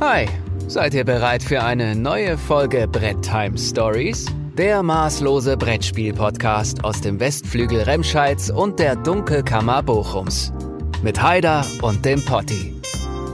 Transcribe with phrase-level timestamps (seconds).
[0.00, 0.26] Hi,
[0.66, 4.26] seid ihr bereit für eine neue Folge Brett Time Stories?
[4.58, 10.52] Der maßlose Brettspiel-Podcast aus dem Westflügel Remscheids und der Dunkelkammer Bochums.
[11.04, 12.74] Mit Haider und dem Potti.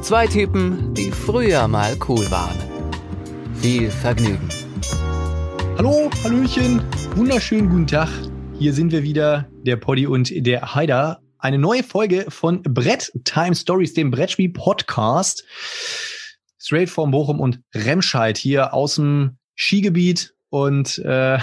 [0.02, 2.58] Zwei Typen, die früher mal cool waren.
[3.54, 4.48] Viel Vergnügen.
[5.78, 6.82] Hallo, Hallöchen,
[7.16, 8.10] wunderschönen guten Tag.
[8.58, 11.22] Hier sind wir wieder, der Poddy und der Haider.
[11.38, 15.46] Eine neue Folge von Brett Time Stories, dem Brettspiel-Podcast.
[16.60, 20.34] Straight from Bochum und Remscheid hier aus dem Skigebiet.
[20.50, 21.38] Und äh,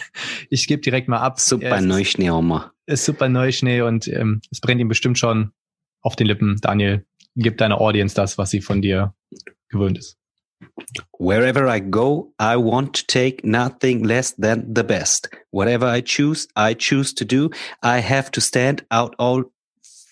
[0.50, 1.40] ich gebe direkt mal ab.
[1.40, 2.72] Super Neuschnee, Oma.
[2.86, 5.52] Ist super Neuschnee und ähm, es brennt ihm bestimmt schon
[6.00, 6.58] auf den Lippen.
[6.60, 7.04] Daniel,
[7.36, 9.14] gib deiner Audience das, was sie von dir
[9.68, 10.18] gewöhnt ist.
[11.18, 15.28] Wherever I go, I want to take nothing less than the best.
[15.50, 17.50] Whatever I choose, I choose to do.
[17.82, 19.44] I have to stand out all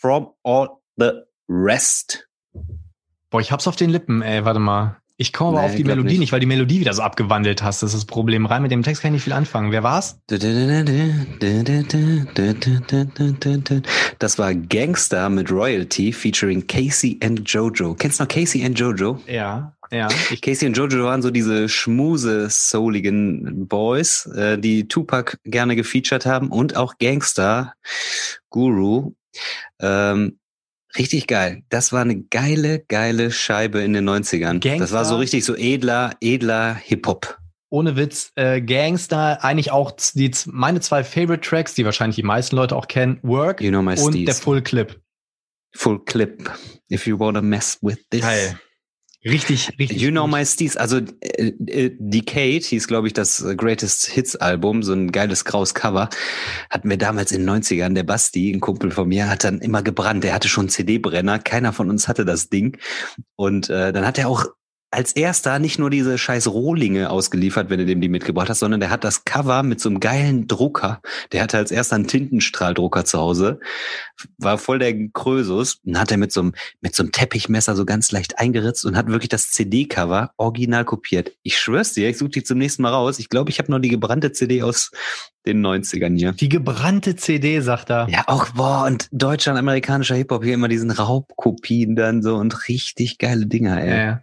[0.00, 2.26] from all the rest.
[3.30, 4.96] Boah, ich hab's auf den Lippen, ey, warte mal.
[5.16, 6.18] Ich komme aber Nee, auf die Melodie nicht.
[6.20, 6.32] nicht.
[6.32, 7.82] weil die Melodie wieder so abgewandelt hast.
[7.82, 8.46] Das ist das Problem.
[8.46, 9.70] Rein mit dem Text kann ich nicht viel anfangen.
[9.70, 10.18] Wer war's?
[14.18, 17.94] Das war Gangster mit Royalty featuring Casey and Jojo.
[17.94, 19.20] Kennst du noch Casey and Jojo?
[19.26, 20.08] Ja, ja.
[20.42, 26.48] Casey und Jojo waren so diese schmuse, souligen Boys, äh, die Tupac gerne gefeatured haben
[26.50, 27.74] und auch Gangster,
[28.50, 29.12] Guru.
[29.80, 30.38] Ähm,
[30.98, 31.62] richtig geil.
[31.68, 34.60] Das war eine geile, geile Scheibe in den 90ern.
[34.60, 34.96] Das Gangster?
[34.96, 37.38] war so richtig so edler, edler Hip-Hop.
[37.70, 42.56] ohne Witz, äh, Gangster, eigentlich auch die, meine zwei Favorite Tracks, die wahrscheinlich die meisten
[42.56, 44.40] Leute auch kennen, Work You know my und der steez.
[44.40, 45.00] Full Clip.
[45.76, 46.50] Full Clip.
[46.90, 48.22] If you wanna mess with this.
[48.22, 48.58] Geil.
[49.24, 50.00] Richtig, richtig.
[50.00, 50.26] You Know.
[50.26, 54.94] My Steez, also äh, äh, Decade hieß, glaube ich, das äh, Greatest Hits Album, so
[54.94, 56.08] ein geiles graues Cover.
[56.70, 59.82] Hatten wir damals in den 90ern, der Basti, ein Kumpel von mir, hat dann immer
[59.82, 60.24] gebrannt.
[60.24, 62.78] Der hatte schon CD-Brenner, keiner von uns hatte das Ding.
[63.36, 64.46] Und äh, dann hat er auch
[64.90, 68.80] als erster nicht nur diese scheiß Rohlinge ausgeliefert, wenn du dem die mitgebracht hast, sondern
[68.80, 71.00] der hat das Cover mit so einem geilen Drucker.
[71.32, 73.60] Der hatte als erster einen Tintenstrahldrucker zu Hause.
[74.38, 75.78] War voll der Krösus.
[75.84, 78.96] Und hat er mit so einem, mit so einem Teppichmesser so ganz leicht eingeritzt und
[78.96, 81.32] hat wirklich das CD-Cover original kopiert.
[81.42, 83.20] Ich schwör's dir, ich suche die zum nächsten Mal raus.
[83.20, 84.90] Ich glaube, ich habe noch die gebrannte CD aus
[85.46, 86.32] den 90ern hier.
[86.32, 88.08] Die gebrannte CD, sagt er.
[88.10, 92.68] Ja, auch, boah, und deutscher und amerikanischer Hip-Hop hier immer diesen Raubkopien dann so und
[92.68, 93.90] richtig geile Dinger, ey.
[93.90, 94.22] Ja,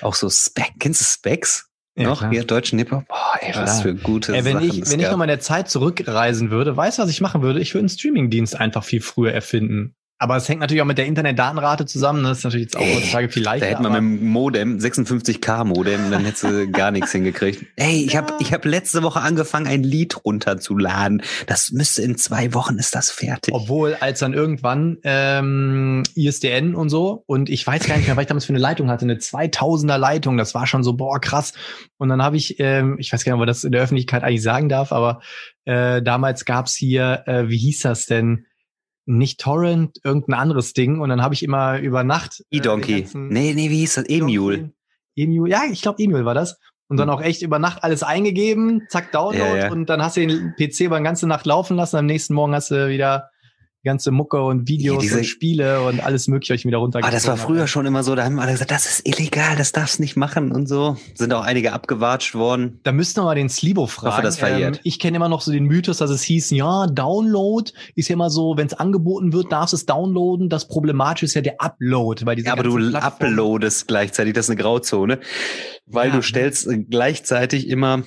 [0.00, 0.72] Auch so Specs.
[0.78, 1.70] Kennst du Specs?
[1.96, 2.18] Ja, noch?
[2.18, 2.32] klar.
[2.32, 3.06] Hier, deutschen Hip-Hop?
[3.06, 5.70] Boah, ey, was für gute Ey, wenn Sachen ich, wenn ich nochmal in der Zeit
[5.70, 7.60] zurückreisen würde, weißt du, was ich machen würde?
[7.60, 9.94] Ich würde einen Streamingdienst einfach viel früher erfinden.
[10.24, 12.24] Aber es hängt natürlich auch mit der Internetdatenrate zusammen.
[12.24, 13.66] Das ist natürlich jetzt auch heutzutage viel leichter.
[13.66, 17.66] Da hätte man mit dem Modem, 56k Modem, dann hättest du gar nichts hingekriegt.
[17.76, 21.22] Ey, ich habe ich hab letzte Woche angefangen, ein Lied runterzuladen.
[21.46, 23.52] Das müsste in zwei Wochen ist das fertig.
[23.52, 28.22] Obwohl, als dann irgendwann ähm, ISDN und so, und ich weiß gar nicht mehr, was
[28.22, 31.52] ich damals für eine Leitung hatte, eine 2000er Leitung, das war schon so, boah, krass.
[31.98, 34.22] Und dann habe ich, ähm, ich weiß gar nicht, ob man das in der Öffentlichkeit
[34.22, 35.20] eigentlich sagen darf, aber
[35.66, 38.46] äh, damals gab's hier, äh, wie hieß das denn?
[39.06, 41.00] Nicht Torrent, irgendein anderes Ding.
[41.00, 42.40] Und dann habe ich immer über Nacht.
[42.50, 43.06] äh, E-Donkey.
[43.14, 44.04] nee, nee, wie hieß das?
[44.06, 44.72] Emule.
[45.16, 46.58] Emule, ja, ich glaube Emule war das.
[46.88, 49.72] Und dann auch echt über Nacht alles eingegeben, zack, Download Ja, ja.
[49.72, 51.96] und dann hast du den PC über die ganze Nacht laufen lassen.
[51.96, 53.30] Am nächsten Morgen hast du wieder
[53.84, 56.80] die ganze Mucke und Videos Ja, diese- und Spiele und alles mögliche euch wieder Ah,
[56.80, 57.14] runtergeladen.
[57.14, 60.00] das war früher schon immer so, da haben alle gesagt, das ist illegal, das darfst
[60.00, 60.96] nicht machen und so.
[61.14, 62.80] Sind auch einige abgewatscht worden.
[62.82, 64.22] Da müssten wir mal den Slibo fragen.
[64.24, 64.76] das verjährt.
[64.76, 68.14] Ähm, ich kenne immer noch so den Mythos, dass es hieß, ja, Download ist ja
[68.14, 70.48] immer so, wenn es angeboten wird, darfst es downloaden.
[70.48, 72.24] Das Problematische ist ja der Upload.
[72.24, 75.20] Weil diese Ja, aber du ganzen Plattformen- uploadest gleichzeitig, das ist eine Grauzone,
[75.84, 76.16] weil Ja.
[76.16, 78.02] du stellst gleichzeitig immer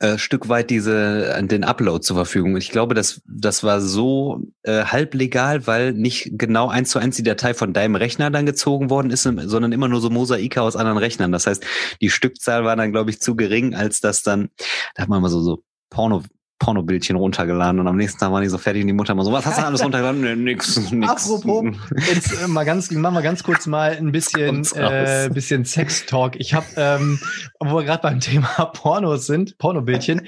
[0.00, 2.56] äh, Stück weit diese äh, den Upload zur Verfügung.
[2.56, 7.22] Ich glaube, das das war so äh, halblegal, weil nicht genau eins zu eins die
[7.22, 10.98] Datei von deinem Rechner dann gezogen worden ist, sondern immer nur so Mosaike aus anderen
[10.98, 11.32] Rechnern.
[11.32, 11.64] Das heißt,
[12.02, 14.50] die Stückzahl war dann glaube ich zu gering, als das dann
[14.94, 16.22] da hat man mal so so Porno
[16.58, 19.32] Pornobildchen runtergeladen und am nächsten Tag waren die so fertig und die Mutter immer so,
[19.32, 20.20] was hast du alles runtergeladen?
[20.20, 21.08] Nee, nix, nix.
[21.08, 21.64] Apropos,
[22.10, 26.34] jetzt äh, mal ganz, machen wir ganz kurz mal ein bisschen, äh, bisschen Sex-Talk.
[26.36, 27.20] Ich habe, ähm,
[27.60, 30.26] wo wir gerade beim Thema Pornos sind, Pornobildchen.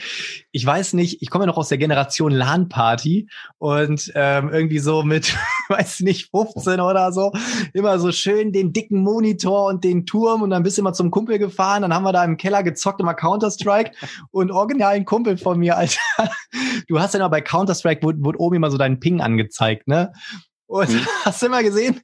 [0.52, 3.28] Ich weiß nicht, ich komme ja noch aus der Generation LAN-Party
[3.58, 5.36] und ähm, irgendwie so mit,
[5.68, 7.32] weiß nicht, 15 oder so,
[7.72, 11.10] immer so schön den dicken Monitor und den Turm und dann bist du immer zum
[11.10, 11.82] Kumpel gefahren.
[11.82, 13.92] Dann haben wir da im Keller gezockt immer Counter-Strike
[14.30, 15.98] und original ein Kumpel von mir, Alter.
[16.88, 20.12] Du hast ja immer bei Counter-Strike, wurde, wurde oben immer so deinen Ping angezeigt, ne?
[20.66, 21.00] Und Mhm.
[21.24, 22.00] hast du immer gesehen,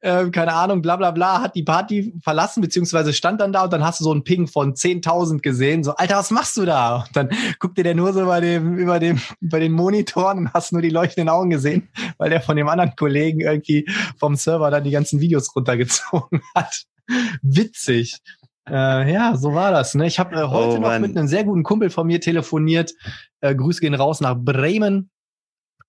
[0.00, 3.72] ähm, keine Ahnung, bla bla bla, hat die Party verlassen, beziehungsweise stand dann da und
[3.74, 5.84] dann hast du so einen Ping von 10.000 gesehen.
[5.84, 7.04] So, Alter, was machst du da?
[7.06, 7.28] Und dann
[7.58, 10.80] guckt dir der nur so über dem, über dem, über den Monitoren und hast nur
[10.80, 13.86] die leuchtenden Augen gesehen, weil der von dem anderen Kollegen irgendwie
[14.18, 16.84] vom Server dann die ganzen Videos runtergezogen hat.
[17.42, 18.16] Witzig.
[18.68, 19.94] Äh, ja, so war das.
[19.94, 20.06] Ne?
[20.06, 22.92] Ich habe äh, heute Oh, noch mit einem sehr guten Kumpel von mir telefoniert.
[23.40, 25.10] Äh, Grüße gehen raus nach Bremen.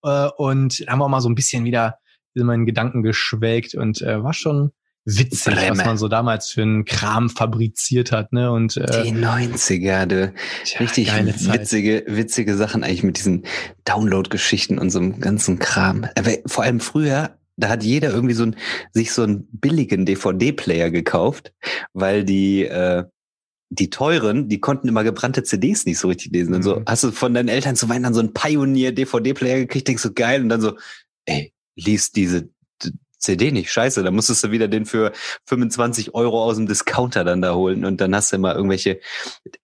[0.03, 1.97] Äh, und da haben wir mal so ein bisschen wieder
[2.35, 4.71] in meinen Gedanken geschwelgt und äh, war schon
[5.05, 5.77] witzig, Bremen.
[5.79, 8.31] was man so damals für einen Kram fabriziert hat.
[8.33, 8.51] Ne?
[8.51, 10.33] Und äh, Die 90er, du.
[10.63, 11.11] tja, Richtig
[11.51, 13.43] witzige, witzige Sachen eigentlich mit diesen
[13.85, 16.05] Download-Geschichten und so einem ganzen Kram.
[16.17, 18.55] Aber vor allem früher, da hat jeder irgendwie so ein,
[18.93, 21.53] sich so einen billigen DVD-Player gekauft,
[21.93, 23.03] weil die, äh,
[23.69, 26.53] die teuren, die konnten immer gebrannte CDs nicht so richtig lesen.
[26.53, 26.83] Und so Mhm.
[26.87, 30.49] hast du von deinen Eltern zu Weihnachten so einen Pioneer-DVD-Player gekriegt, denkst so geil und
[30.49, 30.77] dann so,
[31.25, 32.49] ey, lies diese
[33.17, 35.11] CD nicht, scheiße, da musstest du wieder den für
[35.45, 38.99] 25 Euro aus dem Discounter dann da holen und dann hast du immer irgendwelche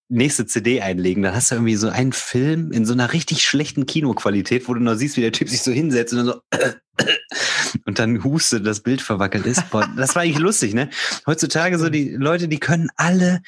[0.10, 3.86] nächste CD einlegen, dann hast du irgendwie so einen Film in so einer richtig schlechten
[3.86, 6.42] Kinoqualität, wo du noch siehst, wie der Typ sich so hinsetzt und dann so
[7.86, 9.70] und dann hustet, das Bild verwackelt ist.
[9.70, 10.90] Boah, das war eigentlich lustig, ne?
[11.26, 13.42] Heutzutage so die Leute, die können alle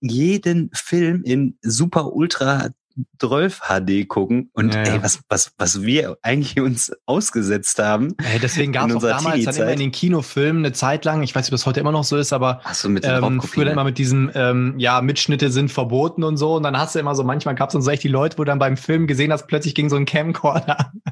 [0.00, 2.70] jeden Film in super ultra
[3.18, 4.92] 12 HD gucken und Ja, ja.
[4.94, 8.14] ey, was, was, was wir eigentlich uns ausgesetzt haben.
[8.18, 11.34] Ey, deswegen gab es auch damals dann immer in den Kinofilmen eine Zeit lang, ich
[11.34, 13.66] weiß nicht, ob das heute immer noch so ist, aber du mit ähm, früher dann
[13.66, 13.72] ne?
[13.72, 16.56] immer mit diesem, ähm, ja, Mitschnitte sind verboten und so.
[16.56, 18.44] Und dann hast du immer so, manchmal gab es dann so echt die Leute, wo
[18.44, 20.92] du dann beim Film gesehen hast, plötzlich ging so ein Camcorder.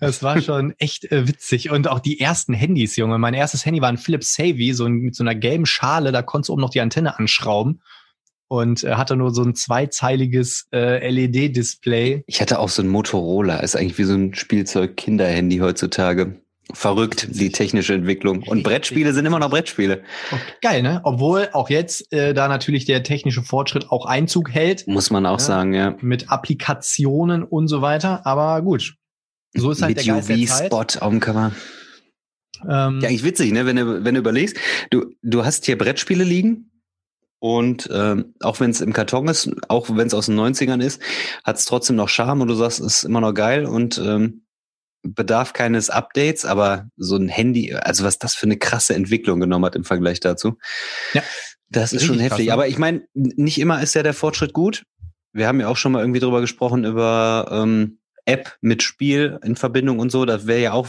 [0.00, 1.70] Das war schon echt äh, witzig.
[1.70, 3.18] Und auch die ersten Handys, Junge.
[3.18, 6.22] Mein erstes Handy war ein Philips Savvy, so ein, mit so einer gelben Schale, da
[6.22, 7.80] konntest du oben noch die Antenne anschrauben.
[8.52, 12.22] Und äh, hatte nur so ein zweizeiliges äh, LED-Display.
[12.26, 16.42] Ich hatte auch so ein Motorola, ist eigentlich wie so ein Spielzeug-Kinderhandy heutzutage.
[16.74, 18.42] Verrückt, die technische Entwicklung.
[18.42, 18.62] Und.
[18.62, 20.02] Brettspiele sind immer noch Brettspiele.
[20.60, 21.00] Geil, ne?
[21.04, 24.86] Obwohl auch jetzt äh, da natürlich der technische Fortschritt auch Einzug hält.
[24.86, 25.44] Muss man auch Ja.
[25.46, 25.96] sagen, ja.
[26.02, 28.26] mit Applikationen und so weiter.
[28.26, 28.96] Aber gut,
[29.54, 30.72] so ist halt Mit der Geist der Zeit.
[30.74, 31.52] UV-Spot auf dem Cover.
[32.68, 33.64] Ähm, Ja, eigentlich witzig, ne?
[33.64, 34.58] Wenn du, wenn du überlegst,
[34.90, 36.68] du, du hast hier Brettspiele liegen
[37.42, 41.02] und ähm, auch wenn es im Karton ist, auch wenn es aus den 90ern ist,
[41.42, 44.44] hat es trotzdem noch Charme und du sagst, es ist immer noch geil und ähm,
[45.02, 49.64] bedarf keines Updates, aber so ein Handy, also was das für eine krasse Entwicklung genommen
[49.64, 50.56] hat im Vergleich dazu.
[51.14, 51.24] Ja.
[51.68, 52.46] Das ist schon krass, heftig.
[52.46, 52.52] ne?
[52.52, 54.84] Aber ich meine, nicht immer ist ja der Fortschritt gut.
[55.32, 59.56] Wir haben ja auch schon mal irgendwie drüber gesprochen, über ähm, App mit Spiel in
[59.56, 60.24] Verbindung und so.
[60.24, 60.88] Das wäre ja auch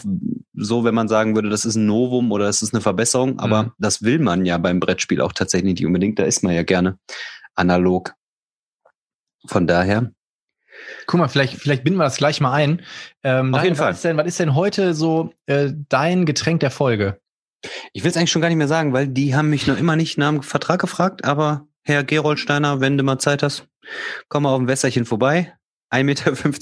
[0.53, 3.39] so, wenn man sagen würde, das ist ein Novum oder das ist eine Verbesserung.
[3.39, 3.71] Aber Mhm.
[3.79, 6.19] das will man ja beim Brettspiel auch tatsächlich nicht unbedingt.
[6.19, 6.97] Da ist man ja gerne
[7.55, 8.13] analog.
[9.45, 10.11] Von daher.
[11.05, 12.81] guck mal, vielleicht, vielleicht binden wir das gleich mal ein.
[13.23, 13.89] Ähm, Auf jeden Fall.
[13.89, 17.19] Was ist, denn, was ist denn heute so äh, dein Getränk der Folge?
[17.93, 19.95] Ich will es eigentlich schon gar nicht mehr sagen, weil die haben mich noch immer
[19.95, 21.23] nicht nach dem Vertrag gefragt.
[21.25, 23.67] Aber Herr Geroldsteiner, wenn du mal Zeit hast,
[24.29, 25.53] komm mal auf ein Wässerchen vorbei.
[25.91, 26.03] 1,50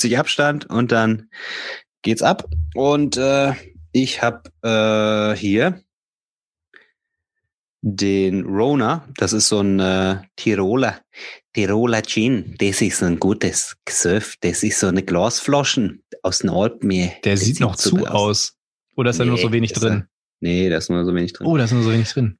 [0.04, 1.30] Meter Abstand und dann
[2.02, 2.50] geht's ab.
[2.76, 3.54] Und äh,
[3.92, 5.82] ich habe äh, hier
[7.82, 9.08] den Rona.
[9.18, 11.02] Das ist so ein äh, Tiroler,
[11.54, 12.56] Tiroler Gin.
[12.60, 14.36] Das ist so ein gutes Gesöff.
[14.42, 16.90] Das ist so eine Glasflaschen aus den Alpen.
[16.92, 17.12] hier.
[17.24, 18.58] Der Das sieht noch zu super aus.
[18.96, 20.06] Oder ist da nur Nee, so wenig drin?
[20.42, 21.48] Nee, da ist nur so wenig drin.
[21.48, 22.38] Oh, da ist nur so wenig drin.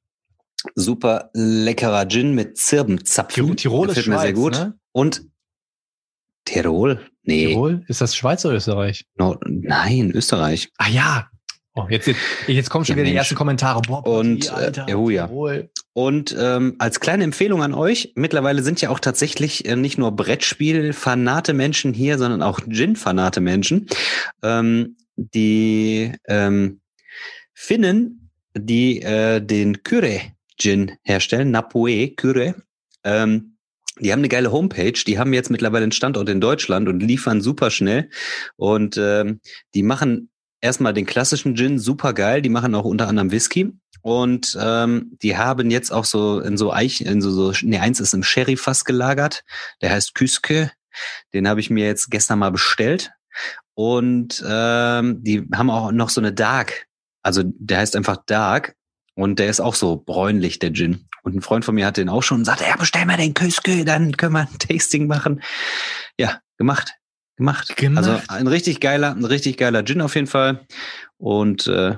[0.74, 3.56] super leckerer Gin mit Zirbenzapfen.
[3.56, 4.52] Tirol, Tirol Gefällt ist mir Schweiz, sehr gut.
[4.52, 4.78] ne?
[4.92, 5.22] Und
[6.52, 7.00] Tirol?
[7.22, 7.84] Nee, Tirol?
[7.88, 9.06] Ist das Schweiz oder Österreich?
[9.16, 10.70] no, nein, Österreich.
[10.78, 11.28] Ah ja.
[11.74, 12.18] Oh, jetzt, jetzt,
[12.48, 13.20] jetzt kommen schon Ja, wieder die Mensch.
[13.20, 13.80] ersten Kommentare.
[13.80, 15.26] Boah, Und, Party, Alter, äh, oh ja.
[15.26, 15.70] Tirol.
[15.94, 20.12] Und ähm, als kleine Empfehlung an euch, mittlerweile sind ja auch tatsächlich äh, nicht nur
[20.12, 23.86] Brettspiel-fanate Menschen hier, sondern auch Gin-fanate Menschen.
[24.42, 26.80] Ähm, die ähm,
[27.54, 32.54] Finnen, die äh, den Kyre-Gin herstellen, Napoe Kyre,
[33.04, 33.51] ähm,
[34.00, 37.40] die haben eine geile Homepage, die haben jetzt mittlerweile einen Standort in Deutschland und liefern
[37.40, 38.08] super schnell.
[38.56, 39.40] Und ähm,
[39.74, 40.30] die machen
[40.60, 43.72] erstmal den klassischen Gin super geil, die machen auch unter anderem Whisky.
[44.00, 48.00] Und ähm, die haben jetzt auch so in so Eichen, in so, so nee, eins
[48.00, 49.44] ist im Sherry-Fass gelagert,
[49.80, 50.72] der heißt Küske.
[51.32, 53.12] Den habe ich mir jetzt gestern mal bestellt.
[53.74, 56.86] Und ähm, die haben auch noch so eine Dark.
[57.22, 58.74] Also der heißt einfach Dark.
[59.14, 61.06] Und der ist auch so bräunlich, der Gin.
[61.22, 63.34] Und ein Freund von mir hat den auch schon und sagte, ja, bestell mal den
[63.34, 65.42] Küske, dann können wir ein Tasting machen.
[66.18, 66.94] Ja, gemacht.
[67.36, 67.76] Gemacht.
[67.76, 68.06] Gemacht.
[68.06, 70.66] Also ein richtig geiler, ein richtig geiler Gin auf jeden Fall.
[71.18, 71.96] Und äh,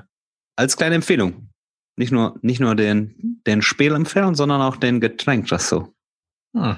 [0.55, 1.49] als kleine Empfehlung.
[1.97, 5.93] Nicht nur, nicht nur den, den Spiel empfehlen, sondern auch den Getränk, das so.
[6.53, 6.77] Hm.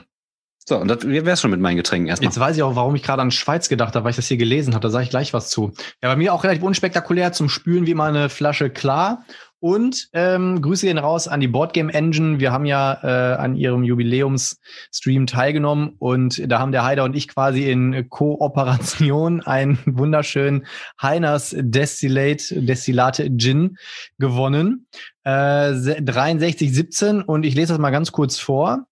[0.69, 2.27] So, und das wär's schon mit meinen Getränken erstmal.
[2.27, 4.35] Jetzt weiß ich auch, warum ich gerade an Schweiz gedacht habe, weil ich das hier
[4.35, 4.81] gelesen habe.
[4.81, 5.71] Da sage ich gleich was zu.
[6.03, 9.23] Ja, bei mir auch relativ unspektakulär zum Spülen wie mal eine Flasche klar.
[9.59, 12.39] Und ähm, Grüße gehen raus an die Boardgame Engine.
[12.39, 17.27] Wir haben ja äh, an ihrem Jubiläumsstream teilgenommen und da haben der Heider und ich
[17.27, 20.67] quasi in Kooperation einen wunderschönen
[21.01, 23.77] Heiners Destillate, Destillate Gin
[24.19, 24.87] gewonnen.
[25.23, 28.85] Äh, 6317 und ich lese das mal ganz kurz vor.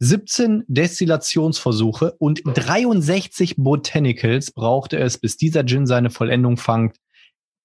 [0.00, 6.96] 17 Destillationsversuche und 63 Botanicals brauchte es, bis dieser Gin seine Vollendung fangt.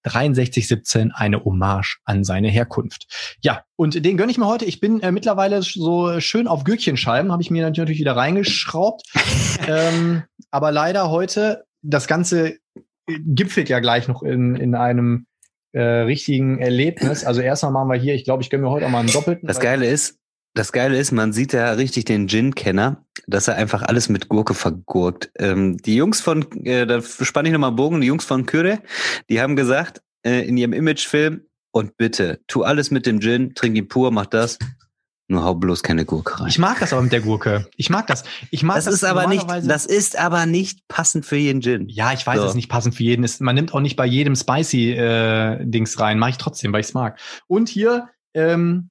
[0.03, 3.37] 6317 eine Hommage an seine Herkunft.
[3.41, 4.65] Ja, und den gönne ich mir heute.
[4.65, 9.03] Ich bin äh, mittlerweile so schön auf Gürkchenscheiben, habe ich mir natürlich wieder reingeschraubt.
[9.67, 12.57] ähm, aber leider heute, das Ganze
[13.07, 15.25] gipfelt ja gleich noch in, in einem
[15.71, 17.23] äh, richtigen Erlebnis.
[17.25, 19.47] Also erstmal machen wir hier, ich glaube, ich gönne mir heute auch mal einen doppelten.
[19.47, 20.18] Das Geile ist,
[20.53, 24.53] das Geile ist, man sieht ja richtig den Gin-Kenner, dass er einfach alles mit Gurke
[24.53, 25.31] vergurkt.
[25.37, 28.79] Ähm, die Jungs von, äh, da spanne ich nochmal Bogen, die Jungs von Küre,
[29.29, 31.41] die haben gesagt äh, in ihrem Imagefilm,
[31.71, 34.57] und bitte, tu alles mit dem Gin, trink ihn pur, mach das.
[35.27, 36.47] Nur hau bloß keine Gurke rein.
[36.47, 37.67] Ich mag das aber mit der Gurke.
[37.75, 38.23] Ich mag das.
[38.49, 41.87] Ich mag das, das ist aber nicht, das ist aber nicht passend für jeden Gin.
[41.87, 42.43] Ja, ich weiß, so.
[42.45, 43.29] es ist nicht passend für jeden.
[43.41, 46.17] man nimmt auch nicht bei jedem spicy äh, Dings rein.
[46.17, 47.19] Mache ich trotzdem, weil ich es mag.
[47.45, 48.88] Und hier ähm,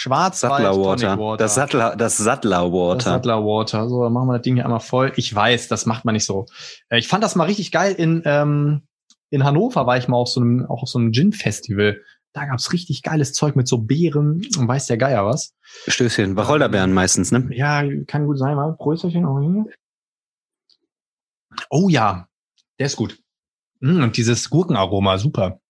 [0.00, 1.36] Schwarzwald Sattler Water.
[1.38, 2.94] Das Sattler, das Sattler Water.
[2.94, 3.88] Das Sattler Water.
[3.88, 5.12] So, dann machen wir das Ding hier einmal voll.
[5.16, 6.46] Ich weiß, das macht man nicht so.
[6.88, 8.82] Äh, ich fand das mal richtig geil in, ähm,
[9.30, 12.00] in Hannover war ich mal auf so einem, auch auf so einem Gin-Festival.
[12.32, 15.56] Da gab's richtig geiles Zeug mit so Beeren und weiß der Geier was.
[15.88, 17.48] Stößchen, Wacholderbeeren meistens, ne?
[17.50, 18.76] Ja, kann gut sein, mal.
[18.76, 19.66] Prösterchen auch hier.
[21.70, 22.28] Oh ja,
[22.78, 23.18] der ist gut.
[23.80, 25.60] Mm, und dieses Gurkenaroma, super.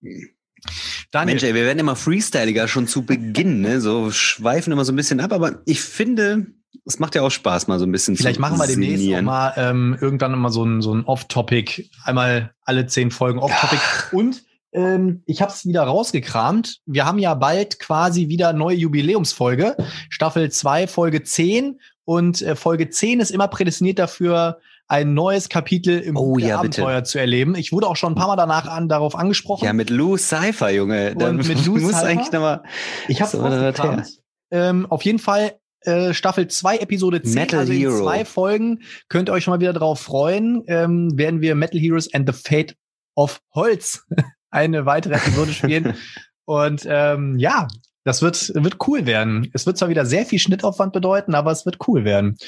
[1.10, 1.34] Daniel.
[1.34, 3.80] Mensch, ey, wir werden immer freestyliger schon zu Beginn, ne?
[3.80, 6.48] So schweifen immer so ein bisschen ab, aber ich finde,
[6.84, 9.22] es macht ja auch Spaß, mal so ein bisschen Vielleicht zu machen wir demnächst auch
[9.22, 13.80] mal ähm, irgendwann immer so ein, so ein Off-Topic, einmal alle zehn Folgen Off-Topic.
[14.12, 14.18] Ja.
[14.18, 16.80] Und ähm, ich habe es wieder rausgekramt.
[16.84, 19.76] Wir haben ja bald quasi wieder neue Jubiläumsfolge.
[20.10, 21.80] Staffel 2, Folge 10.
[22.04, 26.96] Und äh, Folge 10 ist immer prädestiniert dafür, ein neues Kapitel im oh, ja, Abenteuer
[26.96, 27.10] bitte.
[27.10, 27.54] zu erleben.
[27.54, 29.64] Ich wurde auch schon ein paar Mal danach an, darauf angesprochen.
[29.64, 31.14] Ja, mit Lou Cypher, Junge.
[31.14, 32.04] Und mit Lou Cypher.
[32.04, 32.62] eigentlich noch mal,
[33.06, 34.04] ich habe
[34.50, 38.02] ähm, Auf jeden Fall äh, Staffel 2, Episode 10, Metal also in Hero.
[38.02, 38.82] zwei Folgen.
[39.08, 40.64] Könnt ihr euch schon mal wieder drauf freuen.
[40.66, 42.74] Ähm, werden wir Metal Heroes and the Fate
[43.14, 44.06] of Holz
[44.50, 45.94] eine weitere Episode spielen.
[46.46, 47.68] Und ähm, ja,
[48.08, 49.50] das wird, wird cool werden.
[49.52, 52.38] Es wird zwar wieder sehr viel Schnittaufwand bedeuten, aber es wird cool werden.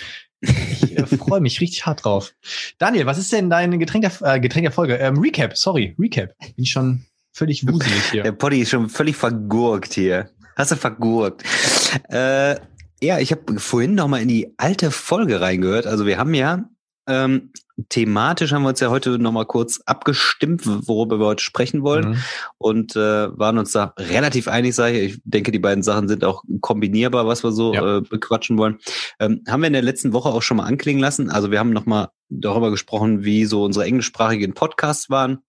[0.41, 2.33] Ich äh, freue mich richtig hart drauf.
[2.79, 4.97] Daniel, was ist denn dein Getränk der, äh, Getränk der Folge?
[4.97, 6.35] Ähm, Recap, sorry, Recap.
[6.39, 8.23] Bin ich schon völlig wuselig hier.
[8.23, 10.31] Der Poddy ist schon völlig vergurkt hier.
[10.57, 11.45] Hast du vergurkt?
[12.09, 12.57] Äh,
[13.03, 15.87] ja, ich habe vorhin noch mal in die alte Folge reingehört.
[15.87, 16.65] Also wir haben ja
[17.11, 17.51] ähm,
[17.89, 22.11] thematisch haben wir uns ja heute nochmal kurz abgestimmt, worüber wir heute sprechen wollen.
[22.11, 22.17] Mhm.
[22.59, 25.15] Und äh, waren uns da relativ einig, sage ich.
[25.15, 27.99] Ich denke, die beiden Sachen sind auch kombinierbar, was wir so ja.
[27.99, 28.79] äh, bequatschen wollen.
[29.19, 31.31] Ähm, haben wir in der letzten Woche auch schon mal anklingen lassen.
[31.31, 35.43] Also wir haben nochmal darüber gesprochen, wie so unsere englischsprachigen Podcasts waren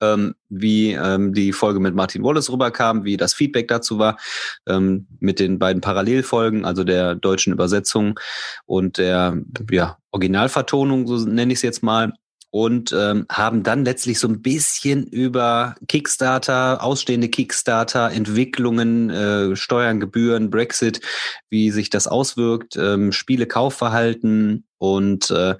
[0.00, 4.18] ähm, wie ähm, die Folge mit Martin Wallace rüberkam, wie das Feedback dazu war,
[4.66, 8.18] ähm, mit den beiden Parallelfolgen, also der deutschen Übersetzung
[8.66, 9.38] und der
[9.70, 12.12] ja, Originalvertonung, so nenne ich es jetzt mal.
[12.50, 20.00] Und ähm, haben dann letztlich so ein bisschen über Kickstarter, ausstehende Kickstarter, Entwicklungen, äh, Steuern,
[20.00, 21.02] Gebühren, Brexit,
[21.50, 25.56] wie sich das auswirkt, ähm, Spiele, Kaufverhalten und äh,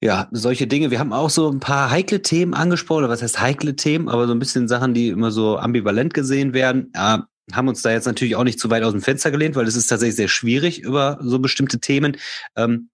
[0.00, 0.90] ja, solche Dinge.
[0.90, 4.26] Wir haben auch so ein paar heikle Themen angesprochen, oder was heißt heikle Themen, aber
[4.26, 6.92] so ein bisschen Sachen, die immer so ambivalent gesehen werden.
[6.94, 9.66] Ja, haben uns da jetzt natürlich auch nicht zu weit aus dem Fenster gelehnt, weil
[9.66, 12.16] es ist tatsächlich sehr schwierig, über so bestimmte Themen
[12.56, 12.90] ähm,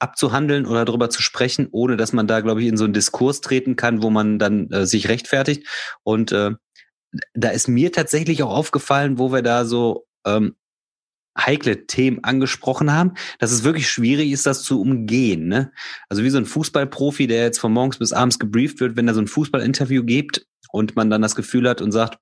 [0.00, 3.42] abzuhandeln oder darüber zu sprechen, ohne dass man da, glaube ich, in so einen Diskurs
[3.42, 5.66] treten kann, wo man dann äh, sich rechtfertigt.
[6.02, 6.52] Und äh,
[7.34, 10.56] da ist mir tatsächlich auch aufgefallen, wo wir da so ähm,
[11.38, 15.48] heikle Themen angesprochen haben, dass es wirklich schwierig ist, das zu umgehen.
[15.48, 15.72] Ne?
[16.08, 19.14] Also wie so ein Fußballprofi, der jetzt von morgens bis abends gebrieft wird, wenn er
[19.14, 22.18] so ein Fußballinterview gibt und man dann das Gefühl hat und sagt,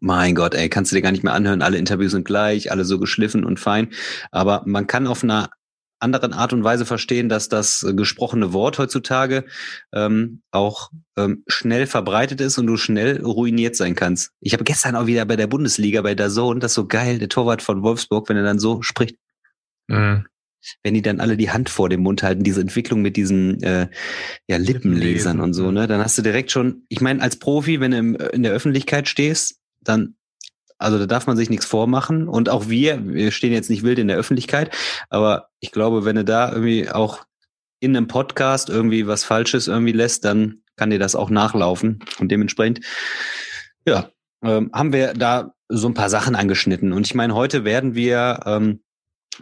[0.00, 2.84] mein Gott, ey, kannst du dir gar nicht mehr anhören, alle Interviews sind gleich, alle
[2.84, 3.92] so geschliffen und fein.
[4.32, 5.50] Aber man kann auf einer
[5.98, 9.44] anderen Art und Weise verstehen, dass das äh, gesprochene Wort heutzutage
[9.92, 14.32] ähm, auch ähm, schnell verbreitet ist und du schnell ruiniert sein kannst.
[14.40, 17.18] Ich habe gestern auch wieder bei der Bundesliga, bei der Zone, das ist so geil,
[17.18, 19.16] der Torwart von Wolfsburg, wenn er dann so spricht.
[19.88, 20.26] Mhm.
[20.82, 23.88] Wenn die dann alle die Hand vor dem Mund halten, diese Entwicklung mit diesen äh,
[24.48, 25.86] ja, Lippenlesern und so, ne?
[25.86, 29.06] Dann hast du direkt schon, ich meine, als Profi, wenn du im, in der Öffentlichkeit
[29.06, 30.16] stehst, dann
[30.78, 32.28] also da darf man sich nichts vormachen.
[32.28, 34.74] Und auch wir, wir stehen jetzt nicht wild in der Öffentlichkeit,
[35.08, 37.24] aber ich glaube, wenn du da irgendwie auch
[37.80, 42.00] in einem Podcast irgendwie was Falsches irgendwie lässt, dann kann dir das auch nachlaufen.
[42.18, 42.80] Und dementsprechend,
[43.86, 44.10] ja,
[44.42, 46.92] ähm, haben wir da so ein paar Sachen angeschnitten.
[46.92, 48.80] Und ich meine, heute werden wir ähm,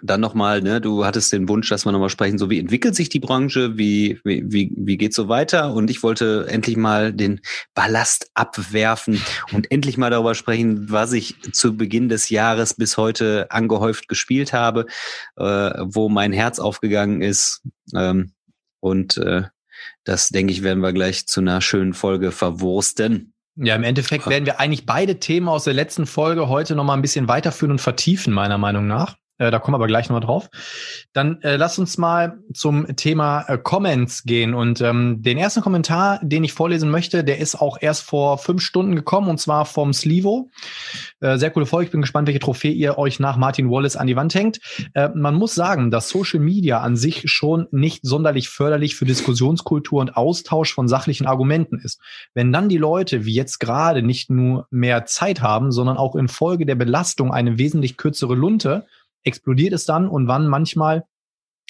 [0.02, 3.08] dann nochmal, ne, du hattest den Wunsch, dass wir nochmal sprechen, so wie entwickelt sich
[3.08, 5.72] die Branche, wie, wie, wie, wie geht's so weiter?
[5.72, 7.40] Und ich wollte endlich mal den
[7.74, 9.20] Ballast abwerfen
[9.52, 14.52] und endlich mal darüber sprechen, was ich zu Beginn des Jahres bis heute angehäuft gespielt
[14.52, 14.86] habe,
[15.36, 17.62] äh, wo mein Herz aufgegangen ist.
[17.94, 18.32] Ähm,
[18.80, 19.42] und äh,
[20.04, 23.32] das, denke ich, werden wir gleich zu einer schönen Folge verwursten.
[23.56, 27.02] Ja, im Endeffekt werden wir eigentlich beide Themen aus der letzten Folge heute nochmal ein
[27.02, 29.16] bisschen weiterführen und vertiefen, meiner Meinung nach.
[29.38, 30.48] Äh, da kommen wir aber gleich nochmal drauf.
[31.12, 34.54] Dann äh, lass uns mal zum Thema äh, Comments gehen.
[34.54, 38.62] Und ähm, den ersten Kommentar, den ich vorlesen möchte, der ist auch erst vor fünf
[38.62, 40.50] Stunden gekommen und zwar vom Slivo.
[41.20, 41.86] Äh, sehr coole Folge.
[41.86, 44.60] Ich bin gespannt, welche Trophäe ihr euch nach Martin Wallace an die Wand hängt.
[44.94, 50.00] Äh, man muss sagen, dass Social Media an sich schon nicht sonderlich förderlich für Diskussionskultur
[50.00, 52.00] und Austausch von sachlichen Argumenten ist.
[52.34, 56.66] Wenn dann die Leute, wie jetzt gerade, nicht nur mehr Zeit haben, sondern auch infolge
[56.66, 58.86] der Belastung eine wesentlich kürzere Lunte,
[59.24, 61.04] explodiert es dann und wann manchmal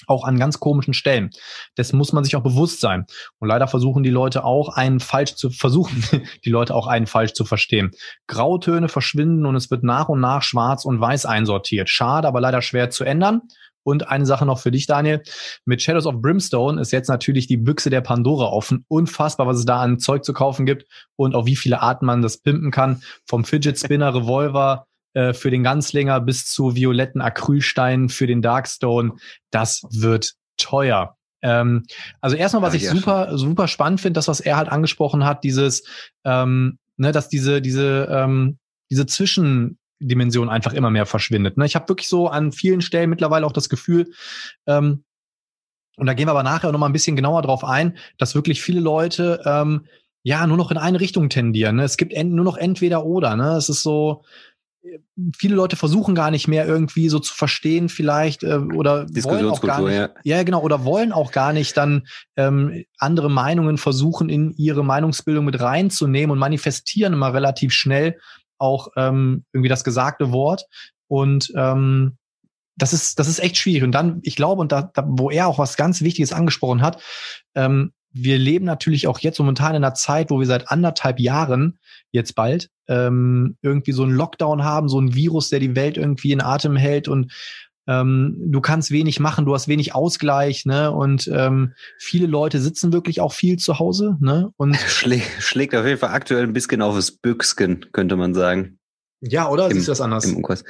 [0.07, 1.29] auch an ganz komischen Stellen.
[1.75, 3.05] Das muss man sich auch bewusst sein.
[3.39, 6.03] Und leider versuchen die Leute auch einen falsch zu versuchen,
[6.45, 7.91] die Leute auch einen falsch zu verstehen.
[8.27, 11.89] Grautöne verschwinden und es wird nach und nach schwarz und weiß einsortiert.
[11.89, 13.41] Schade, aber leider schwer zu ändern.
[13.83, 15.21] Und eine Sache noch für dich, Daniel.
[15.63, 18.83] Mit Shadows of Brimstone ist jetzt natürlich die Büchse der Pandora offen.
[18.87, 22.23] Unfassbar, was es da an Zeug zu kaufen gibt und auf wie viele Arten man
[22.23, 23.03] das pimpen kann.
[23.27, 29.13] Vom Fidget Spinner, Revolver, äh, für den Ganzlinger bis zu violetten Acrylsteinen für den Darkstone.
[29.49, 31.17] Das wird teuer.
[31.41, 31.83] Ähm,
[32.21, 33.37] also erstmal, was ja, ich super, schon.
[33.37, 35.83] super spannend finde, das, was er halt angesprochen hat, dieses,
[36.23, 38.57] ähm, ne, dass diese, diese, ähm,
[38.91, 41.57] diese Zwischendimension einfach immer mehr verschwindet.
[41.57, 41.65] Ne?
[41.65, 44.11] Ich habe wirklich so an vielen Stellen mittlerweile auch das Gefühl,
[44.67, 45.03] ähm,
[45.97, 48.61] und da gehen wir aber nachher noch mal ein bisschen genauer drauf ein, dass wirklich
[48.61, 49.85] viele Leute ähm,
[50.23, 51.77] ja nur noch in eine Richtung tendieren.
[51.77, 51.83] Ne?
[51.83, 53.37] Es gibt nur noch entweder oder.
[53.37, 53.55] Ne?
[53.55, 54.23] Es ist so,
[55.37, 59.61] viele Leute versuchen gar nicht mehr irgendwie so zu verstehen vielleicht äh, oder wollen auch
[59.61, 60.09] gar nicht, ja.
[60.23, 65.45] ja genau oder wollen auch gar nicht dann ähm, andere Meinungen versuchen in ihre Meinungsbildung
[65.45, 68.19] mit reinzunehmen und manifestieren immer relativ schnell
[68.57, 70.65] auch ähm, irgendwie das gesagte Wort.
[71.07, 72.17] Und ähm,
[72.77, 73.83] das ist das ist echt schwierig.
[73.83, 77.01] Und dann ich glaube und da, da wo er auch was ganz Wichtiges angesprochen hat
[77.55, 81.79] ähm, wir leben natürlich auch jetzt momentan in einer Zeit, wo wir seit anderthalb Jahren
[82.11, 86.31] jetzt bald ähm, irgendwie so einen Lockdown haben, so ein Virus, der die Welt irgendwie
[86.31, 87.33] in Atem hält und
[87.87, 90.91] ähm, du kannst wenig machen, du hast wenig Ausgleich, ne?
[90.91, 94.49] Und ähm, viele Leute sitzen wirklich auch viel zu Hause, ne?
[94.57, 98.79] Und schlägt, schlägt auf jeden Fall aktuell ein bisschen aufs Büchsken, könnte man sagen.
[99.21, 99.67] Ja, oder?
[99.67, 100.25] Im, Siehst du das anders?
[100.25, 100.63] Im Umkreis.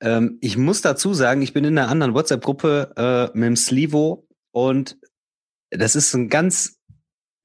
[0.00, 4.26] Ähm, ich muss dazu sagen, ich bin in einer anderen WhatsApp-Gruppe äh, mit dem Slivo
[4.52, 4.96] und
[5.72, 6.78] das ist ein ganz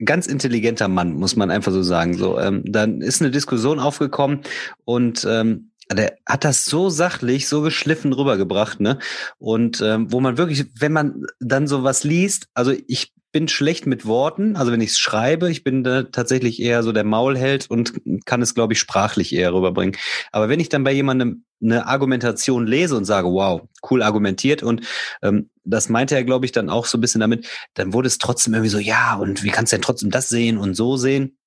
[0.03, 2.15] ganz intelligenter Mann, muss man einfach so sagen.
[2.15, 4.41] So, ähm, dann ist eine Diskussion aufgekommen
[4.85, 8.99] und ähm, der hat das so sachlich, so geschliffen rübergebracht, ne?
[9.37, 14.05] Und ähm, wo man wirklich, wenn man dann sowas liest, also ich bin schlecht mit
[14.05, 17.93] Worten, also wenn ich es schreibe, ich bin da tatsächlich eher so der Maulheld und
[18.25, 19.95] kann es, glaube ich, sprachlich eher rüberbringen.
[20.31, 24.81] Aber wenn ich dann bei jemandem eine Argumentation lese und sage, wow, cool argumentiert und
[25.21, 28.17] ähm, das meinte er, glaube ich, dann auch so ein bisschen damit, dann wurde es
[28.17, 31.37] trotzdem irgendwie so, ja, und wie kannst du denn trotzdem das sehen und so sehen?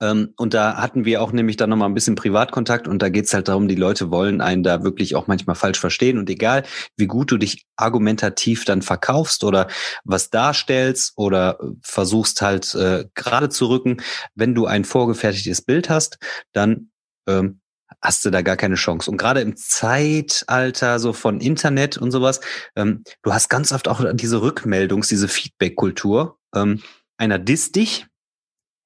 [0.00, 3.32] Ähm, und da hatten wir auch nämlich dann nochmal ein bisschen Privatkontakt und da geht's
[3.32, 6.64] halt darum, die Leute wollen einen da wirklich auch manchmal falsch verstehen und egal,
[6.96, 9.68] wie gut du dich argumentativ dann verkaufst oder
[10.04, 13.98] was darstellst oder versuchst halt äh, gerade zu rücken,
[14.34, 16.18] wenn du ein vorgefertigtes Bild hast,
[16.52, 16.90] dann
[17.28, 17.60] ähm,
[18.02, 19.10] hast du da gar keine Chance.
[19.10, 22.40] Und gerade im Zeitalter so von Internet und sowas,
[22.76, 26.38] ähm, du hast ganz oft auch diese Rückmeldungs-, diese Feedback-Kultur.
[26.54, 26.82] Ähm,
[27.18, 28.06] einer disst dich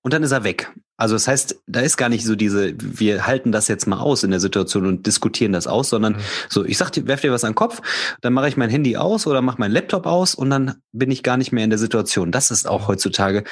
[0.03, 0.73] und dann ist er weg.
[0.97, 4.23] Also das heißt, da ist gar nicht so diese, wir halten das jetzt mal aus
[4.23, 6.21] in der Situation und diskutieren das aus, sondern mhm.
[6.51, 7.81] so, ich sag dir, werf dir was an den Kopf,
[8.21, 11.23] dann mache ich mein Handy aus oder mache meinen Laptop aus und dann bin ich
[11.23, 12.33] gar nicht mehr in der Situation.
[12.33, 13.45] Das ist auch heutzutage,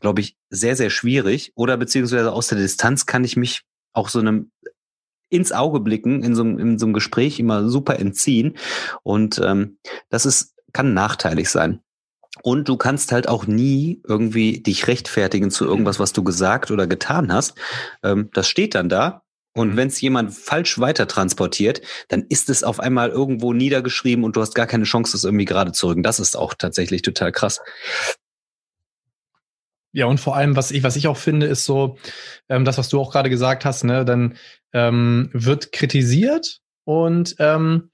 [0.00, 1.52] glaube ich, sehr, sehr schwierig.
[1.56, 4.50] Oder beziehungsweise aus der Distanz kann ich mich auch so einem
[5.28, 8.56] ins Auge blicken, in so, in so einem Gespräch immer super entziehen.
[9.02, 11.80] Und ähm, das ist, kann nachteilig sein.
[12.42, 16.86] Und du kannst halt auch nie irgendwie dich rechtfertigen zu irgendwas, was du gesagt oder
[16.86, 17.54] getan hast.
[18.02, 19.22] Ähm, das steht dann da.
[19.56, 19.76] Und mhm.
[19.76, 24.40] wenn es jemand falsch weiter transportiert, dann ist es auf einmal irgendwo niedergeschrieben und du
[24.40, 26.02] hast gar keine Chance, das irgendwie gerade zu rücken.
[26.02, 27.60] Das ist auch tatsächlich total krass.
[29.94, 31.96] Ja, und vor allem, was ich, was ich auch finde, ist so,
[32.48, 34.34] ähm, das, was du auch gerade gesagt hast, ne, dann
[34.72, 37.90] ähm, wird kritisiert und ähm,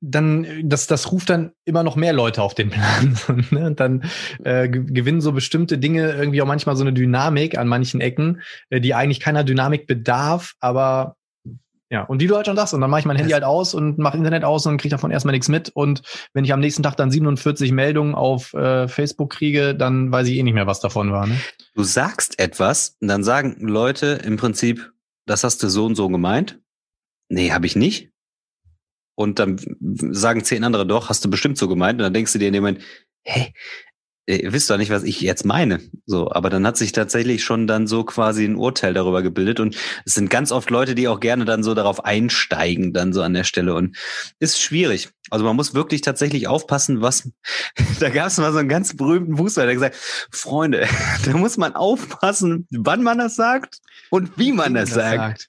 [0.00, 3.18] dann, das, das ruft dann immer noch mehr Leute auf den Plan.
[3.50, 3.66] ne?
[3.66, 4.04] Und dann
[4.42, 8.80] äh, gewinnen so bestimmte Dinge irgendwie auch manchmal so eine Dynamik an manchen Ecken, äh,
[8.80, 11.17] die eigentlich keiner Dynamik bedarf, aber
[11.90, 13.72] ja, und die du halt schon sagst, und dann mache ich mein Handy halt aus
[13.72, 15.70] und mache Internet aus und kriege davon erstmal nichts mit.
[15.70, 16.02] Und
[16.34, 20.36] wenn ich am nächsten Tag dann 47 Meldungen auf äh, Facebook kriege, dann weiß ich
[20.36, 21.26] eh nicht mehr, was davon war.
[21.26, 21.40] Ne?
[21.74, 24.92] Du sagst etwas und dann sagen Leute im Prinzip,
[25.24, 26.60] das hast du so und so gemeint.
[27.30, 28.10] Nee, habe ich nicht.
[29.14, 29.58] Und dann
[30.12, 31.98] sagen zehn andere doch, hast du bestimmt so gemeint.
[31.98, 32.82] Und dann denkst du dir in dem Moment,
[33.24, 33.52] hä,
[34.28, 35.80] ihr wisst doch nicht, was ich jetzt meine.
[36.06, 39.76] So, aber dann hat sich tatsächlich schon dann so quasi ein Urteil darüber gebildet und
[40.04, 43.32] es sind ganz oft Leute, die auch gerne dann so darauf einsteigen, dann so an
[43.32, 43.96] der Stelle und
[44.38, 45.08] ist schwierig.
[45.30, 47.30] Also man muss wirklich tatsächlich aufpassen, was,
[48.00, 49.96] da gab es mal so einen ganz berühmten Fußballer, der gesagt,
[50.30, 50.86] Freunde,
[51.24, 53.78] da muss man aufpassen, wann man das sagt
[54.10, 55.16] und wie man das, das sagt.
[55.16, 55.48] sagt.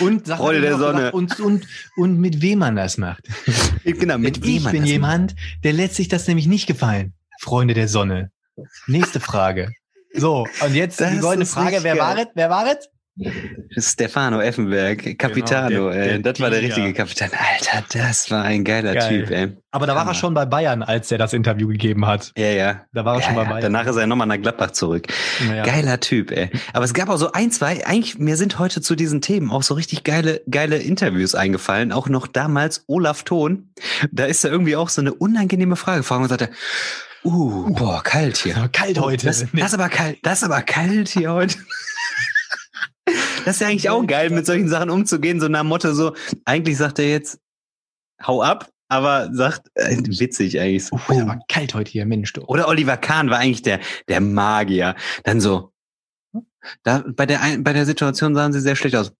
[0.00, 1.12] Und Freude der Sonne.
[1.12, 1.66] Und, und,
[1.96, 3.28] und mit wem man das macht.
[3.84, 7.14] Genau, mit wem ich man bin jemand, der lässt sich das nämlich nicht gefallen.
[7.38, 8.30] Freunde der Sonne.
[8.86, 9.72] Nächste Frage.
[10.14, 11.78] So, und jetzt das die goldene Frage.
[11.82, 12.26] Wer war es?
[12.34, 12.88] Wer war es?
[13.76, 17.30] Stefano Effenberg, Capitano, genau, der, der, das war der richtige Kapitän.
[17.32, 19.08] Alter, das war ein geiler Geil.
[19.08, 19.56] Typ, ey.
[19.72, 22.32] Aber da war er schon bei Bayern, als er das Interview gegeben hat.
[22.36, 22.82] Ja, ja.
[22.92, 23.44] Da war er ja, schon bei.
[23.44, 23.60] Bayern.
[23.60, 25.08] Danach ist er nochmal nach Gladbach zurück.
[25.48, 25.64] Ja.
[25.64, 26.50] Geiler Typ, ey.
[26.72, 29.64] Aber es gab auch so ein, zwei, eigentlich, mir sind heute zu diesen Themen auch
[29.64, 31.90] so richtig geile, geile Interviews eingefallen.
[31.90, 33.70] Auch noch damals Olaf Thon.
[34.12, 36.50] Da ist da irgendwie auch so eine unangenehme Frage gefragt und sagte,
[37.24, 38.68] Uh, boah, kalt hier.
[38.72, 39.26] Kalt heute.
[39.26, 41.58] Das, das ist aber kalt, das ist aber kalt hier heute.
[43.44, 46.76] Das ist ja eigentlich auch geil, mit solchen Sachen umzugehen, so nach Motto so, eigentlich
[46.76, 47.40] sagt er jetzt,
[48.22, 50.96] hau ab, aber sagt, äh, witzig eigentlich so.
[51.08, 52.42] Uh, aber kalt heute hier, Mensch, du.
[52.42, 54.94] Oder Oliver Kahn war eigentlich der, der Magier.
[55.24, 55.72] Dann so,
[56.82, 59.12] da, bei der, bei der Situation sahen sie sehr schlecht aus.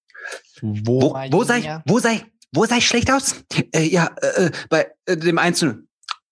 [0.60, 3.36] Wo, wo, wo sei, ich, wo sei, wo sei ich schlecht aus?
[3.72, 5.88] Äh, ja, äh, äh bei äh, dem Einzelnen.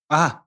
[0.09, 0.41] Ah,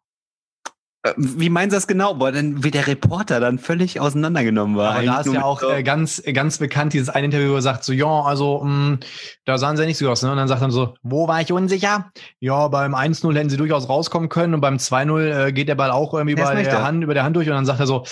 [1.16, 2.14] wie meinen Sie das genau?
[2.16, 4.96] Boah, denn wie der Reporter dann völlig auseinandergenommen war.
[4.96, 5.70] Aber da ist ja auch so.
[5.70, 9.00] äh, ganz, ganz bekannt dieses ein Interview, wo er sagt so, ja, also, mh, mm,
[9.46, 10.24] da sahen sie ja nicht so aus.
[10.24, 10.32] Ne?
[10.32, 12.12] Und dann sagt er so, wo war ich unsicher?
[12.42, 15.92] Ja, beim 1-0 hätten sie durchaus rauskommen können und beim 2-0 äh, geht der Ball
[15.92, 18.04] auch irgendwie über der, Hand, über der Hand durch und dann sagt er so,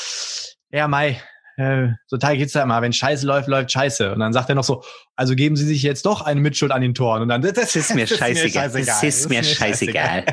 [0.71, 1.21] ja, Mai,
[1.57, 4.13] äh, so Teil geht's ja immer, wenn Scheiße läuft, läuft Scheiße.
[4.13, 4.83] Und dann sagt er noch so,
[5.17, 7.23] also geben Sie sich jetzt doch eine Mitschuld an den Toren.
[7.23, 8.69] Und dann, das, das ist mir scheißegal.
[8.71, 10.23] Das ist mir scheißegal.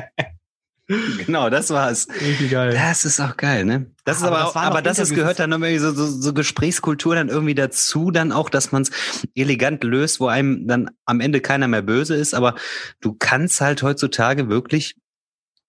[1.25, 2.07] genau, das war's.
[2.21, 2.73] Richtig geil.
[2.73, 3.91] Das ist auch geil, ne?
[4.03, 7.15] Das ist aber, aber, auch, aber das ist, gehört dann irgendwie so, so, so Gesprächskultur
[7.15, 8.91] dann irgendwie dazu, dann auch, dass man es
[9.33, 12.55] elegant löst, wo einem dann am Ende keiner mehr böse ist, aber
[13.01, 14.95] du kannst halt heutzutage wirklich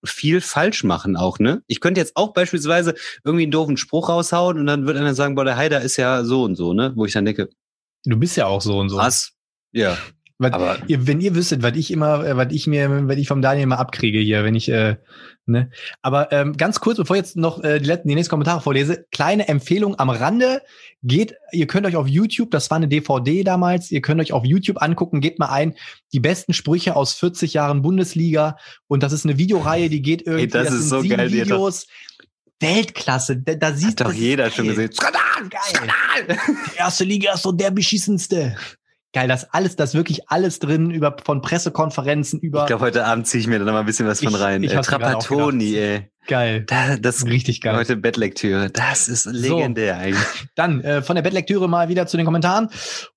[0.05, 1.63] viel falsch machen auch, ne?
[1.67, 5.35] Ich könnte jetzt auch beispielsweise irgendwie einen doofen Spruch raushauen und dann wird einer sagen,
[5.35, 6.93] boah, der Heider ist ja so und so, ne?
[6.95, 7.49] Wo ich dann denke,
[8.05, 8.99] du bist ja auch so und so.
[8.99, 9.33] Was?
[9.73, 9.97] Ja.
[10.39, 13.27] Was, aber ihr, wenn ihr wüsstet, was ich immer, äh, was ich mir, was ich
[13.27, 14.97] vom Daniel immer abkriege hier, wenn ich, äh,
[15.47, 15.71] ne.
[16.03, 19.07] Aber ähm, ganz kurz, bevor ich jetzt noch äh, die, letzten, die nächsten Kommentare vorlese,
[19.11, 20.61] kleine Empfehlung am Rande.
[21.03, 24.45] Geht, ihr könnt euch auf YouTube, das war eine DVD damals, ihr könnt euch auf
[24.45, 25.75] YouTube angucken, geht mal ein,
[26.13, 28.59] die besten Sprüche aus 40 Jahren Bundesliga.
[28.89, 31.87] Und das ist eine Videoreihe, die geht irgendwie, Ey, das, das ist so geil, Videos.
[32.61, 33.39] Weltklasse.
[33.39, 34.53] Da, da sieht Hat doch jeder geil.
[34.53, 34.93] schon gesehen.
[34.93, 35.61] Skandal, geil.
[35.69, 36.39] Skandal.
[36.75, 38.57] Die erste Liga ist so der beschissenste
[39.17, 42.61] geil, das alles, das wirklich alles drin über von Pressekonferenzen über.
[42.61, 44.63] Ich glaube, heute Abend ziehe ich mir da noch mal ein bisschen was von rein.
[44.63, 46.11] Ich, ich äh, Trapattoni, ey.
[46.27, 46.65] Geil.
[46.67, 47.77] Da, das richtig geil.
[47.77, 48.71] Heute Bettlektüre.
[48.71, 50.01] Das ist legendär so.
[50.01, 50.27] eigentlich.
[50.55, 52.69] Dann äh, von der Bettlektüre mal wieder zu den Kommentaren.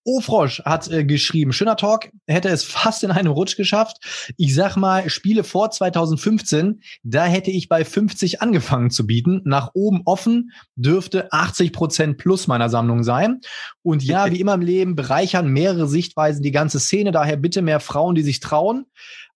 [0.04, 3.98] O Frosch hat äh, geschrieben, schöner Talk, hätte es fast in einem Rutsch geschafft.
[4.38, 9.42] Ich sag mal, Spiele vor 2015, da hätte ich bei 50 angefangen zu bieten.
[9.44, 13.42] Nach oben offen dürfte 80 Prozent plus meiner Sammlung sein.
[13.82, 17.12] Und ja, wie immer im Leben bereichern mehrere Sichtweisen die ganze Szene.
[17.12, 18.86] Daher bitte mehr Frauen, die sich trauen.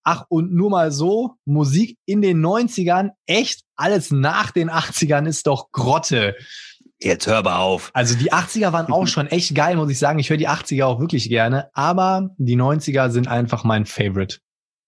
[0.03, 5.47] Ach, und nur mal so, Musik in den 90ern, echt alles nach den 80ern ist
[5.47, 6.35] doch Grotte.
[6.99, 7.91] Jetzt hör mal auf.
[7.93, 10.19] Also die 80er waren auch schon echt geil, muss ich sagen.
[10.19, 14.37] Ich höre die 80er auch wirklich gerne, aber die 90er sind einfach mein Favorite.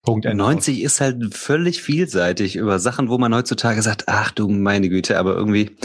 [0.02, 0.26] Punkt.
[0.32, 5.18] 90 ist halt völlig vielseitig über Sachen, wo man heutzutage sagt, ach du meine Güte,
[5.18, 5.76] aber irgendwie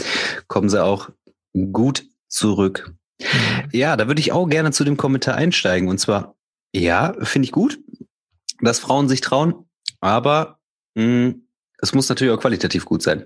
[0.47, 1.09] kommen sie auch
[1.71, 2.93] gut zurück.
[3.19, 3.69] Mhm.
[3.71, 5.89] Ja, da würde ich auch gerne zu dem Kommentar einsteigen.
[5.89, 6.35] Und zwar,
[6.71, 7.79] ja, finde ich gut
[8.61, 9.65] dass Frauen sich trauen,
[9.99, 10.59] aber
[10.95, 11.47] mh, hm,
[11.81, 13.25] es muss natürlich auch qualitativ gut sein,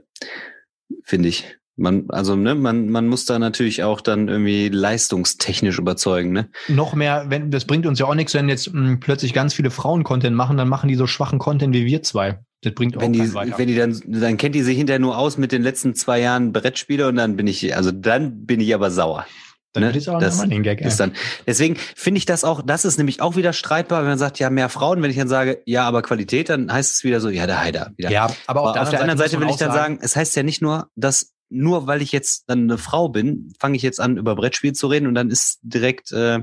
[1.03, 1.45] finde ich.
[1.77, 6.49] Man, also, ne, man, man muss da natürlich auch dann irgendwie leistungstechnisch überzeugen, ne?
[6.69, 9.53] Noch mehr, wenn, das bringt uns ja auch nichts, wenn jetzt mh, hm, plötzlich ganz
[9.53, 12.39] viele Frauen Content machen, dann machen die so schwachen Content wie wir zwei.
[12.61, 13.57] Das bringt auch wenn die, weiter.
[13.57, 16.53] Wenn die dann, dann kennt die sich hinterher nur aus mit den letzten zwei Jahren
[16.53, 19.25] Brettspiele und dann bin ich, also dann bin ich aber sauer.
[19.75, 19.97] Dann ne?
[19.97, 21.13] ist auch das ein Running Gag, ist dann,
[21.45, 24.49] deswegen finde ich das auch, das ist nämlich auch wieder streitbar, wenn man sagt, ja,
[24.49, 27.45] mehr Frauen, wenn ich dann sage, ja, aber Qualität, dann heißt es wieder so, ja,
[27.45, 27.91] der Heider.
[27.97, 28.09] Wieder.
[28.09, 30.35] Ja, aber, aber auf der anderen Seite, man will ich dann auch sagen, es heißt
[30.35, 33.99] ja nicht nur, dass nur weil ich jetzt dann eine Frau bin, fange ich jetzt
[33.99, 36.39] an, über Brettspiel zu reden und dann ist direkt äh,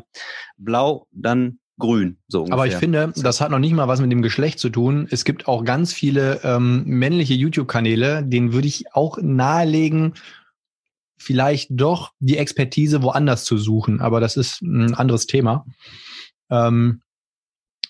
[0.56, 2.18] blau, dann grün.
[2.28, 2.54] So ungefähr.
[2.54, 5.08] Aber ich finde, das hat noch nicht mal was mit dem Geschlecht zu tun.
[5.10, 10.14] Es gibt auch ganz viele ähm, männliche YouTube-Kanäle, denen würde ich auch nahelegen,
[11.22, 14.00] vielleicht doch die Expertise woanders zu suchen.
[14.00, 15.66] Aber das ist ein anderes Thema.
[16.50, 17.02] Ähm,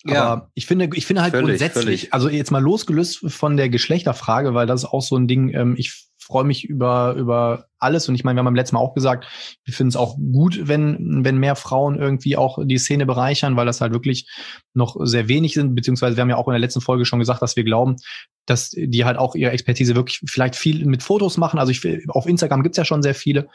[0.04, 2.14] ja, aber ich finde, ich finde halt völlig, grundsätzlich, völlig.
[2.14, 5.74] also jetzt mal losgelöst von der Geschlechterfrage, weil das ist auch so ein Ding, ähm,
[5.78, 8.08] ich freue mich über, über alles.
[8.08, 9.26] Und ich meine, wir haben beim letzten Mal auch gesagt,
[9.64, 13.66] wir finden es auch gut, wenn, wenn mehr Frauen irgendwie auch die Szene bereichern, weil
[13.66, 14.28] das halt wirklich
[14.74, 17.42] noch sehr wenig sind, beziehungsweise wir haben ja auch in der letzten Folge schon gesagt,
[17.42, 17.96] dass wir glauben,
[18.46, 21.58] dass die halt auch ihre Expertise wirklich vielleicht viel mit Fotos machen.
[21.58, 23.48] Also ich, auf Instagram gibt's ja schon sehr viele.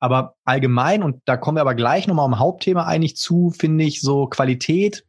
[0.00, 4.00] Aber allgemein, und da kommen wir aber gleich nochmal am Hauptthema eigentlich zu, finde ich,
[4.00, 5.04] so Qualität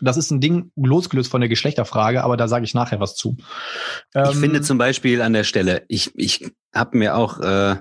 [0.00, 3.36] das ist ein Ding losgelöst von der Geschlechterfrage, aber da sage ich nachher was zu.
[3.38, 7.76] ich ähm, finde zum Beispiel an der Stelle, ich, ich habe mir auch, äh,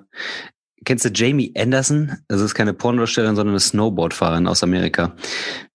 [0.83, 2.17] kennst du Jamie Anderson?
[2.27, 5.15] Das ist keine Pornodarstellerin, sondern eine Snowboardfahrerin aus Amerika.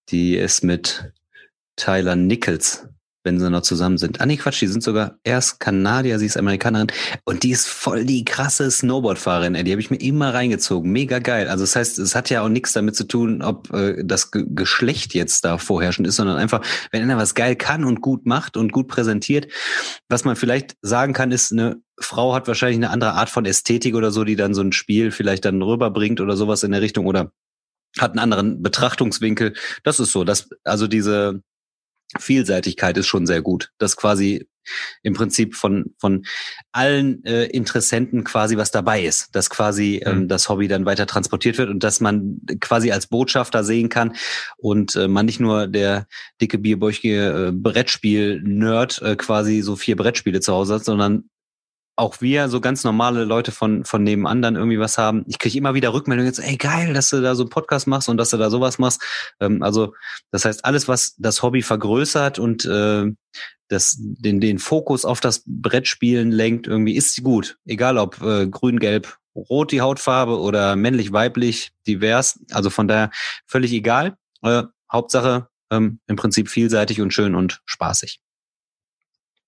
[0.09, 1.11] Die ist mit
[1.75, 2.87] Tyler Nichols
[3.23, 4.21] wenn sie noch zusammen sind.
[4.21, 6.87] Ah nee, Quatsch, die sind sogar erst Kanadier, sie ist Amerikanerin
[7.25, 9.53] und die ist voll die krasse Snowboardfahrerin.
[9.53, 10.91] Die habe ich mir immer reingezogen.
[10.91, 11.47] Mega geil.
[11.47, 14.45] Also das heißt, es hat ja auch nichts damit zu tun, ob äh, das Ge
[14.47, 18.57] Geschlecht jetzt da vorherrschend ist, sondern einfach, wenn einer was geil kann und gut macht
[18.57, 19.47] und gut präsentiert,
[20.09, 23.95] was man vielleicht sagen kann, ist, eine Frau hat wahrscheinlich eine andere Art von Ästhetik
[23.95, 27.05] oder so, die dann so ein Spiel vielleicht dann rüberbringt oder sowas in der Richtung
[27.05, 27.31] oder
[27.99, 29.53] hat einen anderen Betrachtungswinkel.
[29.83, 31.41] Das ist so, dass also diese
[32.19, 33.71] Vielseitigkeit ist schon sehr gut.
[33.77, 34.47] Das quasi
[35.01, 36.23] im Prinzip von von
[36.71, 40.27] allen äh, Interessenten quasi was dabei ist, dass quasi ähm, mhm.
[40.27, 44.15] das Hobby dann weiter transportiert wird und dass man quasi als Botschafter sehen kann
[44.57, 46.07] und äh, man nicht nur der
[46.39, 51.29] dicke bierbäuchige äh, Brettspiel-Nerd äh, quasi so vier Brettspiele zu Hause hat, sondern
[52.01, 55.23] auch wir, so ganz normale Leute von, von nebenan dann irgendwie was haben.
[55.27, 58.09] Ich kriege immer wieder Rückmeldungen jetzt, ey geil, dass du da so einen Podcast machst
[58.09, 59.03] und dass du da sowas machst.
[59.39, 59.93] Ähm, also
[60.31, 63.05] das heißt, alles, was das Hobby vergrößert und äh,
[63.67, 67.57] das, den, den Fokus auf das Brettspielen lenkt, irgendwie ist gut.
[67.65, 72.39] Egal ob äh, grün, gelb, rot die Hautfarbe oder männlich, weiblich, divers.
[72.51, 73.11] Also von daher
[73.45, 74.17] völlig egal.
[74.41, 78.19] Äh, Hauptsache ähm, im Prinzip vielseitig und schön und spaßig.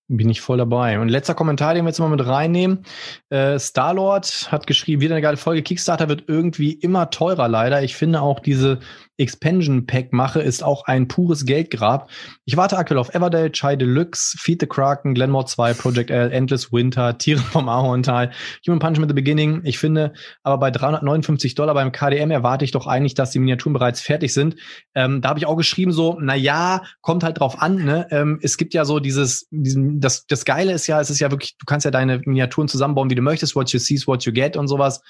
[0.08, 1.00] Bin ich voll dabei.
[1.00, 2.84] Und letzter Kommentar, den wir jetzt mal mit reinnehmen.
[3.30, 5.62] Äh, Starlord hat geschrieben, wieder eine geile Folge.
[5.62, 7.82] Kickstarter wird irgendwie immer teurer, leider.
[7.82, 8.80] Ich finde auch diese
[9.16, 12.10] Expansion Pack mache, ist auch ein pures Geldgrab.
[12.44, 16.72] Ich warte aktuell auf Everdale, Chai Deluxe, Feed the Kraken, Glenmore 2, Project L, Endless
[16.72, 18.32] Winter, Tiere vom Ahorntal,
[18.66, 19.60] Human Punishment the Beginning.
[19.64, 23.72] Ich finde, aber bei 359 Dollar beim KDM erwarte ich doch eigentlich, dass die Miniaturen
[23.72, 24.56] bereits fertig sind.
[24.94, 27.84] Ähm, da habe ich auch geschrieben so, na ja, kommt halt drauf an.
[27.84, 28.08] Ne?
[28.10, 31.30] Ähm, es gibt ja so dieses, diesen, das, das Geile ist ja, es ist ja
[31.30, 34.24] wirklich, du kannst ja deine Miniaturen zusammenbauen, wie du möchtest, what you see is what
[34.24, 35.02] you get und sowas.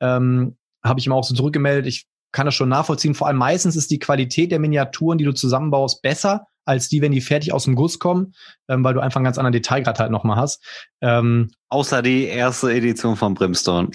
[0.00, 1.86] Ähm, habe ich immer auch so zurückgemeldet.
[1.86, 3.14] Ich kann das schon nachvollziehen.
[3.14, 7.12] Vor allem meistens ist die Qualität der Miniaturen, die du zusammenbaust, besser als die, wenn
[7.12, 8.34] die fertig aus dem Guss kommen,
[8.68, 10.62] ähm, weil du einfach einen ganz anderen Detailgrad halt nochmal hast.
[11.00, 13.90] Ähm, Außer die erste Edition von Brimstone.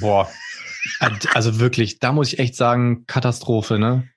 [0.00, 0.28] Boah.
[1.34, 4.08] Also wirklich, da muss ich echt sagen, Katastrophe, ne?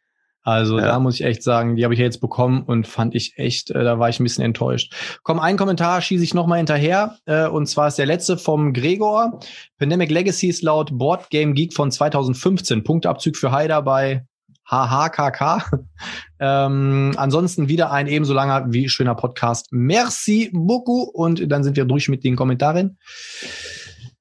[0.46, 0.86] Also ja.
[0.86, 3.84] da muss ich echt sagen, die habe ich jetzt bekommen und fand ich echt, äh,
[3.84, 4.94] da war ich ein bisschen enttäuscht.
[5.24, 8.72] Komm, ein Kommentar schieße ich noch mal hinterher äh, und zwar ist der letzte vom
[8.72, 9.40] Gregor.
[9.80, 12.84] Pandemic Legacy ist laut Board Game Geek von 2015.
[12.84, 14.24] Punktabzug für Haider bei
[14.70, 15.66] HHKK.
[16.40, 19.70] ähm, ansonsten wieder ein ebenso langer wie schöner Podcast.
[19.72, 23.00] Merci beaucoup und dann sind wir durch mit den Kommentaren.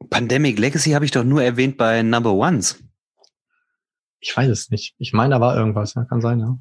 [0.08, 2.82] Pandemic Legacy habe ich doch nur erwähnt bei Number Ones.
[4.24, 4.94] Ich weiß es nicht.
[4.98, 5.94] Ich meine, da war irgendwas.
[5.94, 6.56] Ja, kann sein, ja.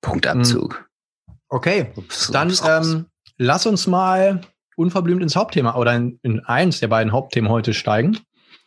[0.00, 0.78] Punktabzug.
[1.26, 1.34] Hm.
[1.48, 1.92] Okay,
[2.32, 4.40] dann ähm, lass uns mal
[4.76, 8.18] unverblümt ins Hauptthema oder in, in eins der beiden Hauptthemen heute steigen.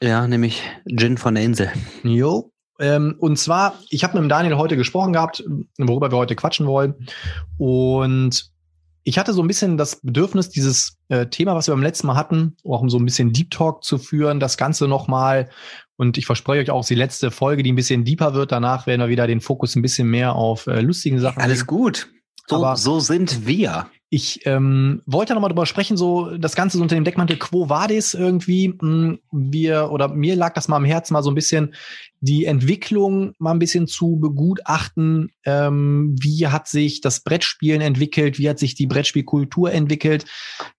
[0.01, 1.71] Ja, nämlich Gin von der Insel.
[2.03, 2.51] Jo.
[2.79, 5.43] Ähm, und zwar, ich habe mit dem Daniel heute gesprochen gehabt,
[5.79, 6.93] worüber wir heute quatschen wollen.
[7.57, 8.51] Und
[9.03, 12.15] ich hatte so ein bisschen das Bedürfnis, dieses äh, Thema, was wir beim letzten Mal
[12.15, 15.49] hatten, auch um so ein bisschen Deep Talk zu führen, das Ganze nochmal
[15.97, 18.51] und ich verspreche euch auch die letzte Folge, die ein bisschen deeper wird.
[18.51, 21.41] Danach werden wir wieder den Fokus ein bisschen mehr auf äh, lustigen Sachen.
[21.41, 22.10] Alles gut.
[22.47, 23.89] So, Aber, so sind wir.
[24.09, 27.67] Ich ähm, wollte noch mal drüber sprechen, so das Ganze so unter dem Deckmantel Quo
[27.67, 28.73] Vadis irgendwie.
[28.79, 31.73] Hm, wir oder mir lag das mal am Herzen, mal so ein bisschen
[32.21, 35.31] die Entwicklung mal ein bisschen zu begutachten.
[35.43, 38.39] Ähm, wie hat sich das Brettspielen entwickelt?
[38.39, 40.25] Wie hat sich die Brettspielkultur entwickelt?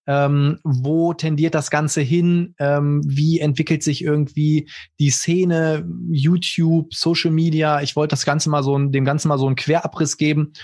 [0.06, 2.54] Ähm, wo tendiert das Ganze hin?
[2.58, 7.82] Ähm, wie entwickelt sich irgendwie die Szene, YouTube, Social Media?
[7.82, 10.54] Ich wollte das Ganze mal so dem Ganzen mal so einen Querabriss geben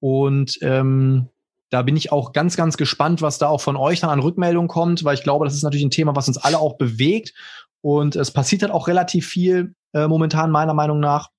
[0.00, 1.28] und ähm,
[1.70, 4.68] da bin ich auch ganz, ganz gespannt, was da auch von euch dann an Rückmeldung
[4.68, 7.32] kommt, weil ich glaube, das ist natürlich ein Thema, was uns alle auch bewegt.
[7.80, 11.30] Und es passiert halt auch relativ viel äh, momentan, meiner Meinung nach,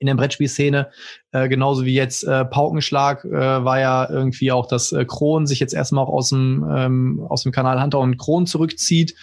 [0.00, 0.90] in der Brettspielszene.
[1.30, 3.30] Äh, genauso wie jetzt äh, Paukenschlag äh,
[3.64, 7.42] war ja irgendwie auch, dass äh, Kron sich jetzt erstmal auch aus dem, ähm, aus
[7.42, 9.14] dem Kanal Hunter und Kron zurückzieht.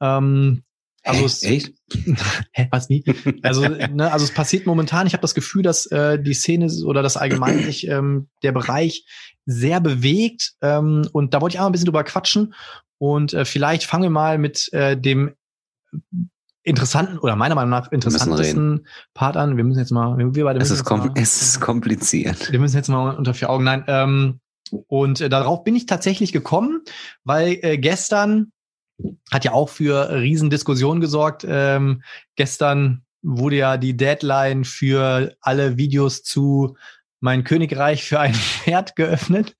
[0.00, 0.62] Ähm,
[1.04, 1.72] also es, Echt?
[2.52, 3.04] Hä, was nie?
[3.42, 5.06] Also, ne, also es passiert momentan.
[5.06, 9.06] Ich habe das Gefühl, dass äh, die Szene oder das allgemein sich ähm, der Bereich
[9.44, 10.54] sehr bewegt.
[10.62, 12.54] Ähm, und da wollte ich auch ein bisschen drüber quatschen.
[12.98, 15.34] Und äh, vielleicht fangen wir mal mit äh, dem
[16.62, 19.56] interessanten oder meiner Meinung nach interessantesten Part an.
[19.56, 22.52] Wir müssen jetzt mal, wir beide es ist, mal, es ist kompliziert.
[22.52, 23.64] Wir müssen jetzt mal unter vier Augen.
[23.64, 24.40] Nein, ähm,
[24.86, 26.82] und äh, darauf bin ich tatsächlich gekommen,
[27.24, 28.52] weil äh, gestern
[29.30, 31.44] hat ja auch für Riesendiskussionen gesorgt.
[31.48, 32.02] Ähm,
[32.36, 36.76] gestern wurde ja die Deadline für alle Videos zu
[37.22, 39.56] mein Königreich für ein Pferd geöffnet.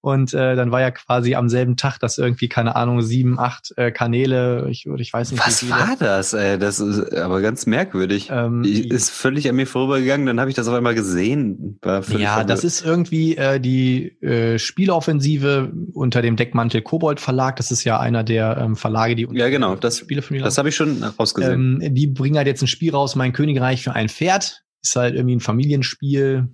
[0.00, 3.72] Und äh, dann war ja quasi am selben Tag, dass irgendwie, keine Ahnung, sieben, acht
[3.76, 5.44] äh, Kanäle, ich, ich weiß nicht.
[5.44, 6.34] Was war das?
[6.34, 6.58] Ey?
[6.58, 8.28] Das ist aber ganz merkwürdig.
[8.30, 11.78] Ähm, ist völlig an mir vorübergegangen, dann habe ich das auf einmal gesehen.
[11.84, 12.50] ja, verwirrt.
[12.50, 17.56] das ist irgendwie äh, die äh, Spieleoffensive unter dem Deckmantel Kobold Verlag.
[17.56, 20.58] Das ist ja einer der ähm, Verlage, die ja genau das Spiele von mir Das
[20.58, 21.80] habe ich schon rausgesehen.
[21.80, 24.64] Ähm, die bringen halt jetzt ein Spiel raus, Mein Königreich für ein Pferd.
[24.82, 26.48] Ist halt irgendwie ein Familienspiel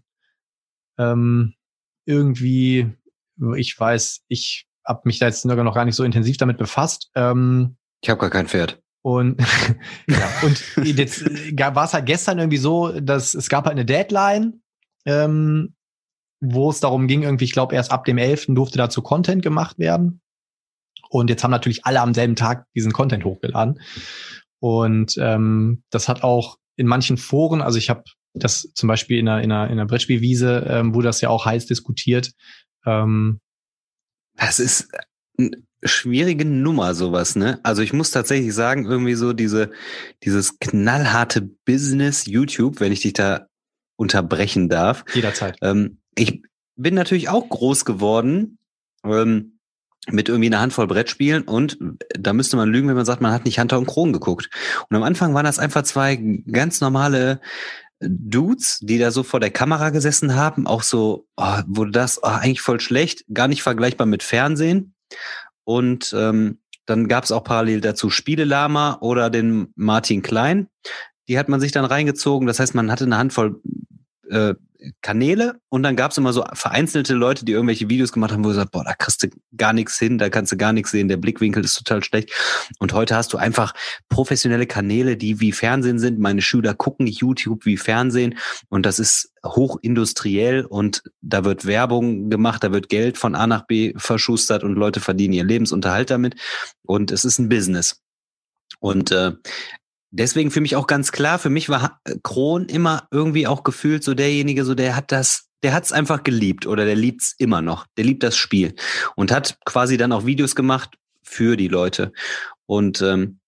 [0.99, 1.55] ähm,
[2.07, 2.93] irgendwie,
[3.57, 7.11] ich weiß, ich habe mich da jetzt sogar noch gar nicht so intensiv damit befasst.
[7.15, 8.83] Ähm, ich habe gar kein Pferd.
[9.03, 9.41] Und
[10.09, 14.63] ja, und jetzt war es halt gestern irgendwie so, dass es gab halt eine Deadline,
[15.05, 15.75] ähm,
[16.41, 18.47] wo es darum ging, irgendwie, ich glaube, erst ab dem 11.
[18.49, 20.21] durfte dazu Content gemacht werden.
[21.09, 23.81] Und jetzt haben natürlich alle am selben Tag diesen Content hochgeladen.
[24.61, 29.29] Und ähm, das hat auch in manchen Foren, also ich habe das zum Beispiel in
[29.29, 32.33] einer, in einer, in einer Brettspielwiese ähm, wurde das ja auch heiß diskutiert.
[32.87, 33.41] Ähm,
[34.35, 34.89] das ist
[35.39, 35.51] eine
[35.83, 37.61] schwierige Nummer, sowas, ne?
[37.63, 39.71] Also ich muss tatsächlich sagen, irgendwie so diese,
[40.23, 43.47] dieses knallharte Business YouTube, wenn ich dich da
[43.97, 45.05] unterbrechen darf.
[45.15, 45.59] Jederzeit.
[45.61, 46.43] Ähm, ich
[46.77, 48.59] bin natürlich auch groß geworden.
[49.05, 49.59] Ähm,
[50.11, 51.79] mit irgendwie einer Handvoll Brettspielen und
[52.19, 54.51] da müsste man lügen, wenn man sagt, man hat nicht Hunter und Kron geguckt.
[54.91, 56.17] Und am Anfang waren das einfach zwei
[56.51, 57.41] ganz normale
[58.03, 62.27] Dudes, die da so vor der Kamera gesessen haben, auch so, oh, wurde das oh,
[62.27, 64.95] eigentlich voll schlecht, gar nicht vergleichbar mit Fernsehen.
[65.65, 70.69] Und ähm, dann gab es auch parallel dazu Spielelama oder den Martin Klein.
[71.29, 72.47] Die hat man sich dann reingezogen.
[72.47, 73.61] Das heißt, man hatte eine Handvoll
[74.29, 74.55] äh,
[75.01, 78.49] Kanäle und dann gab es immer so vereinzelte Leute, die irgendwelche Videos gemacht haben, wo
[78.49, 81.09] du sagst, boah, da kriegst du gar nichts hin, da kannst du gar nichts sehen,
[81.09, 82.33] der Blickwinkel ist total schlecht.
[82.79, 83.75] Und heute hast du einfach
[84.09, 86.19] professionelle Kanäle, die wie Fernsehen sind.
[86.19, 92.63] Meine Schüler gucken YouTube wie Fernsehen und das ist hochindustriell und da wird Werbung gemacht,
[92.65, 96.37] da wird Geld von A nach B verschustert und Leute verdienen ihren Lebensunterhalt damit
[96.83, 98.01] und es ist ein Business.
[98.81, 99.33] Und äh,
[100.13, 104.15] deswegen für mich auch ganz klar, für mich war Kron immer irgendwie auch gefühlt so
[104.15, 107.87] derjenige, so der hat das, der hat es einfach geliebt oder der liebt's immer noch.
[107.97, 108.75] Der liebt das Spiel
[109.17, 112.13] und hat quasi dann auch Videos gemacht für die Leute.
[112.67, 113.41] Und ähm,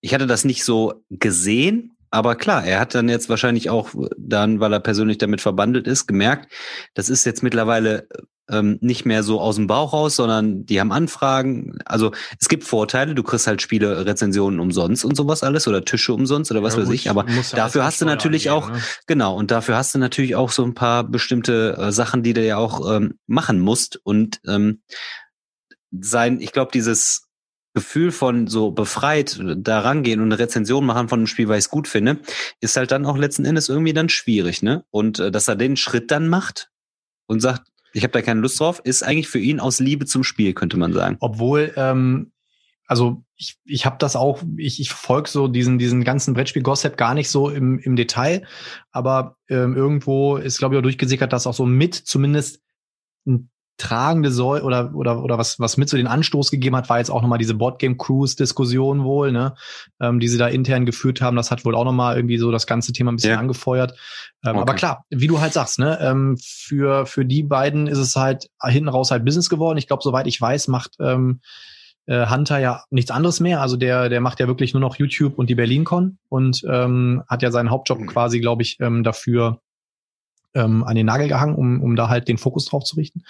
[0.00, 4.60] ich hatte das nicht so gesehen, aber klar, er hat dann jetzt wahrscheinlich auch dann,
[4.60, 6.52] weil er persönlich damit verbandelt ist, gemerkt,
[6.94, 8.08] das ist jetzt mittlerweile
[8.50, 11.78] ähm, nicht mehr so aus dem Bauch raus, sondern die haben Anfragen.
[11.84, 16.12] Also es gibt Vorteile, du kriegst halt Spiele, Rezensionen umsonst und sowas alles oder Tische
[16.12, 17.08] umsonst oder was ja, weiß ich.
[17.10, 18.82] Aber dafür hast du natürlich angehen, auch, ne?
[19.06, 22.44] genau, und dafür hast du natürlich auch so ein paar bestimmte äh, Sachen, die du
[22.44, 24.00] ja auch ähm, machen musst.
[24.02, 24.82] Und ähm,
[25.92, 27.29] sein, ich glaube, dieses
[27.72, 31.66] Gefühl von so befreit da rangehen und eine Rezension machen von einem Spiel, weil ich
[31.66, 32.18] es gut finde,
[32.60, 34.84] ist halt dann auch letzten Endes irgendwie dann schwierig, ne?
[34.90, 36.70] Und äh, dass er den Schritt dann macht
[37.26, 40.24] und sagt, ich habe da keine Lust drauf, ist eigentlich für ihn aus Liebe zum
[40.24, 41.16] Spiel, könnte man sagen.
[41.20, 42.32] Obwohl, ähm,
[42.86, 47.14] also ich, ich habe das auch, ich, ich verfolge so diesen, diesen ganzen Brettspiel-Gossip gar
[47.14, 48.44] nicht so im, im Detail,
[48.90, 52.62] aber ähm, irgendwo ist, glaube ich, auch durchgesickert, dass auch so mit zumindest
[53.26, 53.48] ein
[53.80, 57.10] tragende soll oder oder oder was was mit so den Anstoß gegeben hat, war jetzt
[57.10, 59.54] auch nochmal diese Boardgame Cruise Diskussion wohl, ne,
[60.00, 61.36] ähm, die sie da intern geführt haben.
[61.36, 63.38] Das hat wohl auch nochmal irgendwie so das ganze Thema ein bisschen ja.
[63.38, 63.92] angefeuert.
[64.44, 64.60] Ähm, okay.
[64.60, 68.48] Aber klar, wie du halt sagst, ne, ähm, für für die beiden ist es halt
[68.64, 69.78] hinten raus halt Business geworden.
[69.78, 71.40] Ich glaube, soweit ich weiß, macht ähm,
[72.06, 73.60] äh, Hunter ja nichts anderes mehr.
[73.60, 77.42] Also der, der macht ja wirklich nur noch YouTube und die BerlinCon und ähm, hat
[77.42, 78.06] ja seinen Hauptjob mhm.
[78.06, 79.60] quasi, glaube ich, ähm, dafür
[80.54, 83.22] ähm, an den Nagel gehangen, um, um da halt den Fokus drauf zu richten.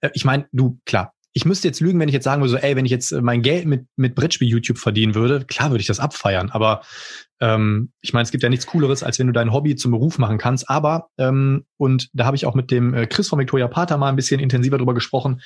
[0.00, 2.56] Äh, ich meine, du, klar, ich müsste jetzt lügen, wenn ich jetzt sagen würde, so,
[2.56, 5.80] ey, wenn ich jetzt äh, mein Geld mit, mit Brettspiel YouTube verdienen würde, klar würde
[5.80, 6.50] ich das abfeiern.
[6.50, 6.82] Aber
[7.40, 10.18] ähm, ich meine, es gibt ja nichts Cooleres, als wenn du dein Hobby zum Beruf
[10.18, 10.70] machen kannst.
[10.70, 14.08] Aber, ähm, und da habe ich auch mit dem äh, Chris von Victoria Pater mal
[14.08, 15.42] ein bisschen intensiver drüber gesprochen.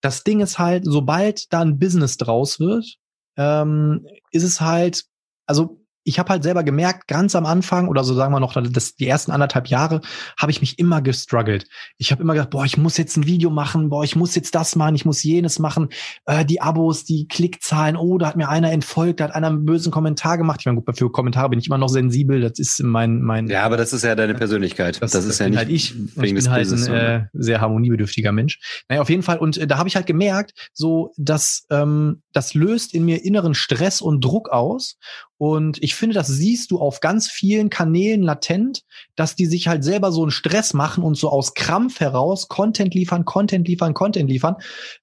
[0.00, 2.96] Das Ding ist halt, sobald da ein Business draus wird,
[3.36, 5.04] ähm, ist es halt,
[5.46, 8.94] also ich habe halt selber gemerkt, ganz am Anfang oder so sagen wir noch, das,
[8.94, 10.00] die ersten anderthalb Jahre
[10.38, 11.66] habe ich mich immer gestruggelt.
[11.98, 14.54] Ich habe immer gedacht, boah, ich muss jetzt ein Video machen, boah, ich muss jetzt
[14.54, 15.88] das machen, ich muss jenes machen.
[16.24, 19.64] Äh, die Abos, die Klickzahlen, oh, da hat mir einer entfolgt, da hat einer einen
[19.64, 20.60] bösen Kommentar gemacht.
[20.60, 23.48] Ich meine, gut, für Kommentare bin ich immer noch sensibel, das ist mein mein.
[23.48, 25.02] Ja, aber das ist ja deine Persönlichkeit.
[25.02, 25.92] Das, das ist ja nicht halt ich.
[25.92, 28.84] ich bin halt ein äh, sehr harmoniebedürftiger Mensch.
[28.88, 29.38] Naja, auf jeden Fall.
[29.38, 33.54] Und äh, da habe ich halt gemerkt, so dass ähm, das löst in mir inneren
[33.54, 34.98] Stress und Druck aus
[35.38, 38.82] und ich finde, das siehst du auf ganz vielen Kanälen latent,
[39.16, 42.94] dass die sich halt selber so einen Stress machen und so aus Krampf heraus Content
[42.94, 44.56] liefern, Content liefern, Content liefern.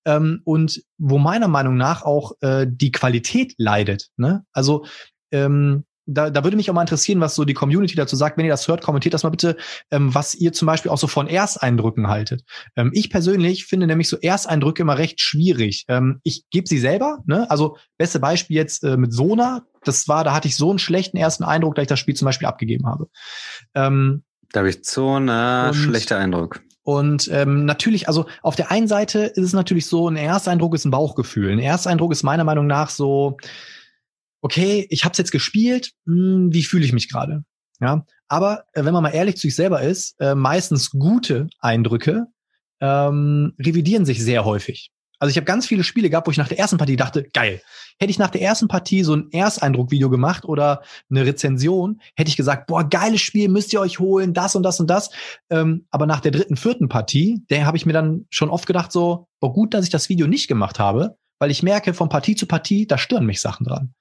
[0.06, 4.10] Ähm, und wo meiner Meinung nach auch äh, die Qualität leidet.
[4.18, 4.44] Ne?
[4.54, 4.86] Also
[5.32, 8.38] ähm, da, da würde mich auch mal interessieren, was so die Community dazu sagt.
[8.38, 9.58] Wenn ihr das hört, kommentiert das mal bitte,
[9.92, 12.44] ähm, was ihr zum Beispiel auch so von Ersteindrücken haltet.
[12.76, 15.86] Ähm, ich persönlich finde nämlich so Ersteindrücke immer recht schwierig.
[15.88, 17.50] Ähm, ich gebe sie selber, ne?
[17.50, 19.64] Also beste Beispiel jetzt äh, mit Sona.
[19.84, 22.26] Das war, da hatte ich so einen schlechten ersten Eindruck, da ich das Spiel zum
[22.26, 23.08] Beispiel abgegeben habe.
[23.74, 26.62] Ähm, da habe ich so einen schlechter Eindruck.
[26.84, 30.86] Und ähm, natürlich, also auf der einen Seite ist es natürlich so, ein Ersteindruck ist
[30.86, 31.52] ein Bauchgefühl.
[31.52, 33.38] Ein Ersteindruck ist meiner Meinung nach so,
[34.44, 37.44] okay, ich habe es jetzt gespielt, hm, wie fühle ich mich gerade?
[37.80, 42.28] Ja, aber äh, wenn man mal ehrlich zu sich selber ist, äh, meistens gute Eindrücke
[42.80, 44.92] ähm, revidieren sich sehr häufig.
[45.20, 47.62] Also ich habe ganz viele Spiele gehabt, wo ich nach der ersten Partie dachte, geil.
[47.98, 52.36] Hätte ich nach der ersten Partie so ein Ersteindruckvideo gemacht oder eine Rezension, hätte ich
[52.36, 55.12] gesagt, boah, geiles Spiel, müsst ihr euch holen, das und das und das.
[55.50, 58.92] Ähm, aber nach der dritten, vierten Partie, der habe ich mir dann schon oft gedacht,
[58.92, 62.36] so, boah, gut, dass ich das Video nicht gemacht habe, weil ich merke, von Partie
[62.36, 63.94] zu Partie, da stören mich Sachen dran.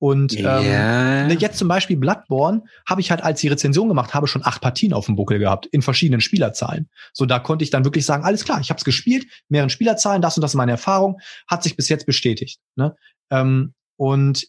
[0.00, 1.26] Und ähm, yeah.
[1.26, 4.60] Ne, jetzt zum Beispiel Bloodborne habe ich halt, als die Rezension gemacht habe, schon acht
[4.60, 6.88] Partien auf dem Buckel gehabt, in verschiedenen Spielerzahlen.
[7.12, 10.22] So, da konnte ich dann wirklich sagen, alles klar, ich habe es gespielt, mehreren Spielerzahlen,
[10.22, 12.60] das und das ist meine Erfahrung, hat sich bis jetzt bestätigt.
[12.76, 12.94] Ne?
[13.30, 14.46] Ähm, und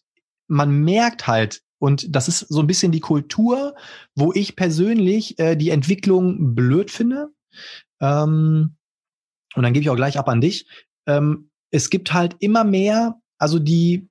[0.48, 3.76] man merkt halt, und das ist so ein bisschen die Kultur,
[4.14, 7.30] wo ich persönlich äh, die Entwicklung blöd finde.
[8.02, 8.76] Ähm,
[9.56, 10.68] und dann gebe ich auch gleich ab an dich.
[11.08, 14.09] Ähm, es gibt halt immer mehr, also die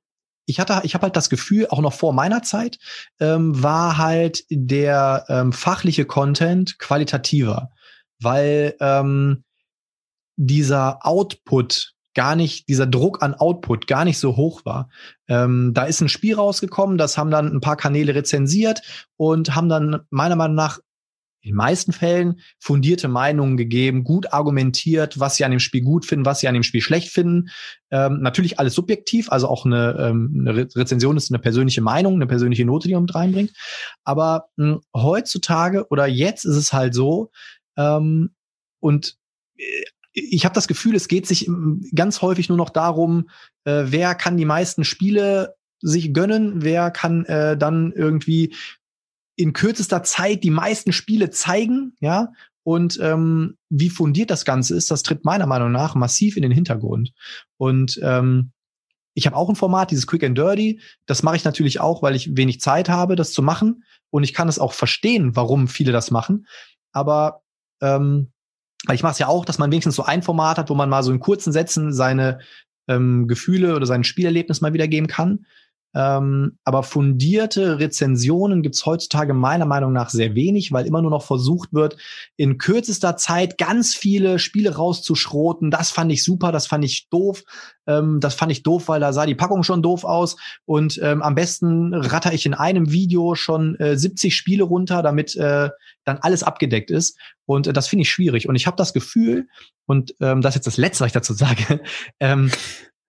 [0.49, 2.79] ich hatte, ich habe halt das Gefühl, auch noch vor meiner Zeit,
[3.21, 7.71] ähm, war halt der ähm, fachliche Content qualitativer,
[8.21, 9.45] weil ähm,
[10.37, 14.89] dieser Output gar nicht, dieser Druck an Output gar nicht so hoch war.
[15.29, 18.81] Ähm, da ist ein Spiel rausgekommen, das haben dann ein paar Kanäle rezensiert
[19.17, 20.81] und haben dann meiner Meinung nach
[21.49, 26.05] in den meisten Fällen fundierte Meinungen gegeben, gut argumentiert, was sie an dem Spiel gut
[26.05, 27.49] finden, was sie an dem Spiel schlecht finden.
[27.91, 32.27] Ähm, natürlich alles subjektiv, also auch eine, ähm, eine Rezension ist eine persönliche Meinung, eine
[32.27, 33.53] persönliche Note, die man mit reinbringt.
[34.05, 37.31] Aber mh, hm, heutzutage oder jetzt ist es halt so,
[37.77, 38.35] ähm,
[38.81, 39.17] und
[39.57, 39.63] äh,
[40.13, 43.31] ich habe das Gefühl, es geht sich hm, ganz häufig nur noch darum,
[43.65, 48.55] äh, wer kann die meisten Spiele sich gönnen, wer kann äh, dann irgendwie
[49.39, 52.33] in kürzester Zeit die meisten Spiele zeigen, ja,
[52.65, 56.53] und ähm, wie fundiert das Ganze ist, das tritt meiner Meinung nach massiv in den
[56.53, 57.13] Hintergrund.
[57.57, 58.51] Und ähm,
[59.15, 60.81] ich habe auch ein Format, dieses Quick and Dirty.
[61.07, 63.85] Das mache ich natürlich auch, weil ich wenig Zeit habe, das zu machen.
[64.11, 66.47] Und ich kann es auch verstehen, warum viele das machen.
[66.93, 67.43] Aber
[67.81, 68.33] ähm,
[68.93, 71.03] ich mache es ja auch, dass man wenigstens so ein Format hat, wo man mal
[71.03, 72.41] so in kurzen Sätzen seine
[72.87, 75.47] ähm, Gefühle oder sein Spielerlebnis mal wiedergeben kann.
[75.99, 81.25] Ähm, aber fundierte Rezensionen gibt's heutzutage meiner Meinung nach sehr wenig, weil immer nur noch
[81.25, 81.97] versucht wird,
[82.37, 85.73] in kürzester Zeit ganz viele Spiele rauszuschroten.
[85.73, 87.43] Das fand ich super, das fand ich doof.
[87.89, 90.37] Ähm, das fand ich doof, weil da sah die Packung schon doof aus.
[90.67, 95.35] Und ähm, am besten ratter ich in einem Video schon äh, 70 Spiele runter, damit
[95.35, 95.71] äh,
[96.05, 97.19] dann alles abgedeckt ist.
[97.45, 98.49] Und äh, das finde ich schwierig.
[98.49, 99.49] Und ich habe das Gefühl,
[99.85, 101.81] und ähm, das ist jetzt das Letzte, was ich dazu sage,
[102.21, 102.53] ähm,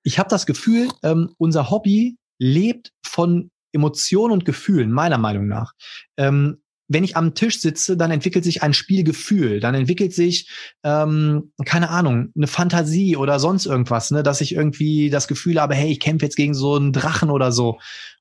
[0.01, 5.73] ich habe das Gefühl, ähm, unser Hobby lebt von Emotionen und Gefühlen, meiner Meinung nach.
[6.17, 10.49] Ähm, wenn ich am Tisch sitze, dann entwickelt sich ein Spielgefühl, dann entwickelt sich,
[10.83, 15.75] ähm, keine Ahnung, eine Fantasie oder sonst irgendwas, ne, dass ich irgendwie das Gefühl habe,
[15.75, 17.77] hey, ich kämpfe jetzt gegen so einen Drachen oder so.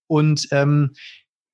[0.06, 0.92] Und ähm,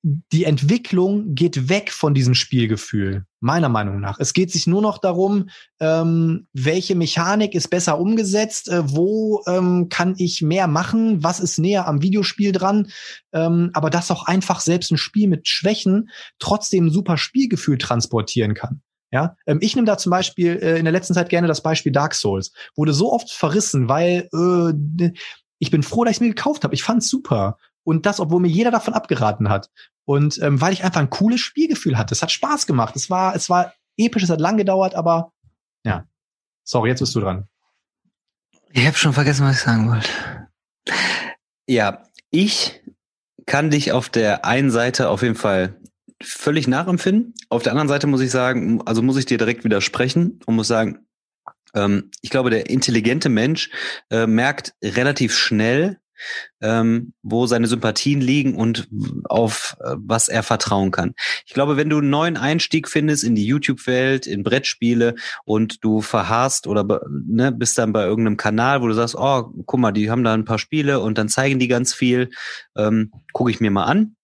[0.07, 4.19] die Entwicklung geht weg von diesem Spielgefühl, meiner Meinung nach.
[4.19, 5.49] Es geht sich nur noch darum,
[5.79, 11.57] ähm, welche Mechanik ist besser umgesetzt, äh, wo ähm, kann ich mehr machen, was ist
[11.57, 12.91] näher am Videospiel dran,
[13.33, 18.53] ähm, aber dass auch einfach selbst ein Spiel mit Schwächen trotzdem ein super Spielgefühl transportieren
[18.53, 18.81] kann.
[19.11, 21.91] Ja, ähm, ich nehme da zum Beispiel äh, in der letzten Zeit gerne das Beispiel
[21.91, 22.51] Dark Souls.
[22.75, 25.11] Wurde so oft verrissen, weil äh,
[25.57, 26.75] ich bin froh, dass ich mir gekauft habe.
[26.75, 27.57] Ich fand's super.
[27.83, 29.69] Und das, obwohl mir jeder davon abgeraten hat.
[30.05, 32.13] Und ähm, weil ich einfach ein cooles Spielgefühl hatte.
[32.13, 32.95] Es hat Spaß gemacht.
[32.95, 35.33] Es war, es war episch, es hat lang gedauert, aber
[35.83, 36.05] ja.
[36.63, 37.47] Sorry, jetzt bist du dran.
[38.71, 40.09] Ich habe schon vergessen, was ich sagen wollte.
[41.67, 42.81] Ja, ich
[43.45, 45.79] kann dich auf der einen Seite auf jeden Fall
[46.21, 47.33] völlig nachempfinden.
[47.49, 50.67] Auf der anderen Seite muss ich sagen, also muss ich dir direkt widersprechen und muss
[50.67, 51.05] sagen,
[51.73, 53.69] ähm, ich glaube, der intelligente Mensch
[54.09, 55.99] äh, merkt relativ schnell,
[56.61, 58.87] ähm, wo seine Sympathien liegen und
[59.25, 61.13] auf äh, was er vertrauen kann.
[61.45, 65.15] Ich glaube, wenn du einen neuen Einstieg findest in die YouTube-Welt, in Brettspiele
[65.45, 69.79] und du verharrst oder ne, bist dann bei irgendeinem Kanal, wo du sagst, oh, guck
[69.79, 72.29] mal, die haben da ein paar Spiele und dann zeigen die ganz viel,
[72.77, 74.15] ähm, gucke ich mir mal an.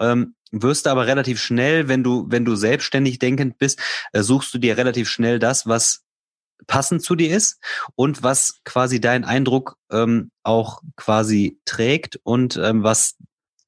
[0.00, 3.80] Ähm, wirst du aber relativ schnell, wenn du, wenn du selbstständig denkend bist,
[4.12, 6.05] äh, suchst du dir relativ schnell das, was
[6.66, 7.60] passend zu dir ist
[7.94, 13.16] und was quasi dein Eindruck ähm, auch quasi trägt und ähm, was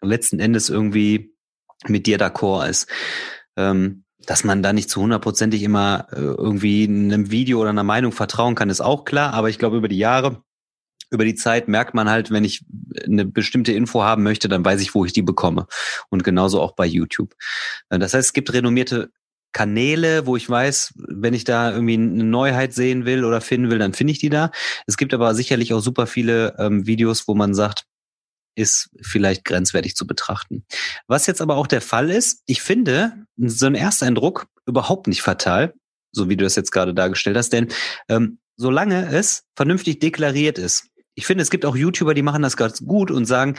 [0.01, 1.35] letzten Endes irgendwie
[1.87, 2.89] mit dir d'accord ist.
[3.57, 8.13] Ähm, dass man da nicht zu hundertprozentig immer äh, irgendwie einem Video oder einer Meinung
[8.13, 9.33] vertrauen kann, ist auch klar.
[9.33, 10.43] Aber ich glaube, über die Jahre,
[11.11, 12.67] über die Zeit merkt man halt, wenn ich
[13.07, 15.67] eine bestimmte Info haben möchte, dann weiß ich, wo ich die bekomme.
[16.11, 17.35] Und genauso auch bei YouTube.
[17.89, 19.11] Äh, das heißt, es gibt renommierte
[19.53, 23.79] Kanäle, wo ich weiß, wenn ich da irgendwie eine Neuheit sehen will oder finden will,
[23.79, 24.51] dann finde ich die da.
[24.87, 27.85] Es gibt aber sicherlich auch super viele ähm, Videos, wo man sagt,
[28.55, 30.65] ist vielleicht grenzwertig zu betrachten.
[31.07, 35.75] Was jetzt aber auch der Fall ist, ich finde so ein Ersteindruck überhaupt nicht fatal,
[36.13, 37.69] so wie du das jetzt gerade dargestellt hast, denn
[38.09, 42.57] ähm, solange es vernünftig deklariert ist, ich finde, es gibt auch YouTuber, die machen das
[42.57, 43.57] ganz gut und sagen,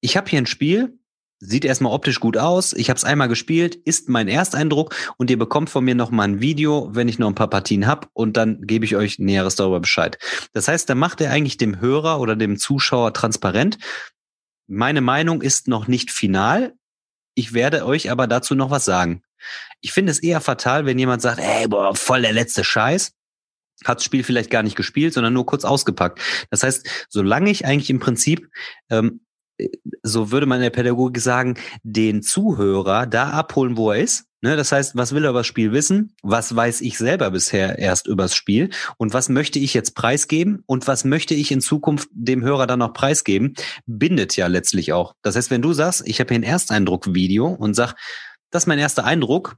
[0.00, 0.98] ich habe hier ein Spiel,
[1.40, 2.74] sieht erstmal optisch gut aus.
[2.74, 6.24] Ich habe es einmal gespielt, ist mein Ersteindruck und ihr bekommt von mir noch mal
[6.24, 9.56] ein Video, wenn ich noch ein paar Partien hab und dann gebe ich euch Näheres
[9.56, 10.18] darüber Bescheid.
[10.52, 13.78] Das heißt, da macht er eigentlich dem Hörer oder dem Zuschauer transparent.
[14.66, 16.74] Meine Meinung ist noch nicht final.
[17.34, 19.22] Ich werde euch aber dazu noch was sagen.
[19.80, 23.12] Ich finde es eher fatal, wenn jemand sagt, ey, boah, voll der letzte Scheiß
[23.84, 26.20] hat das Spiel vielleicht gar nicht gespielt, sondern nur kurz ausgepackt.
[26.50, 28.50] Das heißt, solange ich eigentlich im Prinzip
[28.90, 29.22] ähm,
[30.02, 34.24] so würde man in der Pädagogik sagen, den Zuhörer da abholen, wo er ist.
[34.42, 36.14] Ne, das heißt, was will er über das Spiel wissen?
[36.22, 38.70] Was weiß ich selber bisher erst übers Spiel?
[38.96, 40.62] Und was möchte ich jetzt preisgeben?
[40.64, 43.54] Und was möchte ich in Zukunft dem Hörer dann noch preisgeben?
[43.84, 45.14] Bindet ja letztlich auch.
[45.20, 47.96] Das heißt, wenn du sagst, ich habe hier ein Ersteindruck-Video und sag,
[48.50, 49.56] das ist mein erster Eindruck,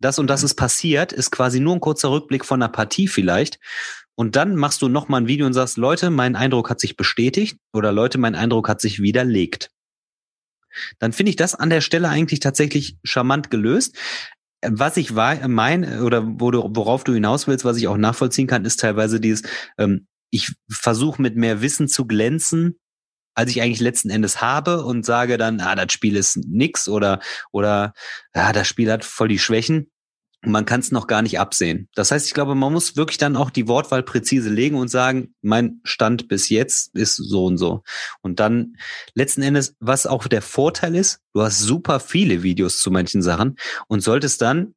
[0.00, 3.58] das und das ist passiert, ist quasi nur ein kurzer Rückblick von einer Partie vielleicht.
[4.14, 7.58] Und dann machst du nochmal ein Video und sagst, Leute, mein Eindruck hat sich bestätigt
[7.72, 9.70] oder Leute, mein Eindruck hat sich widerlegt.
[10.98, 13.96] Dann finde ich das an der Stelle eigentlich tatsächlich charmant gelöst.
[14.64, 19.20] Was ich meine oder worauf du hinaus willst, was ich auch nachvollziehen kann, ist teilweise
[19.20, 19.42] dieses,
[19.76, 22.78] ähm, ich versuche mit mehr Wissen zu glänzen,
[23.34, 27.20] als ich eigentlich letzten Endes habe und sage dann, ah, das Spiel ist nix oder
[27.50, 27.92] oder
[28.32, 29.91] ah, das Spiel hat voll die Schwächen
[30.44, 31.88] man kann es noch gar nicht absehen.
[31.94, 35.34] Das heißt, ich glaube, man muss wirklich dann auch die Wortwahl präzise legen und sagen,
[35.40, 37.82] mein Stand bis jetzt ist so und so.
[38.22, 38.76] Und dann
[39.14, 43.56] letzten Endes, was auch der Vorteil ist, du hast super viele Videos zu manchen Sachen
[43.86, 44.74] und solltest dann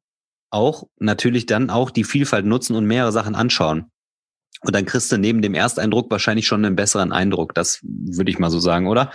[0.50, 3.90] auch natürlich dann auch die Vielfalt nutzen und mehrere Sachen anschauen.
[4.62, 7.54] Und dann kriegst du neben dem Ersteindruck wahrscheinlich schon einen besseren Eindruck.
[7.54, 9.10] Das würde ich mal so sagen, oder?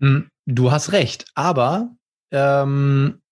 [0.00, 1.96] Hm, du hast recht, aber
[2.30, 3.22] ähm,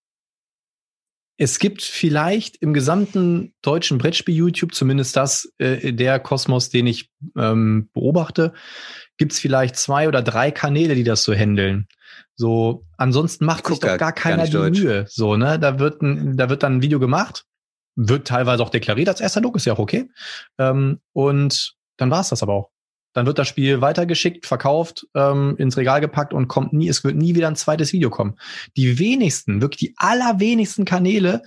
[1.37, 7.89] es gibt vielleicht im gesamten deutschen Brettspiel-YouTube, zumindest das äh, der Kosmos, den ich ähm,
[7.93, 8.53] beobachte,
[9.16, 11.89] gibt es vielleicht zwei oder drei Kanäle, die das so handeln.
[12.37, 15.07] So, ansonsten macht sich doch gar keiner gar die Mühe.
[15.09, 17.45] So, ne, da wird ein, da wird dann ein Video gemacht,
[17.97, 20.09] wird teilweise auch deklariert als erster Look, ist ja auch okay.
[20.59, 22.74] Ähm, und dann war's das aber auch.
[23.15, 27.17] Dann wird das Spiel weitergeschickt, verkauft, ähm, ins Regal gepackt und kommt nie, es wird
[27.17, 28.35] nie wieder ein zweites Video kommen.
[28.77, 31.43] Die wenigsten, wirklich die allerwenigsten Kanäle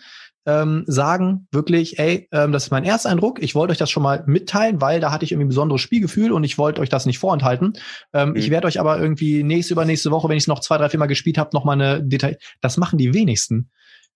[0.47, 4.23] ähm, sagen wirklich, ey, ähm, das ist mein Ersteindruck, ich wollte euch das schon mal
[4.27, 7.19] mitteilen, weil da hatte ich irgendwie ein besonderes Spielgefühl und ich wollte euch das nicht
[7.19, 7.73] vorenthalten.
[8.13, 8.35] Ähm, mhm.
[8.37, 11.01] Ich werde euch aber irgendwie nächste, übernächste Woche, wenn ich es noch zwei, drei, vier
[11.01, 12.37] Mal gespielt habe, noch mal eine Detail.
[12.61, 13.69] Das machen die wenigsten.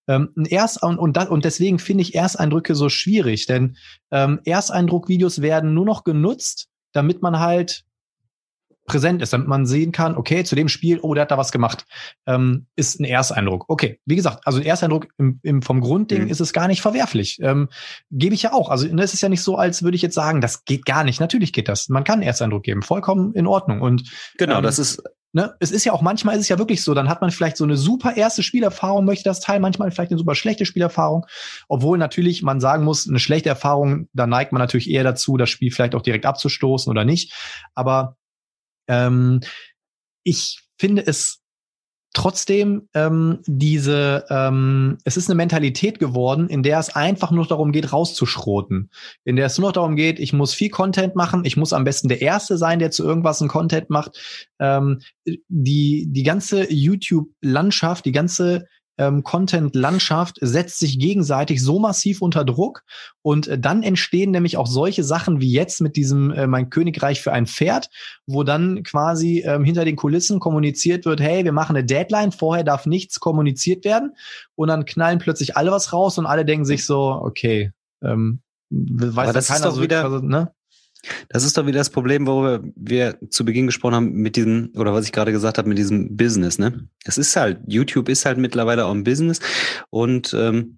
[0.08, 3.76] Ähm, Erst und, und, und deswegen finde ich Ersteindrücke so schwierig, denn
[4.10, 7.86] ähm, Ersteindruckvideos werden nur noch genutzt, damit man halt
[8.86, 11.52] präsent ist, damit man sehen kann, okay, zu dem Spiel, oh, der hat da was
[11.52, 11.86] gemacht,
[12.26, 13.66] ähm, ist ein Ersteindruck.
[13.68, 16.30] Okay, wie gesagt, also ein Ersteindruck im, im, vom Grundding mhm.
[16.30, 17.40] ist es gar nicht verwerflich.
[17.42, 17.70] Ähm,
[18.10, 18.70] Gebe ich ja auch.
[18.70, 21.04] Also ne, es ist ja nicht so, als würde ich jetzt sagen, das geht gar
[21.04, 21.20] nicht.
[21.20, 21.90] Natürlich geht das.
[21.90, 23.82] Man kann einen Ersteindruck geben, vollkommen in Ordnung.
[23.82, 25.02] Und genau, ähm, das ist
[25.34, 27.56] Ne, es ist ja auch manchmal ist es ja wirklich so, dann hat man vielleicht
[27.56, 31.26] so eine super erste Spielerfahrung, möchte das Teil, manchmal vielleicht eine super schlechte Spielerfahrung,
[31.70, 35.50] obwohl natürlich man sagen muss, eine schlechte Erfahrung, da neigt man natürlich eher dazu, das
[35.50, 37.34] Spiel vielleicht auch direkt abzustoßen oder nicht.
[37.76, 38.18] Aber
[38.90, 39.40] ähm,
[40.24, 41.41] ich finde es
[42.14, 47.72] trotzdem ähm, diese, ähm, es ist eine Mentalität geworden, in der es einfach nur darum
[47.72, 48.90] geht, rauszuschroten.
[49.24, 51.84] In der es nur noch darum geht, ich muss viel Content machen, ich muss am
[51.84, 54.20] besten der Erste sein, der zu irgendwas einen Content macht.
[54.60, 58.66] Ähm, die, die ganze YouTube-Landschaft, die ganze
[58.98, 62.84] ähm, Content-Landschaft setzt sich gegenseitig so massiv unter Druck
[63.22, 67.22] und äh, dann entstehen nämlich auch solche Sachen wie jetzt mit diesem äh, Mein Königreich
[67.22, 67.90] für ein Pferd,
[68.28, 72.64] wo dann quasi ähm, hinter den Kulissen kommuniziert wird, hey, wir machen eine Deadline, vorher
[72.64, 74.16] darf nichts kommuniziert werden
[74.56, 77.72] und dann knallen plötzlich alle was raus und alle denken sich so, okay,
[78.04, 80.52] ähm, weiß Aber das keiner ist doch so, wieder, also, ne?
[81.30, 84.94] Das ist doch wieder das Problem, worüber wir zu Beginn gesprochen haben mit diesem, oder
[84.94, 86.88] was ich gerade gesagt habe, mit diesem Business, ne?
[87.06, 89.40] Es ist halt, YouTube ist halt mittlerweile auch ein Business
[89.90, 90.78] und ähm,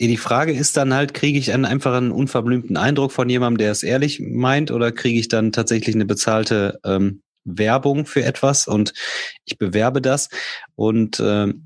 [0.00, 3.70] die Frage ist dann halt, kriege ich einen einfach einen unverblümten Eindruck von jemandem, der
[3.70, 8.92] es ehrlich meint, oder kriege ich dann tatsächlich eine bezahlte ähm, Werbung für etwas und
[9.44, 10.30] ich bewerbe das.
[10.74, 11.64] Und ähm,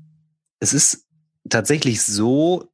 [0.59, 1.05] es ist
[1.49, 2.68] tatsächlich so,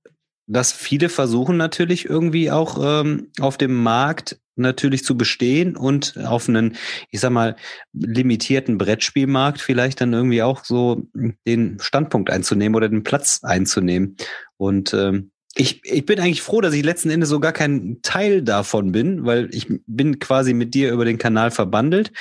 [0.48, 6.48] dass viele versuchen natürlich irgendwie auch ähm, auf dem Markt natürlich zu bestehen und auf
[6.48, 6.76] einen,
[7.10, 7.56] ich sag mal,
[7.94, 11.04] limitierten Brettspielmarkt vielleicht dann irgendwie auch so
[11.46, 14.16] den Standpunkt einzunehmen oder den Platz einzunehmen.
[14.58, 18.42] Und ähm, ich, ich bin eigentlich froh, dass ich letzten Endes so gar kein Teil
[18.42, 22.12] davon bin, weil ich bin quasi mit dir über den Kanal verbandelt,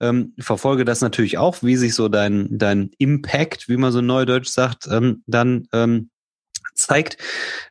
[0.00, 4.48] ähm, verfolge das natürlich auch, wie sich so dein, dein Impact, wie man so neudeutsch
[4.48, 6.10] sagt, ähm, dann ähm,
[6.74, 7.18] zeigt.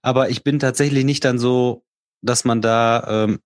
[0.01, 1.83] Aber ich bin tatsächlich nicht dann so,
[2.21, 3.39] dass man da ähm,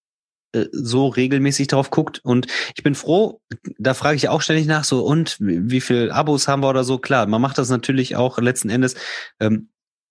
[0.53, 2.20] äh, so regelmäßig drauf guckt.
[2.24, 3.41] Und ich bin froh,
[3.78, 6.97] da frage ich auch ständig nach, so, und wie viel Abos haben wir oder so?
[6.97, 8.95] Klar, man macht das natürlich auch letzten Endes.
[9.39, 9.70] Ähm,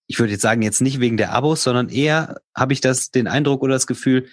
[0.08, 3.26] ich würde jetzt sagen, jetzt nicht wegen der Abos, sondern eher habe ich das den
[3.26, 4.28] Eindruck oder das Gefühl,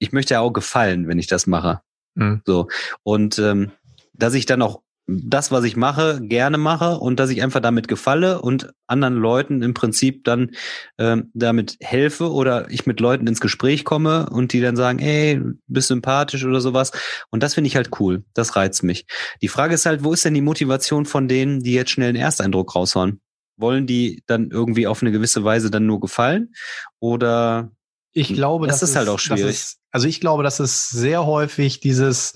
[0.00, 1.82] ich möchte ja auch gefallen, wenn ich das mache.
[2.14, 2.42] Mhm.
[2.44, 2.68] So.
[3.02, 3.72] Und ähm,
[4.12, 7.88] dass ich dann auch das, was ich mache, gerne mache und dass ich einfach damit
[7.88, 10.50] gefalle und anderen Leuten im Prinzip dann
[10.98, 15.40] ähm, damit helfe oder ich mit Leuten ins Gespräch komme und die dann sagen, ey,
[15.66, 16.92] bist sympathisch oder sowas.
[17.30, 18.22] Und das finde ich halt cool.
[18.34, 19.06] Das reizt mich.
[19.40, 22.18] Die Frage ist halt, wo ist denn die Motivation von denen, die jetzt schnell einen
[22.18, 23.22] Ersteindruck raushauen?
[23.56, 26.52] Wollen die dann irgendwie auf eine gewisse Weise dann nur gefallen?
[27.00, 27.70] Oder
[28.12, 29.54] ich glaube, das, das ist halt auch schwierig.
[29.54, 32.34] Ist, also ich glaube, das ist sehr häufig dieses,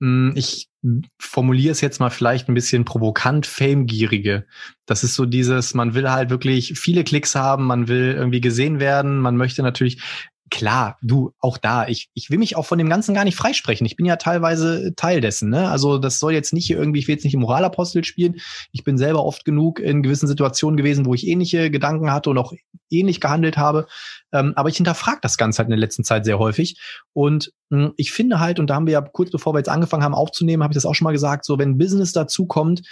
[0.00, 0.69] hm, ich
[1.18, 4.46] formuliere es jetzt mal vielleicht ein bisschen provokant, Famegierige.
[4.86, 8.80] Das ist so dieses, man will halt wirklich viele Klicks haben, man will irgendwie gesehen
[8.80, 10.02] werden, man möchte natürlich,
[10.50, 13.86] klar, du, auch da, ich, ich will mich auch von dem Ganzen gar nicht freisprechen.
[13.86, 15.48] Ich bin ja teilweise Teil dessen.
[15.48, 15.70] Ne?
[15.70, 18.40] Also das soll jetzt nicht irgendwie, ich will jetzt nicht im Moralapostel spielen.
[18.72, 22.38] Ich bin selber oft genug in gewissen Situationen gewesen, wo ich ähnliche Gedanken hatte und
[22.38, 22.52] auch
[22.90, 23.86] ähnlich gehandelt habe.
[24.32, 26.80] Ähm, aber ich hinterfrage das Ganze halt in der letzten Zeit sehr häufig.
[27.12, 29.68] Und mh, hm, ich finde halt, und da haben wir ja kurz bevor wir jetzt
[29.68, 32.82] angefangen haben aufzunehmen, habe ich das auch schon mal gesagt, so wenn Business dazu kommt,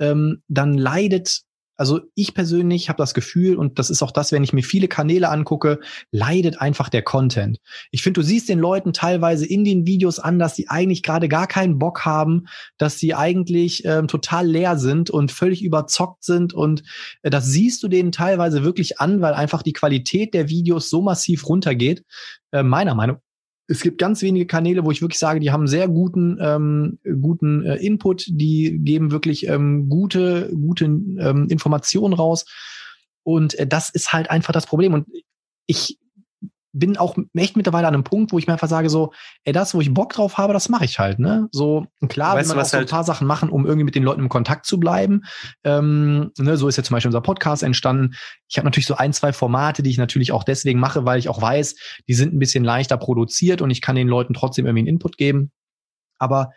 [0.00, 1.42] ähm, dann leidet
[1.78, 4.88] also ich persönlich habe das Gefühl, und das ist auch das, wenn ich mir viele
[4.88, 5.78] Kanäle angucke,
[6.10, 7.58] leidet einfach der Content.
[7.92, 11.28] Ich finde, du siehst den Leuten teilweise in den Videos an, dass die eigentlich gerade
[11.28, 12.46] gar keinen Bock haben,
[12.78, 16.52] dass sie eigentlich ähm, total leer sind und völlig überzockt sind.
[16.52, 16.82] Und
[17.22, 21.00] äh, das siehst du denen teilweise wirklich an, weil einfach die Qualität der Videos so
[21.00, 22.04] massiv runtergeht.
[22.50, 23.18] Äh, meiner Meinung
[23.68, 27.64] es gibt ganz wenige Kanäle, wo ich wirklich sage, die haben sehr guten, ähm, guten
[27.64, 32.46] äh, Input, die geben wirklich ähm, gute, gute ähm, Informationen raus.
[33.22, 34.94] Und äh, das ist halt einfach das Problem.
[34.94, 35.06] Und
[35.66, 35.98] ich
[36.72, 39.12] bin auch echt mittlerweile an einem Punkt, wo ich mir einfach sage, so,
[39.44, 41.48] ey, das, wo ich Bock drauf habe, das mache ich halt, ne?
[41.50, 43.94] So, klar, weißt will man auch so ein halt paar Sachen machen, um irgendwie mit
[43.94, 45.22] den Leuten im Kontakt zu bleiben.
[45.64, 48.14] Ähm, ne, so ist ja zum Beispiel unser Podcast entstanden.
[48.48, 51.28] Ich habe natürlich so ein, zwei Formate, die ich natürlich auch deswegen mache, weil ich
[51.28, 51.74] auch weiß,
[52.06, 55.16] die sind ein bisschen leichter produziert und ich kann den Leuten trotzdem irgendwie einen Input
[55.16, 55.50] geben.
[56.18, 56.52] Aber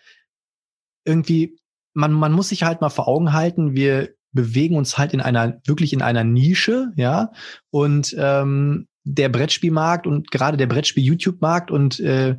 [1.06, 1.58] irgendwie,
[1.94, 5.60] man, man muss sich halt mal vor Augen halten, wir bewegen uns halt in einer,
[5.66, 7.32] wirklich in einer Nische, ja.
[7.70, 12.38] Und ähm, der Brettspielmarkt und gerade der Brettspiel-YouTube-Markt und äh,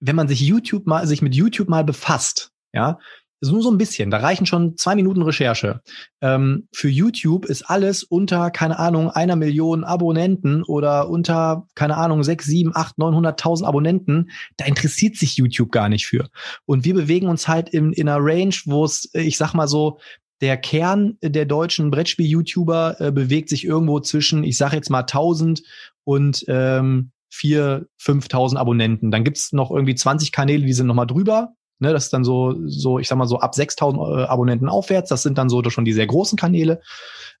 [0.00, 2.98] wenn man sich YouTube mal, sich mit YouTube mal befasst, ja,
[3.42, 5.80] nur so ein bisschen, da reichen schon zwei Minuten Recherche.
[6.20, 12.22] Ähm, für YouTube ist alles unter, keine Ahnung, einer Million Abonnenten oder unter, keine Ahnung,
[12.22, 14.30] sechs, sieben, acht, neunhunderttausend Abonnenten.
[14.56, 16.28] Da interessiert sich YouTube gar nicht für.
[16.64, 19.98] Und wir bewegen uns halt in, in einer Range, wo es, ich sag mal so,
[20.40, 25.62] der Kern der deutschen Brettspiel-YouTuber äh, bewegt sich irgendwo zwischen, ich sag jetzt mal 1000
[26.06, 29.10] und ähm, 4.000, 5.000 Abonnenten.
[29.10, 31.54] Dann gibt's noch irgendwie 20 Kanäle, die sind nochmal drüber.
[31.78, 35.10] Ne, das ist dann so, so, ich sag mal so ab 6.000 äh, Abonnenten aufwärts.
[35.10, 36.80] Das sind dann so schon die sehr großen Kanäle.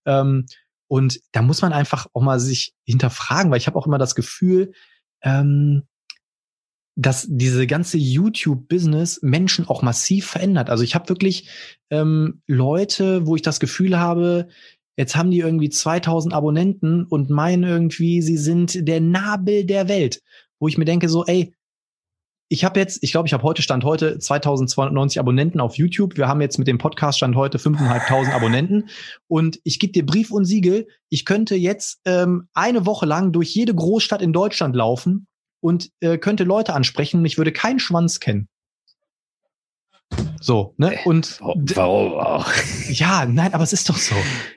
[0.04, 0.46] Ähm,
[0.88, 4.14] und da muss man einfach auch mal sich hinterfragen, weil ich habe auch immer das
[4.14, 4.72] Gefühl,
[5.22, 5.84] ähm,
[6.96, 10.70] dass diese ganze YouTube-Business Menschen auch massiv verändert.
[10.70, 11.48] Also ich habe wirklich
[11.90, 14.48] ähm, Leute, wo ich das Gefühl habe,
[14.96, 20.22] jetzt haben die irgendwie 2000 Abonnenten und meinen irgendwie, sie sind der Nabel der Welt.
[20.58, 21.54] Wo ich mir denke so, ey,
[22.48, 26.16] ich habe jetzt, ich glaube, ich habe heute Stand heute 2290 Abonnenten auf YouTube.
[26.16, 28.88] Wir haben jetzt mit dem Podcast Stand heute 5.500 Abonnenten.
[29.26, 33.54] Und ich gebe dir Brief und Siegel, ich könnte jetzt ähm, eine Woche lang durch
[33.54, 35.26] jede Großstadt in Deutschland laufen
[35.60, 37.20] und äh, könnte Leute ansprechen.
[37.20, 38.48] Mich würde kein Schwanz kennen.
[40.40, 40.98] So, ne?
[41.04, 42.52] Und warum auch?
[42.88, 44.14] Ja, nein, aber es ist doch so.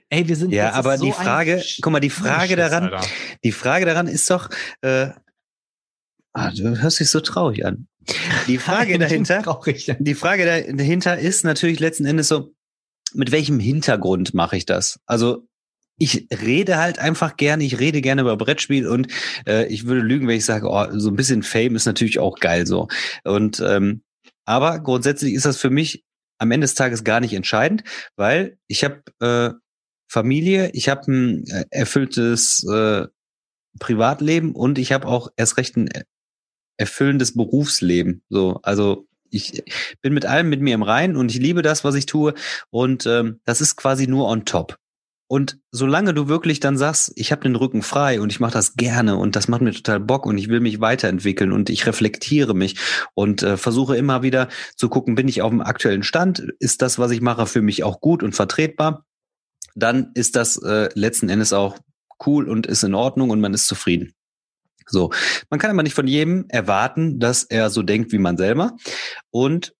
[0.10, 3.08] Ey, wir sind Ja, aber die so Frage, guck mal, die Frage Schiss, daran, Alter.
[3.44, 4.50] die Frage daran ist doch,
[4.82, 5.10] äh,
[6.34, 7.88] ah, du hörst dich so traurig an.
[8.48, 9.42] Die Frage dahinter,
[10.00, 12.54] die Frage dahinter ist natürlich letzten Endes so,
[13.14, 15.00] mit welchem Hintergrund mache ich das?
[15.06, 15.48] Also
[15.98, 19.08] ich rede halt einfach gerne, ich rede gerne über Brettspiel und
[19.48, 22.40] äh, ich würde lügen, wenn ich sage, oh, so ein bisschen Fame ist natürlich auch
[22.40, 22.88] geil so.
[23.24, 24.04] Und ähm,
[24.50, 26.04] aber grundsätzlich ist das für mich
[26.40, 27.84] am Ende des Tages gar nicht entscheidend,
[28.16, 29.54] weil ich habe äh,
[30.12, 33.06] Familie, ich habe ein äh, erfülltes äh,
[33.80, 35.90] Privatleben und ich habe auch erst recht ein
[36.78, 38.24] erfüllendes Berufsleben.
[38.30, 39.64] So, also ich
[40.02, 42.34] bin mit allem mit mir im Reinen und ich liebe das, was ich tue
[42.72, 44.80] und ähm, das ist quasi nur on top.
[45.32, 48.74] Und solange du wirklich dann sagst, ich habe den Rücken frei und ich mache das
[48.74, 52.56] gerne und das macht mir total Bock und ich will mich weiterentwickeln und ich reflektiere
[52.56, 52.78] mich
[53.14, 56.40] und äh, versuche immer wieder zu gucken, bin ich auf dem aktuellen Stand?
[56.58, 59.06] Ist das, was ich mache, für mich auch gut und vertretbar?
[59.76, 61.78] Dann ist das äh, letzten Endes auch
[62.26, 64.16] cool und ist in Ordnung und man ist zufrieden.
[64.88, 65.12] So,
[65.52, 68.78] man kann aber nicht von jedem erwarten, dass er so denkt wie man selber.
[69.30, 69.76] Und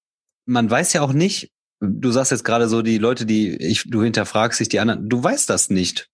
[0.46, 4.04] man weiß ja auch nicht, du sagst jetzt gerade so, die Leute, die ich, du
[4.04, 6.10] hinterfragst sich die anderen, du weißt das nicht.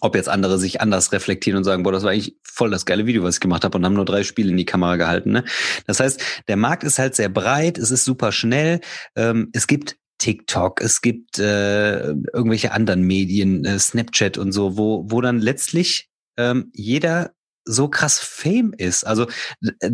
[0.00, 3.06] Ob jetzt andere sich anders reflektieren und sagen, boah, das war eigentlich voll das geile
[3.06, 5.30] Video, was ich gemacht habe und haben nur drei Spiele in die Kamera gehalten.
[5.30, 5.44] Ne?
[5.86, 8.80] Das heißt, der Markt ist halt sehr breit, es ist super schnell,
[9.14, 15.04] ähm, es gibt TikTok, es gibt äh, irgendwelche anderen Medien, äh, Snapchat und so, wo,
[15.08, 17.32] wo dann letztlich ähm, jeder
[17.64, 19.04] so krass Fame ist.
[19.04, 19.26] Also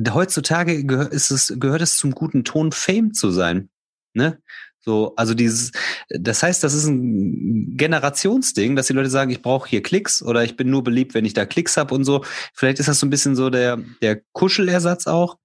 [0.09, 3.69] heutzutage gehör, ist es, gehört es zum guten Ton, Fame zu sein.
[4.15, 4.41] Ne?
[4.83, 5.73] So, also dieses,
[6.09, 10.43] das heißt, das ist ein Generationsding, dass die Leute sagen, ich brauche hier Klicks oder
[10.43, 12.25] ich bin nur beliebt, wenn ich da Klicks habe und so.
[12.55, 15.37] Vielleicht ist das so ein bisschen so der, der Kuschelersatz auch.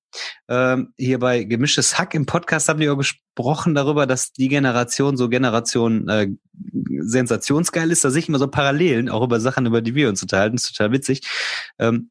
[0.47, 5.17] Ähm, hier bei Gemischtes Hack im Podcast haben die auch gesprochen darüber, dass die Generation
[5.17, 6.27] so Generation äh,
[7.01, 8.05] sensationsgeil ist.
[8.05, 10.55] Da sehe ich immer so Parallelen, auch über Sachen, über die wir uns unterhalten.
[10.55, 11.27] Das ist total witzig.
[11.77, 12.09] Ähm,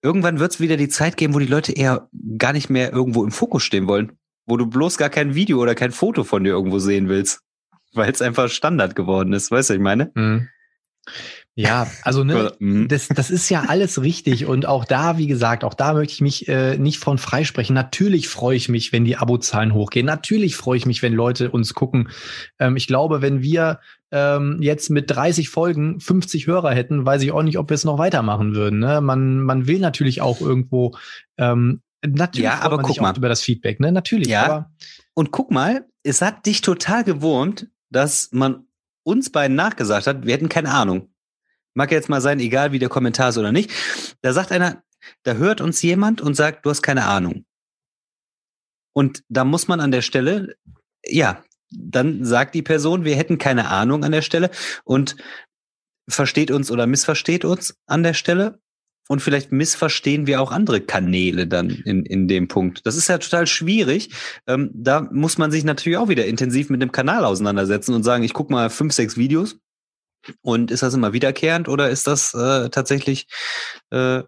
[0.00, 3.24] irgendwann wird es wieder die Zeit geben, wo die Leute eher gar nicht mehr irgendwo
[3.24, 4.12] im Fokus stehen wollen
[4.46, 7.40] wo du bloß gar kein Video oder kein Foto von dir irgendwo sehen willst,
[7.92, 9.50] weil es einfach Standard geworden ist.
[9.50, 10.10] Weißt du, ich meine?
[10.14, 10.48] Mhm.
[11.54, 12.88] Ja, also ne, mhm.
[12.88, 16.20] das, das ist ja alles richtig und auch da, wie gesagt, auch da möchte ich
[16.22, 17.74] mich äh, nicht von freisprechen.
[17.74, 20.06] Natürlich freue ich mich, wenn die Abozahlen hochgehen.
[20.06, 22.08] Natürlich freue ich mich, wenn Leute uns gucken.
[22.58, 23.80] Ähm, ich glaube, wenn wir
[24.10, 27.84] ähm, jetzt mit 30 Folgen 50 Hörer hätten, weiß ich auch nicht, ob wir es
[27.84, 28.78] noch weitermachen würden.
[28.78, 29.02] Ne?
[29.02, 30.96] Man, man will natürlich auch irgendwo
[31.36, 33.92] ähm, Natürlich ja, aber guck mal über das Feedback, ne?
[33.92, 34.28] Natürlich.
[34.28, 34.44] Ja.
[34.44, 34.70] Aber
[35.14, 38.66] und guck mal, es hat dich total gewurmt, dass man
[39.04, 41.12] uns beiden nachgesagt hat, wir hätten keine Ahnung.
[41.74, 43.70] Mag ja jetzt mal sein, egal wie der Kommentar ist oder nicht.
[44.20, 44.82] Da sagt einer,
[45.22, 47.44] da hört uns jemand und sagt, du hast keine Ahnung.
[48.94, 50.56] Und da muss man an der Stelle,
[51.04, 54.50] ja, dann sagt die Person, wir hätten keine Ahnung an der Stelle
[54.84, 55.16] und
[56.08, 58.60] versteht uns oder missversteht uns an der Stelle
[59.08, 62.86] und vielleicht missverstehen wir auch andere Kanäle dann in, in dem Punkt.
[62.86, 64.10] Das ist ja total schwierig.
[64.46, 68.22] Ähm, da muss man sich natürlich auch wieder intensiv mit dem Kanal auseinandersetzen und sagen,
[68.22, 69.58] ich gucke mal fünf, sechs Videos
[70.40, 73.26] und ist das immer wiederkehrend oder ist das äh, tatsächlich
[73.90, 74.22] äh,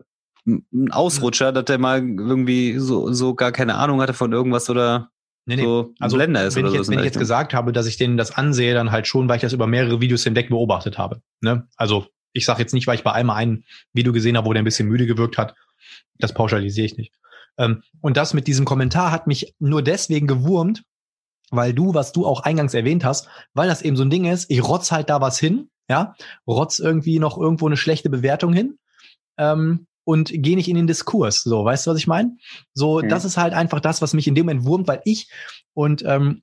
[0.47, 5.11] ein Ausrutscher, dass der mal irgendwie so, so gar keine Ahnung hatte von irgendwas oder
[5.47, 5.63] Nee, nee.
[5.63, 8.17] So also Blender ist wenn, ich jetzt, wenn ich jetzt gesagt habe, dass ich denen
[8.17, 11.21] das ansehe, dann halt schon, weil ich das über mehrere Videos hinweg beobachtet habe.
[11.43, 11.69] Ne?
[11.77, 13.65] Also ich sage jetzt nicht, weil ich bei einmal ein
[13.95, 15.55] Video gesehen habe, wo der ein bisschen müde gewirkt hat.
[16.19, 17.15] Das pauschalisiere ich nicht.
[17.57, 20.83] Ähm, und das mit diesem Kommentar hat mich nur deswegen gewurmt,
[21.51, 24.51] weil du, was du auch eingangs erwähnt hast, weil das eben so ein Ding ist,
[24.51, 26.15] ich rotz halt da was hin, ja,
[26.47, 28.79] rotz irgendwie noch irgendwo eine schlechte Bewertung hin
[29.39, 31.43] ähm, und gehe nicht in den Diskurs.
[31.43, 32.37] So, weißt du, was ich meine?
[32.73, 33.09] So, mhm.
[33.09, 35.31] das ist halt einfach das, was mich in dem Moment wurmt, weil ich
[35.73, 36.43] und ähm,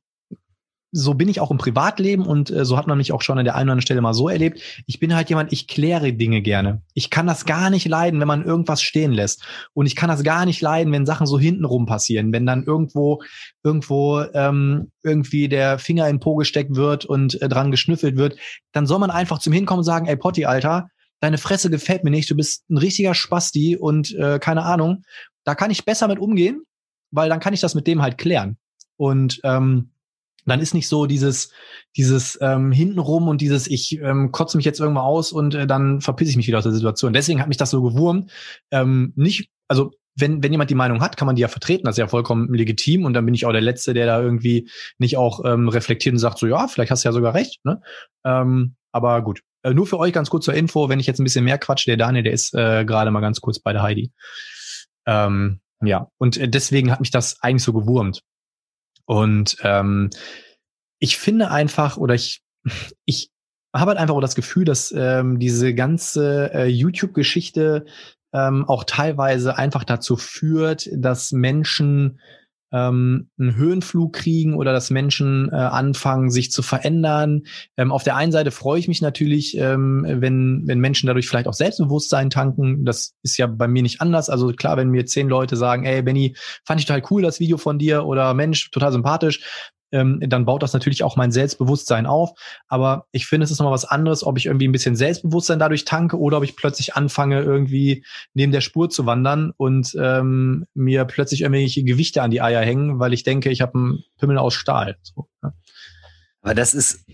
[0.92, 3.46] so bin ich auch im Privatleben und äh, so hat man mich auch schon an
[3.46, 4.62] der einen oder anderen Stelle mal so erlebt.
[4.88, 6.82] Ich bin halt jemand, ich kläre Dinge gerne.
[6.94, 9.44] Ich kann das gar nicht leiden, wenn man irgendwas stehen lässt.
[9.74, 13.22] Und ich kann das gar nicht leiden, wenn Sachen so hintenrum passieren, wenn dann irgendwo,
[13.64, 18.38] irgendwo ähm, irgendwie der Finger in Po gesteckt wird und äh, dran geschnüffelt wird.
[18.74, 20.88] Dann soll man einfach zum Hinkommen sagen, ey Potti, Alter,
[21.22, 25.04] deine Fresse gefällt mir nicht, du bist ein richtiger Spasti und äh, keine Ahnung.
[25.46, 26.64] Da kann ich besser mit umgehen,
[27.12, 28.58] weil dann kann ich das mit dem halt klären.
[28.98, 29.91] Und ähm,
[30.46, 31.52] dann ist nicht so dieses,
[31.96, 36.02] dieses ähm, hintenrum und dieses, ich ähm, kotze mich jetzt irgendwann aus und äh, dann
[36.02, 37.14] verpisse ich mich wieder aus der Situation.
[37.14, 38.32] Deswegen hat mich das so gewurmt.
[38.72, 41.94] Ähm, nicht, also wenn, wenn jemand die Meinung hat, kann man die ja vertreten, das
[41.94, 45.18] ist ja vollkommen legitim und dann bin ich auch der Letzte, der da irgendwie nicht
[45.18, 47.64] auch ähm, reflektiert und sagt, so ja, vielleicht hast du ja sogar recht.
[47.64, 47.82] Ne?
[48.26, 49.42] Ähm, aber gut.
[49.64, 51.88] Äh, nur für euch ganz kurz zur Info, wenn ich jetzt ein bisschen mehr quatsch,
[51.88, 54.12] der Daniel, der ist äh, gerade mal ganz kurz bei der Heidi.
[55.06, 58.24] Ähm, ja, und äh, deswegen hat mich das eigentlich so gewurmt.
[59.06, 60.10] Und ähm,
[61.00, 62.42] ich finde einfach, oder ich,
[63.06, 63.32] ich
[63.74, 67.86] habe halt einfach auch das Gefühl, dass ähm, diese ganze äh, YouTube-Geschichte
[68.34, 72.20] ähm, auch teilweise einfach dazu führt, dass Menschen
[72.72, 77.44] ähm, einen Höhenflug kriegen oder dass Menschen äh, anfangen, sich zu verändern.
[77.78, 81.48] Ähm, auf der einen Seite freue ich mich natürlich, ähm, wenn, wenn Menschen dadurch vielleicht
[81.48, 82.86] auch Selbstbewusstsein tanken.
[82.86, 84.30] Das ist ja bei mir nicht anders.
[84.30, 87.58] Also klar, wenn mir zehn Leute sagen, ey, Benny, fand ich total cool, das Video
[87.58, 89.42] von dir oder Mensch, total sympathisch,
[89.92, 92.32] ähm, dann baut das natürlich auch mein Selbstbewusstsein auf.
[92.68, 95.86] Aber ich finde, es ist nochmal was anderes, ob ich irgendwie ein bisschen Selbstbewusstsein dadurch
[95.86, 101.06] tanke oder ob ich plötzlich anfange, irgendwie neben der Spur zu wandern und ähm, mir
[101.06, 104.54] plötzlich irgendwelche Gewichte an die Eier hängen, weil ich denke, ich habe einen Pimmel aus
[104.54, 104.98] Stahl.
[105.02, 105.54] So, ja.
[106.42, 107.06] Aber das ist,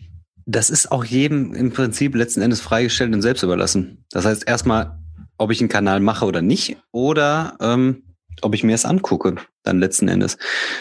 [0.45, 4.05] das ist auch jedem im Prinzip letzten Endes freigestellt und selbst überlassen.
[4.11, 4.99] Das heißt erstmal,
[5.37, 8.03] ob ich einen Kanal mache oder nicht, oder ähm,
[8.41, 10.37] ob ich mir es angucke, dann letzten Endes.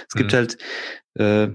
[0.08, 0.36] Es gibt mhm.
[0.36, 0.58] halt
[1.14, 1.48] äh,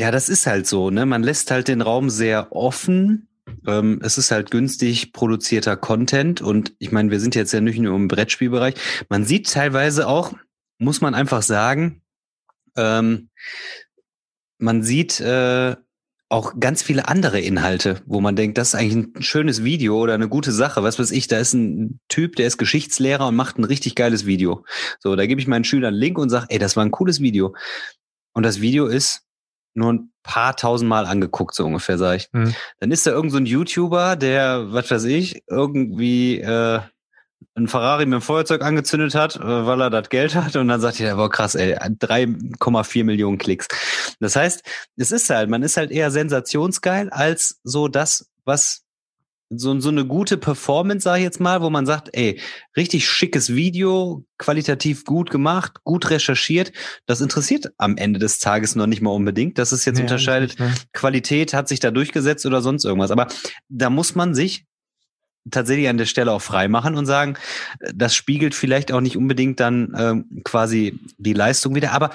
[0.00, 1.04] ja, das ist halt so, ne?
[1.04, 3.28] Man lässt halt den Raum sehr offen.
[3.66, 7.78] Ähm, es ist halt günstig produzierter Content und ich meine, wir sind jetzt ja nicht
[7.78, 8.76] nur im Brettspielbereich.
[9.10, 10.32] Man sieht teilweise auch,
[10.78, 12.00] muss man einfach sagen,
[12.78, 13.28] ähm,
[14.56, 15.76] man sieht äh,
[16.30, 20.14] auch ganz viele andere Inhalte, wo man denkt, das ist eigentlich ein schönes Video oder
[20.14, 20.82] eine gute Sache.
[20.82, 24.24] Was weiß ich, da ist ein Typ, der ist Geschichtslehrer und macht ein richtig geiles
[24.24, 24.64] Video.
[25.00, 27.20] So, da gebe ich meinen Schülern einen Link und sage, ey, das war ein cooles
[27.20, 27.54] Video.
[28.32, 29.26] Und das Video ist
[29.80, 32.28] nur ein paar tausendmal angeguckt, so ungefähr, sag ich.
[32.32, 32.54] Mhm.
[32.78, 36.80] Dann ist da irgend so ein YouTuber, der, was weiß ich, irgendwie äh,
[37.54, 40.80] ein Ferrari mit dem Feuerzeug angezündet hat, äh, weil er das Geld hat und dann
[40.80, 43.66] sagt er, boah krass, ey, 3,4 Millionen Klicks.
[44.20, 44.62] Das heißt,
[44.96, 48.82] es ist halt, man ist halt eher sensationsgeil als so das, was
[49.50, 52.40] so, so eine gute Performance, sage ich jetzt mal, wo man sagt, ey,
[52.76, 56.72] richtig schickes Video, qualitativ gut gemacht, gut recherchiert.
[57.06, 60.50] Das interessiert am Ende des Tages noch nicht mal unbedingt, dass es jetzt nee, unterscheidet.
[60.50, 60.74] Nicht, ne?
[60.92, 63.10] Qualität hat sich da durchgesetzt oder sonst irgendwas.
[63.10, 63.26] Aber
[63.68, 64.66] da muss man sich
[65.50, 67.34] tatsächlich an der Stelle auch frei machen und sagen,
[67.92, 71.92] das spiegelt vielleicht auch nicht unbedingt dann ähm, quasi die Leistung wieder.
[71.92, 72.10] Aber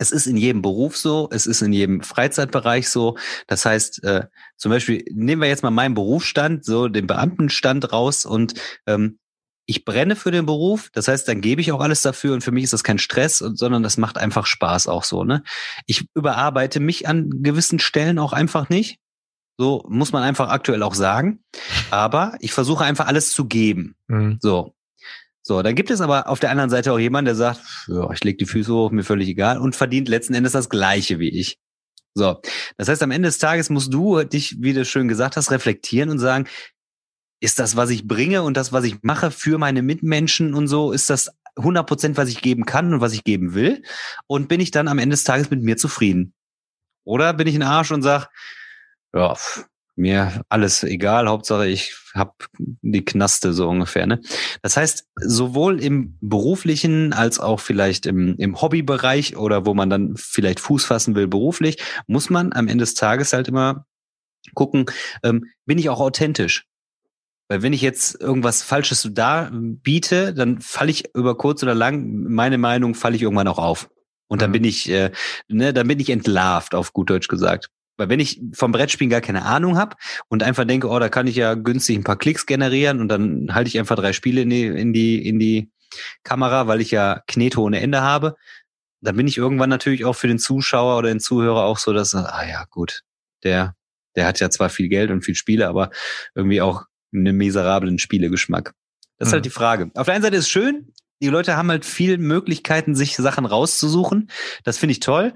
[0.00, 3.18] es ist in jedem Beruf so, es ist in jedem Freizeitbereich so.
[3.46, 4.24] Das heißt, äh,
[4.56, 8.54] zum Beispiel nehmen wir jetzt mal meinen Berufsstand, so den Beamtenstand raus und
[8.86, 9.18] ähm,
[9.66, 10.88] ich brenne für den Beruf.
[10.94, 13.38] Das heißt, dann gebe ich auch alles dafür und für mich ist das kein Stress,
[13.38, 15.22] sondern das macht einfach Spaß auch so.
[15.22, 15.42] Ne?
[15.84, 18.98] Ich überarbeite mich an gewissen Stellen auch einfach nicht.
[19.58, 21.44] So muss man einfach aktuell auch sagen.
[21.90, 23.96] Aber ich versuche einfach alles zu geben.
[24.08, 24.38] Mhm.
[24.40, 24.74] So.
[25.50, 28.22] So, dann gibt es aber auf der anderen Seite auch jemanden, der sagt, ja, ich
[28.22, 31.58] leg die Füße hoch, mir völlig egal und verdient letzten Endes das Gleiche wie ich.
[32.14, 32.40] So,
[32.76, 36.08] das heißt, am Ende des Tages musst du dich, wie du schön gesagt hast, reflektieren
[36.08, 36.46] und sagen,
[37.40, 40.92] ist das, was ich bringe und das, was ich mache für meine Mitmenschen und so,
[40.92, 43.82] ist das 100 Prozent, was ich geben kann und was ich geben will?
[44.28, 46.32] Und bin ich dann am Ende des Tages mit mir zufrieden?
[47.02, 48.28] Oder bin ich ein Arsch und sag,
[49.12, 49.36] ja,
[50.00, 54.06] mir alles egal, Hauptsache ich habe die Knaste so ungefähr.
[54.06, 54.20] Ne?
[54.62, 60.16] Das heißt, sowohl im beruflichen als auch vielleicht im, im Hobbybereich oder wo man dann
[60.16, 63.86] vielleicht Fuß fassen will beruflich, muss man am Ende des Tages halt immer
[64.54, 64.86] gucken,
[65.22, 66.66] ähm, bin ich auch authentisch?
[67.48, 72.24] Weil wenn ich jetzt irgendwas Falsches da biete, dann falle ich über kurz oder lang,
[72.28, 73.90] meine Meinung, falle ich irgendwann auch auf.
[74.28, 74.54] Und dann mhm.
[74.54, 75.10] bin ich, äh,
[75.48, 77.68] ne, dann bin ich entlarvt, auf gut Deutsch gesagt.
[78.00, 79.96] Weil wenn ich vom Brettspielen gar keine Ahnung habe
[80.28, 83.54] und einfach denke, oh, da kann ich ja günstig ein paar Klicks generieren und dann
[83.54, 85.70] halte ich einfach drei Spiele in die, in die, in die
[86.24, 88.36] Kamera, weil ich ja Knete ohne Ende habe,
[89.02, 92.14] da bin ich irgendwann natürlich auch für den Zuschauer oder den Zuhörer auch so, dass,
[92.14, 93.02] ah ja, gut,
[93.44, 93.74] der,
[94.16, 95.90] der hat ja zwar viel Geld und viel Spiele, aber
[96.34, 98.72] irgendwie auch einen miserablen Spielegeschmack.
[99.18, 99.90] Das ist halt die Frage.
[99.94, 104.30] Auf der einen Seite ist schön, die Leute haben halt viel Möglichkeiten, sich Sachen rauszusuchen.
[104.64, 105.34] Das finde ich toll.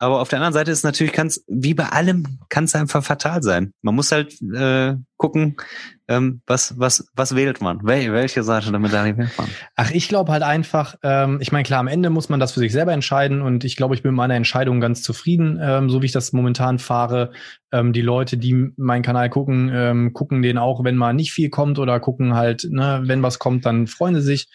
[0.00, 3.42] Aber auf der anderen Seite ist natürlich, kann's, wie bei allem, kann es einfach fatal
[3.42, 3.72] sein.
[3.82, 5.56] Man muss halt äh, gucken,
[6.06, 7.80] ähm, was, was, was wählt man?
[7.82, 9.48] Wel welche Seite damit da wählt man?
[9.74, 12.60] Ach, ich glaube halt einfach, ähm, ich meine, klar, am Ende muss man das für
[12.60, 16.00] sich selber entscheiden und ich glaube, ich bin mit meiner Entscheidung ganz zufrieden, ähm, so
[16.00, 17.32] wie ich das momentan fahre.
[17.72, 21.50] Ähm, die Leute, die meinen Kanal gucken, ähm, gucken den auch, wenn mal nicht viel
[21.50, 24.48] kommt oder gucken halt, ne, wenn was kommt, dann freuen sie sich.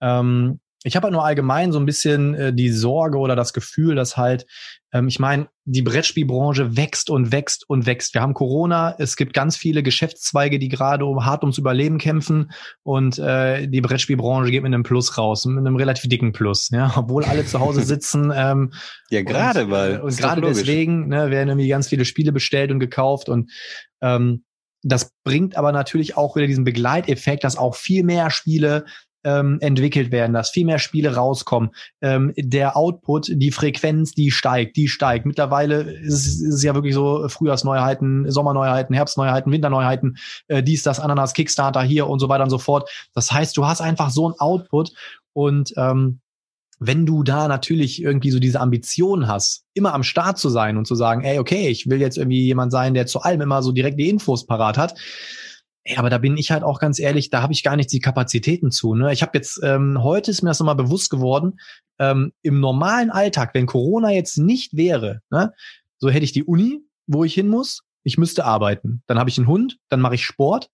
[0.00, 3.96] Ähm, ich habe halt nur allgemein so ein bisschen äh, die Sorge oder das Gefühl,
[3.96, 4.46] dass halt,
[4.92, 8.14] ähm, ich meine, die Brettspielbranche wächst und wächst und wächst.
[8.14, 12.52] Wir haben Corona, es gibt ganz viele Geschäftszweige, die gerade um, hart ums Überleben kämpfen
[12.84, 16.92] und äh, die Brettspielbranche geht mit einem Plus raus, mit einem relativ dicken Plus, ja,
[16.96, 18.32] obwohl alle zu Hause sitzen.
[18.32, 18.72] Ähm,
[19.10, 19.96] ja, gerade weil.
[19.96, 23.50] Äh, und gerade deswegen ne, werden irgendwie ganz viele Spiele bestellt und gekauft und
[24.02, 24.44] ähm,
[24.82, 28.84] das bringt aber natürlich auch wieder diesen Begleiteffekt, dass auch viel mehr Spiele
[29.26, 31.70] ähm, entwickelt werden, dass viel mehr Spiele rauskommen.
[32.00, 35.26] Ähm, der Output, die Frequenz, die steigt, die steigt.
[35.26, 40.16] Mittlerweile ist es, ist es ja wirklich so Frühjahrsneuheiten, Sommerneuheiten, Herbstneuheiten, Winterneuheiten,
[40.46, 42.88] äh, dies, das, Ananas, Kickstarter hier und so weiter und so fort.
[43.14, 44.92] Das heißt, du hast einfach so ein Output
[45.32, 46.20] und ähm,
[46.78, 50.86] wenn du da natürlich irgendwie so diese Ambition hast, immer am Start zu sein und
[50.86, 53.72] zu sagen, ey, okay, ich will jetzt irgendwie jemand sein, der zu allem immer so
[53.72, 54.94] direkt die Infos parat hat,
[55.88, 58.00] Ey, aber da bin ich halt auch ganz ehrlich, da habe ich gar nicht die
[58.00, 58.96] Kapazitäten zu.
[58.96, 59.12] Ne?
[59.12, 61.60] Ich habe jetzt, ähm, heute ist mir das nochmal bewusst geworden,
[62.00, 65.54] ähm, im normalen Alltag, wenn Corona jetzt nicht wäre, ne,
[65.98, 69.04] so hätte ich die Uni, wo ich hin muss, ich müsste arbeiten.
[69.06, 70.70] Dann habe ich einen Hund, dann mache ich Sport,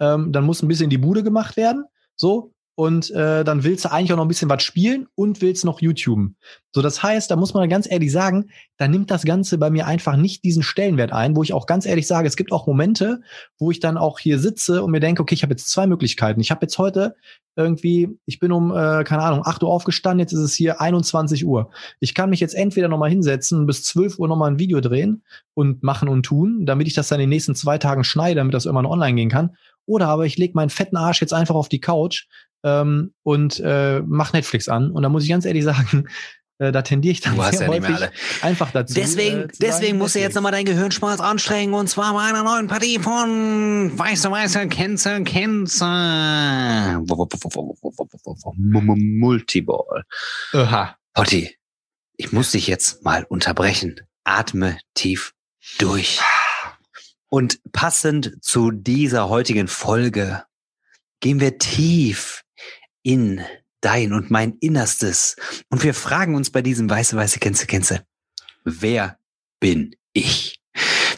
[0.00, 1.84] ähm, dann muss ein bisschen die Bude gemacht werden.
[2.16, 5.64] So, und äh, dann willst du eigentlich auch noch ein bisschen was spielen und willst
[5.64, 6.30] noch YouTube.
[6.70, 9.88] So, das heißt, da muss man ganz ehrlich sagen, da nimmt das Ganze bei mir
[9.88, 13.20] einfach nicht diesen Stellenwert ein, wo ich auch ganz ehrlich sage, es gibt auch Momente,
[13.58, 16.40] wo ich dann auch hier sitze und mir denke, okay, ich habe jetzt zwei Möglichkeiten.
[16.40, 17.16] Ich habe jetzt heute
[17.56, 21.44] irgendwie, ich bin um, äh, keine Ahnung, 8 Uhr aufgestanden, jetzt ist es hier 21
[21.44, 21.72] Uhr.
[21.98, 25.24] Ich kann mich jetzt entweder nochmal hinsetzen bis 12 Uhr nochmal ein Video drehen
[25.54, 28.54] und machen und tun, damit ich das dann in den nächsten zwei Tagen schneide, damit
[28.54, 29.56] das irgendwann online gehen kann.
[29.84, 32.26] Oder aber ich lege meinen fetten Arsch jetzt einfach auf die Couch,
[32.64, 34.90] ähm, und äh, mach Netflix an.
[34.90, 36.08] Und da muss ich ganz ehrlich sagen,
[36.58, 38.08] äh, da tendiere ich dann du sehr ja häufig
[38.42, 38.94] einfach dazu.
[38.94, 42.66] Deswegen, äh, deswegen musst du jetzt nochmal dein Gehirnspaß anstrengen und zwar bei einer neuen
[42.66, 45.84] Partie von Weiße, Weiße, Känze, Känze.
[49.20, 50.04] Multiball.
[50.52, 50.96] Aha.
[51.14, 51.56] Potti,
[52.16, 54.00] ich muss dich jetzt mal unterbrechen.
[54.24, 55.32] Atme tief
[55.78, 56.20] durch.
[57.30, 60.44] Und passend zu dieser heutigen Folge
[61.20, 62.44] gehen wir tief
[63.08, 63.40] in
[63.80, 65.36] dein und mein Innerstes.
[65.70, 68.04] Und wir fragen uns bei diesem Weiße, Weiße, Kennze, Kennze,
[68.64, 69.18] wer
[69.60, 70.60] bin ich?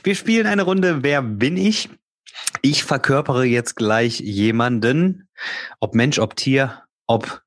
[0.05, 1.91] Wir spielen eine Runde Wer bin ich?
[2.63, 5.29] Ich verkörpere jetzt gleich jemanden,
[5.81, 7.43] ob Mensch, ob Tier, ob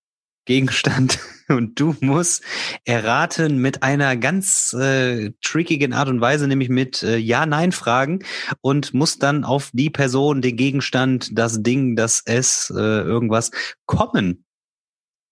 [0.45, 2.43] Gegenstand und du musst
[2.85, 8.23] erraten mit einer ganz äh, trickigen Art und Weise, nämlich mit äh, Ja-Nein-Fragen
[8.61, 13.51] und musst dann auf die Person, den Gegenstand, das Ding, das es, äh, irgendwas
[13.85, 14.45] kommen.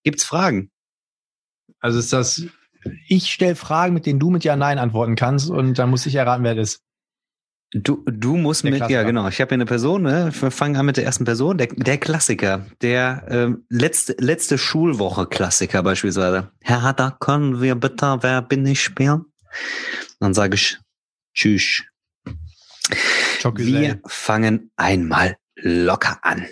[0.04, 0.72] Gibt's Fragen?
[1.80, 2.44] Also ist das,
[3.08, 6.44] ich stelle Fragen, mit denen du mit Ja-Nein antworten kannst und dann muss ich erraten,
[6.44, 6.91] wer das ist.
[7.74, 9.00] Du, du musst der mit, Klassiker.
[9.00, 9.28] ja genau.
[9.30, 10.30] Ich habe hier eine Person, ne?
[10.38, 15.82] wir fangen an mit der ersten Person, der, der Klassiker, der ähm, letzte, letzte Schulwoche-Klassiker
[15.82, 16.52] beispielsweise.
[16.60, 19.26] Herr Hatter, können wir bitte Wer bin ich spielen?
[20.20, 20.80] Dann sage ich
[21.34, 21.84] Tschüss.
[23.56, 26.48] Wir fangen einmal locker an.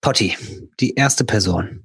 [0.00, 0.36] Potti,
[0.80, 1.84] die erste Person.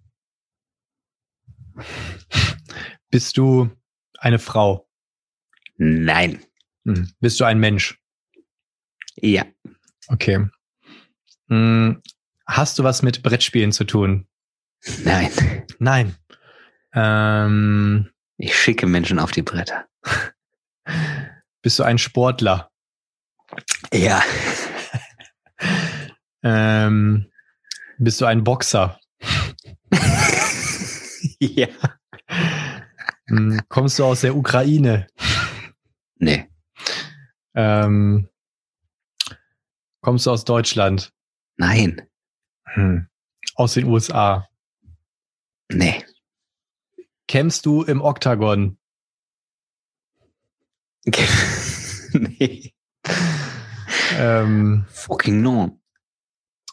[3.12, 3.70] Bist du
[4.18, 4.88] eine Frau?
[5.78, 6.44] Nein.
[6.90, 7.12] Hm.
[7.20, 8.00] Bist du ein Mensch?
[9.16, 9.46] Ja.
[10.08, 10.48] Okay.
[11.48, 12.02] Hm.
[12.48, 14.28] Hast du was mit Brettspielen zu tun?
[15.04, 15.30] Nein.
[15.78, 16.16] Nein.
[16.94, 19.86] Ähm, ich schicke Menschen auf die Bretter.
[21.62, 22.72] Bist du ein Sportler?
[23.94, 24.24] Ja.
[26.44, 27.30] ähm,
[27.98, 28.98] bist du ein Boxer?
[31.40, 31.68] ja.
[33.28, 35.08] Hm, kommst du aus der Ukraine?
[36.18, 36.49] Nee.
[37.56, 38.30] Ähm,
[40.02, 41.14] kommst du aus Deutschland?
[41.58, 42.02] Nein.
[42.66, 43.08] Hm.
[43.56, 44.48] Aus den USA?
[45.72, 46.06] Nee.
[47.28, 48.78] Kämpfst du im Oktagon?
[52.14, 52.74] nee.
[54.18, 55.80] Ähm, Fucking no.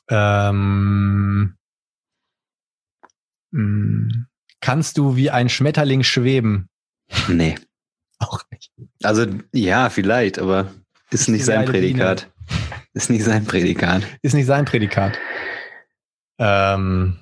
[0.08, 1.56] Ähm,
[3.52, 4.26] hm.
[4.60, 6.68] Kannst du wie ein Schmetterling schweben?
[7.28, 7.56] Nee.
[8.18, 8.72] Auch nicht.
[9.02, 10.72] Also ja, vielleicht, aber
[11.10, 12.30] ist nicht sein Prädikat.
[12.94, 14.02] Ist nicht sein Prädikat.
[14.22, 15.18] Ist nicht sein Prädikat.
[16.38, 17.18] Ähm.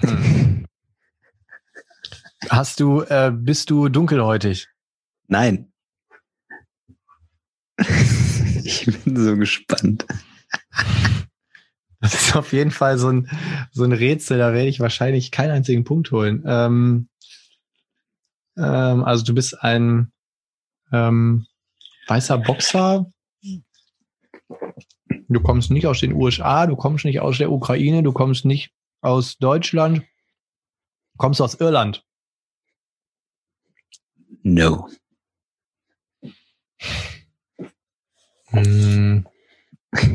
[0.00, 0.66] Hm.
[2.50, 4.68] Hast du, äh, bist du dunkelhäutig?
[5.28, 5.72] Nein.
[8.66, 10.06] Ich bin so gespannt.
[12.00, 13.28] Das ist auf jeden Fall so ein,
[13.72, 16.42] so ein Rätsel, da werde ich wahrscheinlich keinen einzigen Punkt holen.
[16.46, 17.08] Ähm,
[18.56, 20.12] ähm, also du bist ein
[20.92, 21.46] ähm,
[22.06, 23.10] weißer Boxer.
[25.28, 28.72] Du kommst nicht aus den USA, du kommst nicht aus der Ukraine, du kommst nicht
[29.00, 32.04] aus Deutschland, du kommst aus Irland.
[34.42, 34.88] No.
[38.48, 39.26] Hm.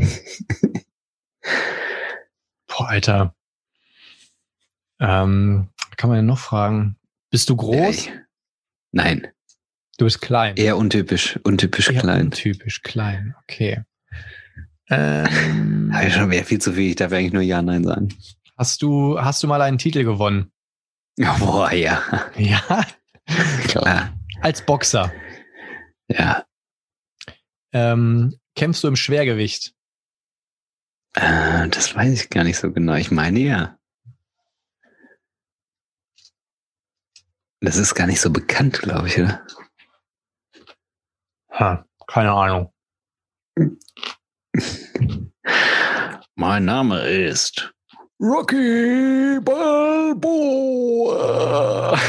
[2.68, 3.36] Boah, Alter.
[5.00, 6.98] Ähm, kann man denn noch fragen?
[7.30, 8.08] Bist du groß?
[8.08, 8.29] Ey.
[8.92, 9.28] Nein,
[9.98, 10.56] Du bist klein.
[10.56, 12.22] eher untypisch, untypisch Eher klein.
[12.26, 13.84] Untypisch klein, okay.
[14.90, 16.90] Ähm, Habe ich schon wieder viel zu viel.
[16.92, 18.10] Ich darf eigentlich nur Ja, Nein sagen.
[18.58, 20.52] hast du, hast du mal einen Titel gewonnen?
[21.40, 22.02] Boah, ja,
[22.38, 22.86] Ja.
[23.68, 24.18] klar.
[24.42, 25.12] Als Boxer.
[26.08, 26.46] Ja.
[27.74, 29.74] Ähm, kämpfst du im Schwergewicht?
[31.16, 32.94] Äh, das weiß ich gar nicht so genau.
[32.96, 33.79] Ich meine ja.
[37.62, 39.45] Das ist gar nicht so bekannt, glaube ich, oder?
[41.51, 42.72] Ha, keine Ahnung.
[46.36, 47.74] Mein Name ist
[48.22, 50.80] Rocky Balboa.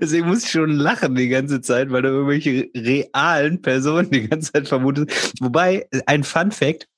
[0.00, 4.52] Deswegen muss ich schon lachen die ganze Zeit, weil du irgendwelche realen Personen die ganze
[4.52, 5.34] Zeit vermutest.
[5.40, 6.88] Wobei, ein Fun Fact,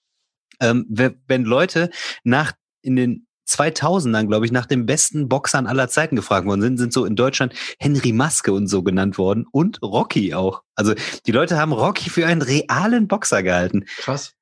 [0.60, 1.90] ähm, we- wenn Leute
[2.22, 2.52] nach
[2.82, 6.92] in den 2000ern, glaube ich, nach den besten Boxern aller Zeiten gefragt worden sind, sind
[6.92, 10.62] so in Deutschland Henry Maske und so genannt worden und Rocky auch.
[10.74, 10.94] Also
[11.26, 13.84] die Leute haben Rocky für einen realen Boxer gehalten.
[13.98, 14.32] Krass.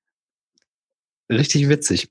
[1.31, 2.09] Richtig witzig.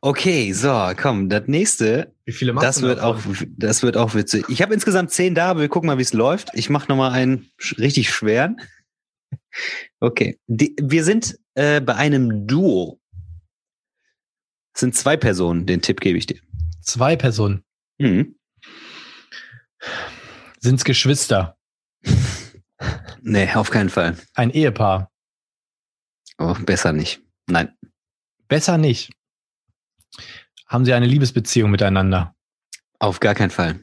[0.00, 3.18] Okay, so, komm, das nächste Wie viele machst das wird auch,
[3.56, 4.44] das wird auch witzig.
[4.48, 6.50] Ich habe insgesamt zehn da, aber wir gucken mal, wie es läuft.
[6.54, 8.60] Ich mache noch mal einen richtig schweren.
[10.00, 13.00] Okay, Die, wir sind äh, bei einem Duo.
[14.78, 15.66] Es sind zwei Personen.
[15.66, 16.40] Den Tipp gebe ich dir.
[16.82, 17.64] Zwei Personen.
[17.98, 18.36] Mhm.
[20.60, 21.58] Sind's Geschwister?
[23.20, 24.16] Nee, auf keinen Fall.
[24.34, 25.10] Ein Ehepaar?
[26.38, 27.20] Oh, besser nicht.
[27.48, 27.76] Nein,
[28.46, 29.10] Besser nicht.
[30.68, 32.36] Haben sie eine Liebesbeziehung miteinander?
[33.00, 33.82] auf gar keinen Fall.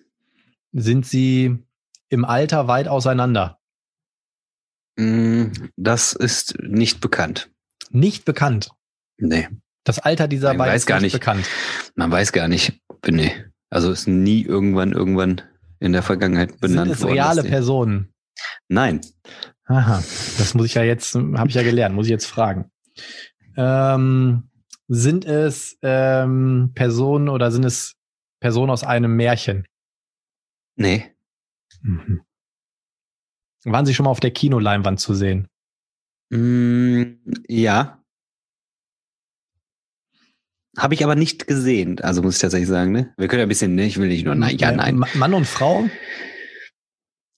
[0.72, 1.58] Sind sie
[2.08, 3.60] im Alter weit auseinander?
[4.96, 7.52] Mm, Das ist nicht bekannt.
[7.89, 8.70] Nicht bekannt.
[9.18, 9.50] Nee,
[9.86, 11.13] Das Alter dieser Man beiden weiß ist gar nicht nicht.
[11.13, 11.47] bekannt.
[11.95, 12.81] man weiß gar nicht.
[13.07, 13.31] Nee.
[13.69, 15.41] Also ist nie irgendwann, irgendwann
[15.79, 17.13] in der Vergangenheit benannt Sind es worden.
[17.13, 18.13] reale Personen?
[18.67, 19.01] Nein.
[19.65, 22.69] Aha, das muss ich ja jetzt, habe ich ja gelernt, muss ich jetzt fragen.
[23.57, 24.49] Ähm,
[24.88, 27.95] sind es ähm, Personen oder sind es
[28.39, 29.65] Personen aus einem Märchen?
[30.75, 31.11] Nee.
[31.81, 32.21] Mhm.
[33.63, 35.47] Waren sie schon mal auf der Kinoleinwand zu sehen?
[36.29, 37.03] Mm,
[37.47, 38.03] ja.
[40.78, 41.99] Habe ich aber nicht gesehen.
[42.01, 43.13] Also muss ich tatsächlich sagen, ne?
[43.17, 43.86] Wir können ja ein bisschen, ne?
[43.86, 44.97] Ich will nicht nur, nein, ja, nein.
[44.97, 45.89] Ma- Mann und Frau?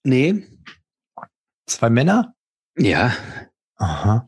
[0.04, 0.46] Nee.
[1.68, 2.34] Zwei Männer?
[2.78, 3.16] Ja.
[3.76, 4.28] Aha.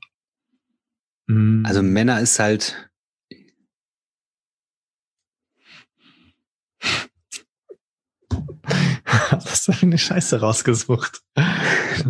[1.28, 1.64] Mhm.
[1.66, 2.90] Also Männer ist halt,
[9.32, 11.22] Was hast du für eine Scheiße rausgesucht?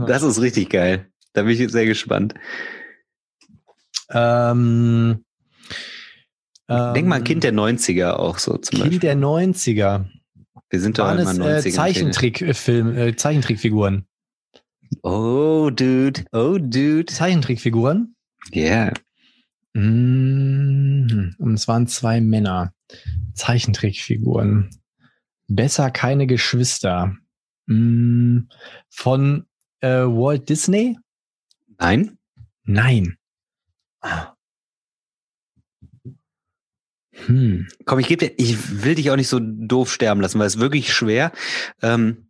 [0.08, 1.12] das ist richtig geil.
[1.34, 2.34] Da bin ich jetzt sehr gespannt.
[4.10, 5.24] Ähm,
[6.70, 10.00] Denk mal, ähm, Kind der 90er auch so zum Kind der 90er.
[10.00, 10.20] Beispiel.
[10.70, 11.66] Wir sind doch immer es 90er.
[11.66, 14.06] äh, Zeichentrickfilm, äh, Zeichentrickfiguren?
[15.02, 16.26] Oh, dude.
[16.32, 17.06] Oh, dude.
[17.06, 18.16] Zeichentrickfiguren?
[18.52, 18.92] Ja.
[19.74, 21.36] Mhm.
[21.40, 22.74] Und es waren zwei Männer.
[23.34, 24.70] Zeichentrickfiguren.
[25.48, 27.16] Besser keine Geschwister.
[27.66, 28.50] Mhm.
[28.90, 29.46] Von
[29.82, 30.98] äh, Walt Disney?
[31.80, 32.18] Nein?
[32.64, 33.18] Nein.
[34.02, 34.34] Ah.
[37.26, 37.68] Hm.
[37.86, 40.60] Komm, ich gebe dir, ich will dich auch nicht so doof sterben lassen, weil es
[40.60, 41.32] wirklich schwer.
[41.82, 42.28] Ähm,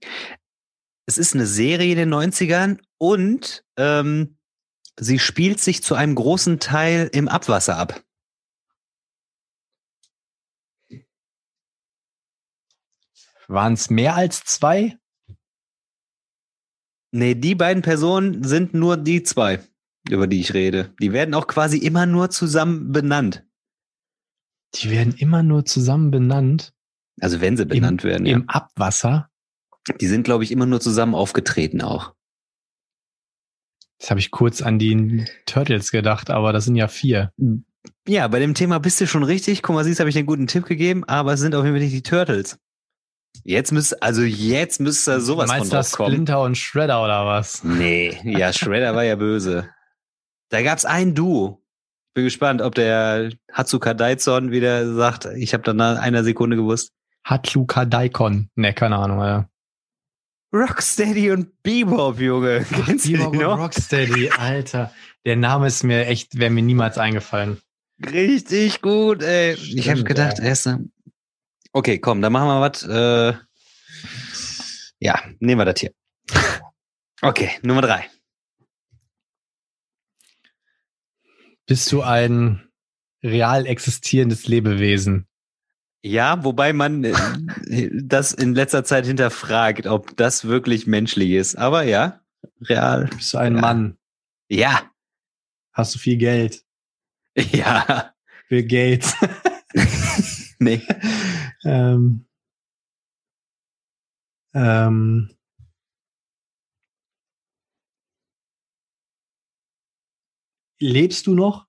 [1.05, 4.37] es ist eine Serie in den 90ern und ähm,
[4.99, 8.03] sie spielt sich zu einem großen Teil im Abwasser ab.
[13.47, 14.99] Waren es mehr als zwei?
[17.11, 19.59] Nee, die beiden Personen sind nur die zwei,
[20.07, 20.93] über die ich rede.
[21.01, 23.48] Die werden auch quasi immer nur zusammen benannt.
[24.75, 26.73] Die werden immer nur zusammen benannt.
[27.19, 28.35] Also wenn sie benannt Im, werden, ja.
[28.35, 29.29] Im Abwasser?
[29.99, 32.13] Die sind, glaube ich, immer nur zusammen aufgetreten auch.
[33.99, 37.33] Das habe ich kurz an die Turtles gedacht, aber das sind ja vier.
[38.07, 39.61] Ja, bei dem Thema bist du schon richtig.
[39.61, 41.83] Guck mal, siehst, habe ich einen guten Tipp gegeben, aber es sind auf jeden Fall
[41.83, 42.57] nicht die Turtles.
[43.43, 46.11] Jetzt müsst, also jetzt müsste sowas Meinst von du das drauf kommen.
[46.13, 47.63] Splinter und Shredder oder was?
[47.63, 49.69] Nee, ja, Shredder war ja böse.
[50.49, 51.61] Da gab's ein Duo.
[52.13, 56.91] Bin gespannt, ob der Hatsuka Daidson wieder sagt, ich habe dann nach einer Sekunde gewusst.
[57.23, 58.49] Hatsuka Daikon.
[58.55, 59.49] Ne, keine Ahnung, ja.
[60.51, 62.65] Rocksteady und Bebop, Junge.
[62.85, 63.59] Kennst du Bebop und noch?
[63.59, 64.91] Rocksteady, Alter.
[65.25, 67.61] Der Name ist mir echt, wäre mir niemals eingefallen.
[68.03, 69.53] Richtig gut, ey.
[69.53, 70.45] ich habe Stimmt, gedacht, ja.
[70.45, 70.69] erst.
[71.73, 72.83] Okay, komm, dann machen wir was.
[72.83, 73.37] Äh,
[74.99, 75.91] ja, nehmen wir das hier.
[77.21, 78.05] Okay, Nummer drei.
[81.69, 82.67] Bist du ein
[83.23, 85.27] real existierendes Lebewesen?
[86.01, 91.55] Ja, wobei man äh, das in letzter Zeit hinterfragt, ob das wirklich menschlich ist.
[91.57, 92.21] Aber ja,
[92.61, 93.05] real.
[93.15, 93.61] Bist du ein Ja.
[93.61, 93.97] Mann?
[94.49, 94.89] Ja,
[95.79, 96.65] Hast du viel Geld?
[97.37, 98.13] ja.
[98.49, 99.15] Bill Gates.
[100.61, 100.81] Nee.
[101.63, 102.25] ähm,
[104.53, 105.29] ähm,
[110.79, 111.67] lebst du noch?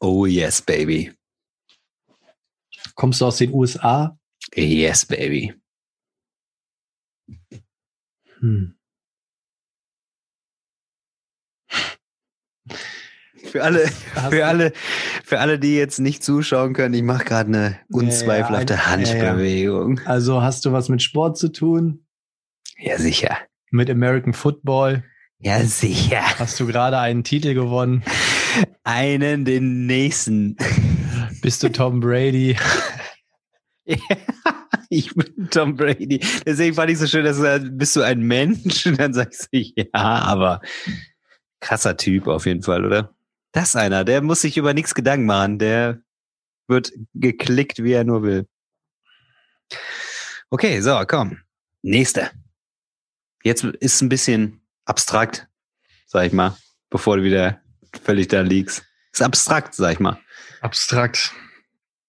[0.00, 1.12] Oh yes, baby.
[2.94, 4.18] Kommst du aus den USA?
[4.54, 5.54] Yes, baby.
[8.40, 8.74] Hm.
[13.44, 13.86] Für alle,
[14.30, 14.72] für alle,
[15.24, 20.00] für alle, die jetzt nicht zuschauen können, ich mache gerade eine unzweifelhafte Ja, Handbewegung.
[20.04, 22.06] Also hast du was mit Sport zu tun?
[22.78, 23.36] Ja, sicher.
[23.70, 25.04] Mit American Football?
[25.44, 26.22] Ja, sicher.
[26.38, 28.04] Hast du gerade einen Titel gewonnen?
[28.84, 30.56] Einen den nächsten.
[31.40, 32.56] Bist du Tom Brady?
[34.88, 36.20] ich bin Tom Brady.
[36.46, 38.86] Deswegen fand ich so schön, dass du sagst, bist du ein Mensch?
[38.86, 40.60] Und dann sagst du, ja, aber
[41.58, 43.12] krasser Typ auf jeden Fall, oder?
[43.50, 45.58] Das ist einer, der muss sich über nichts Gedanken machen.
[45.58, 46.02] Der
[46.68, 48.46] wird geklickt, wie er nur will.
[50.50, 51.38] Okay, so, komm.
[51.82, 52.30] Nächste.
[53.42, 55.48] Jetzt ist ein bisschen abstrakt,
[56.06, 56.56] sag ich mal,
[56.90, 57.60] bevor du wieder
[58.04, 58.84] völlig da liegst.
[59.12, 60.18] Ist abstrakt, sag ich mal.
[60.60, 61.32] Abstrakt.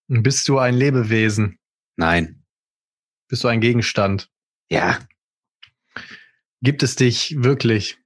[0.07, 1.59] Bist du ein Lebewesen?
[1.95, 2.43] Nein.
[3.27, 4.29] Bist du ein Gegenstand?
[4.69, 4.99] Ja.
[6.61, 7.97] Gibt es dich wirklich?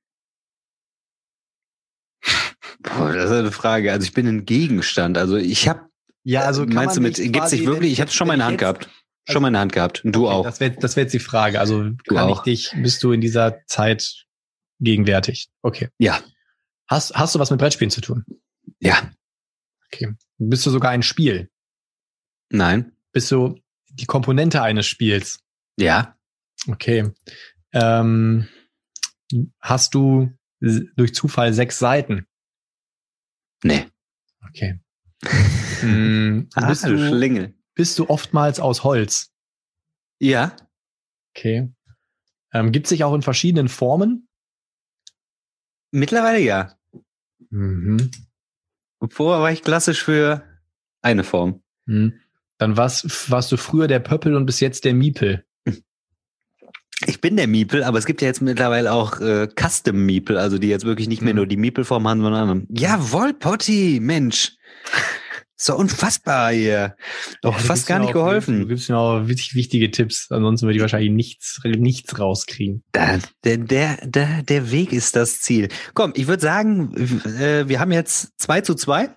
[2.79, 3.91] Boah, das ist eine Frage.
[3.91, 5.17] Also ich bin ein Gegenstand.
[5.17, 5.87] Also ich habe.
[6.23, 7.15] Ja, also meinst du mit?
[7.15, 7.93] Gibt's dich wirklich?
[7.93, 8.89] Ich habe schon mal in der Hand gehabt.
[9.29, 10.03] Schon mal in der Hand gehabt.
[10.05, 10.43] Und du Okay, auch.
[10.43, 11.59] Das wäre das wär jetzt die Frage.
[11.59, 12.45] Also Du kann auch.
[12.45, 14.25] ich dich, bist du in dieser Zeit
[14.79, 15.49] gegenwärtig?
[15.61, 15.89] Okay.
[15.97, 16.21] Ja.
[16.87, 18.25] Hast, hast du was mit Brettspielen zu tun?
[18.79, 19.11] Ja.
[19.87, 20.13] Okay.
[20.37, 21.49] Bist du sogar ein Spiel?
[22.49, 22.93] Nein.
[23.11, 23.59] Bist du
[23.89, 25.39] die Komponente eines Spiels?
[25.77, 26.17] Ja.
[26.67, 27.11] Okay.
[27.73, 28.47] Ähm,
[29.59, 32.27] hast du durch Zufall sechs Seiten?
[33.63, 33.87] Nee.
[34.49, 34.79] Okay.
[35.81, 37.53] Hm, Ah, bist, du du, Schlingel.
[37.75, 39.31] bist du oftmals aus Holz?
[40.19, 40.55] Ja.
[41.35, 41.71] Okay.
[42.51, 44.26] Ähm, Gibt sich auch in verschiedenen Formen?
[45.91, 46.73] Mittlerweile ja.
[47.49, 48.11] Mhm.
[49.09, 50.43] Vorher war ich klassisch für
[51.01, 51.61] eine Form.
[51.87, 52.13] Hm.
[52.57, 55.43] Dann warst, warst du früher der Pöppel und bis jetzt der Miepel.
[57.05, 60.57] Ich bin der Miepel, aber es gibt ja jetzt mittlerweile auch äh, Custom Miepel, also
[60.57, 61.37] die jetzt wirklich nicht mehr Mhm.
[61.37, 64.57] nur die Miepelform haben, sondern Jawohl, Potti, Mensch.
[65.59, 66.95] So unfassbar hier.
[67.41, 68.67] Doch Ja, fast gar nicht auch- Du geholfen.
[68.67, 70.27] gibst mir auch wichtig, wichtige Tipps.
[70.29, 72.83] Ansonsten würde ich wahrscheinlich nichts, nichts rauskriegen.
[72.91, 75.69] Da, der, der, der, der Weg ist das Ziel.
[75.95, 76.95] Komm, ich würde sagen,
[77.39, 79.09] äh, wir haben jetzt zwei zu zwei.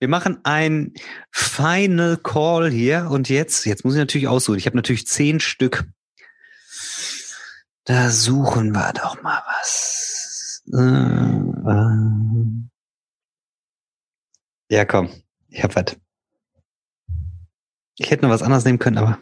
[0.00, 0.94] Wir machen ein
[1.30, 4.58] Final Call hier und jetzt, jetzt muss ich natürlich aussuchen.
[4.58, 5.84] Ich habe natürlich zehn Stück.
[7.84, 10.62] Da suchen wir doch mal was.
[10.72, 10.80] Äh,
[11.70, 12.64] äh.
[14.76, 15.10] Ja, komm,
[15.54, 15.96] ich hab was.
[17.96, 19.20] Ich hätte noch was anderes nehmen können, aber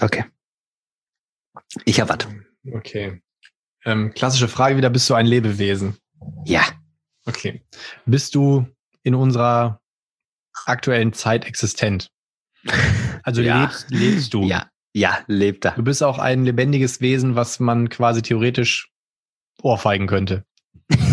[0.00, 0.24] okay.
[1.84, 2.28] Ich hab was.
[2.72, 3.22] Okay.
[3.84, 5.96] Ähm, klassische Frage wieder, bist du ein Lebewesen?
[6.44, 6.62] Ja.
[7.24, 7.64] Okay.
[8.04, 8.66] Bist du
[9.02, 9.80] in unserer
[10.66, 12.10] aktuellen Zeit existent?
[13.22, 13.62] Also Ja.
[13.62, 14.42] lebst, lebst du?
[14.44, 15.72] Ja, ja, lebt er.
[15.72, 18.90] Du bist auch ein lebendiges Wesen, was man quasi theoretisch
[19.62, 20.44] ohrfeigen könnte.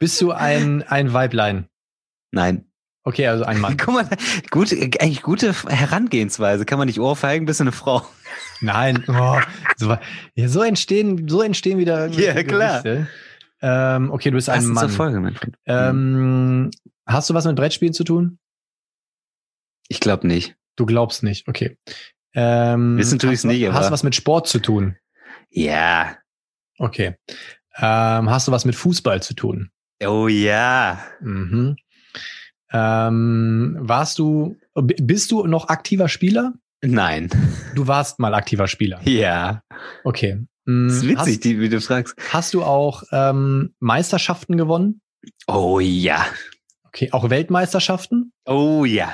[0.00, 1.68] bist du ein, ein Weiblein?
[2.30, 2.64] Nein.
[3.04, 3.76] Okay, also ein Mann.
[3.78, 4.08] Guck mal,
[4.50, 6.66] gut, eigentlich gute Herangehensweise.
[6.66, 8.06] Kann man nicht ohrfeigen, bist du eine Frau.
[8.60, 9.38] Nein, oh,
[9.76, 9.96] so,
[10.34, 12.82] ja, so entstehen, so entstehen wieder Ja, klar.
[13.62, 14.88] Ähm, okay, du bist ein zur Mann.
[14.90, 15.56] Folge, mein Freund.
[15.66, 16.70] Ähm,
[17.06, 18.38] hast du was mit Brettspielen zu tun?
[19.88, 20.56] Ich glaube nicht.
[20.76, 21.78] Du glaubst nicht, okay.
[22.34, 24.96] Ähm, Wissen tue hast du- nicht, aber- Hast du was mit Sport zu tun?
[25.50, 26.16] Ja.
[26.78, 27.16] Okay.
[27.76, 29.70] Ähm, hast du was mit Fußball zu tun?
[30.04, 31.00] Oh ja.
[31.20, 31.76] Mhm.
[32.70, 36.52] Ähm, warst du, bist du noch aktiver Spieler?
[36.82, 37.30] Nein.
[37.74, 39.00] Du warst mal aktiver Spieler.
[39.04, 39.62] Ja.
[40.04, 40.44] Okay.
[40.66, 42.14] Mm, Das ist witzig, Hast, die, wie du fragst.
[42.30, 45.00] hast du auch ähm, Meisterschaften gewonnen?
[45.46, 46.24] Oh ja.
[46.84, 48.32] Okay, auch Weltmeisterschaften?
[48.46, 49.12] Oh ja.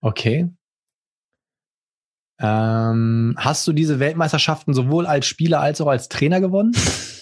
[0.00, 0.50] Okay.
[2.38, 6.72] Ähm, hast du diese Weltmeisterschaften sowohl als Spieler als auch als Trainer gewonnen?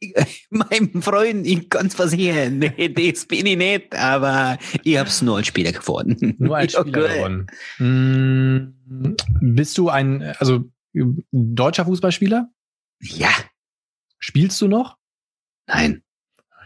[0.50, 2.58] Mein Freund, ich kann's versichern.
[2.58, 6.34] Nee, das bin ich nicht, aber ich hab's nur als Spieler geworden.
[6.38, 7.16] Nur als Spieler Okay.
[7.16, 7.46] gewonnen.
[7.78, 9.14] Mm,
[9.54, 10.64] bist du ein, also
[11.32, 12.48] deutscher Fußballspieler?
[13.00, 13.30] Ja.
[14.18, 14.96] Spielst du noch?
[15.66, 16.02] Nein.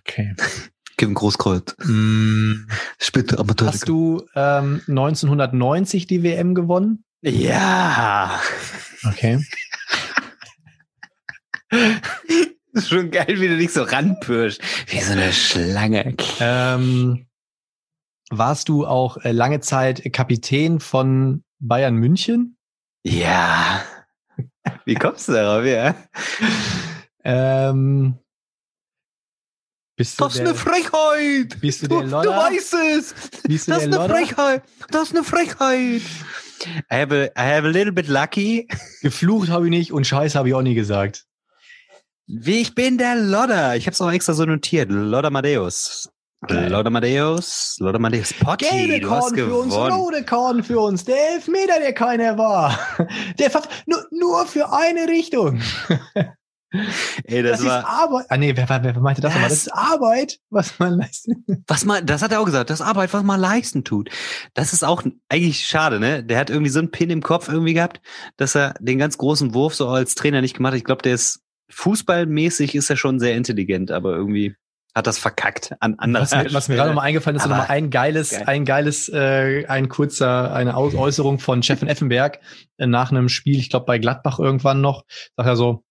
[0.01, 0.35] Okay.
[0.97, 1.75] Kevin Großkreuz.
[1.85, 2.67] Mm,
[3.01, 3.69] Spielt Amateur.
[3.69, 7.05] hast du ähm, 1990 die WM gewonnen?
[7.23, 8.41] Ja.
[9.05, 9.41] Okay.
[12.73, 14.61] Das ist schon geil, wie du dich so ranpirschst.
[14.89, 16.17] Wie so eine Schlange.
[16.41, 17.27] Ähm,
[18.31, 22.57] warst du auch äh, lange Zeit Kapitän von Bayern München?
[23.05, 23.83] Ja.
[24.85, 25.95] Wie kommst du darauf, ja?
[27.25, 28.19] Ähm,
[29.97, 31.61] bist du Das ist eine Frechheit.
[31.61, 32.31] bist du Du, der du Lodder?
[32.31, 33.15] weißt es.
[33.43, 34.09] Bist du Das ist eine?
[34.09, 34.63] Frechheit.
[34.91, 36.03] Das ist eine Frechheit.
[36.91, 38.67] I have a, I have a little bit lucky.
[39.03, 41.27] Geflucht habe ich nicht und Scheiß habe ich auch nie gesagt.
[42.35, 43.77] Wie ich bin der Lodder.
[43.77, 44.91] Ich habe es auch extra so notiert.
[44.91, 46.09] Lodder Madeus.
[46.49, 47.77] Lodder Madeus.
[47.79, 48.33] Lodder Madeus.
[48.33, 51.05] Potti, Gelbe Korn für uns, rote Korn für uns.
[51.05, 52.79] Der Elfmeter, der keiner war.
[53.39, 55.61] Der Ver nur, nur für eine Richtung.
[57.25, 58.27] Ey, Das, das, war, ist Arbeit.
[58.31, 59.35] Ah nee, wer, wer, wer meinte das?
[59.35, 59.51] Das- nochmal?
[59.51, 61.37] das ist Arbeit, was man leistet.
[61.67, 64.09] was man, das hat er auch gesagt, das Arbeit, was man leisten tut.
[64.55, 66.25] Das ist auch eigentlich schade, ne?
[66.25, 68.01] Der hat irgendwie so einen Pin im Kopf irgendwie gehabt,
[68.39, 70.79] dass er den ganz großen Wurf so als Trainer nicht gemacht hat.
[70.79, 71.42] Ich glaube, der ist
[71.73, 74.57] fußballmäßig ist er schon sehr intelligent, aber irgendwie
[74.95, 77.91] hat das verkackt an anderer Was mir, was mir gerade nochmal eingefallen ist, nochmal ein
[77.91, 78.45] geiles, Geil.
[78.47, 82.41] ein geiles, äh, ein kurzer, eine Aus Äußerung von Steffen Effenberg
[82.77, 85.05] äh, nach einem Spiel, ich glaube bei Gladbach irgendwann noch,
[85.37, 85.83] sagt er so,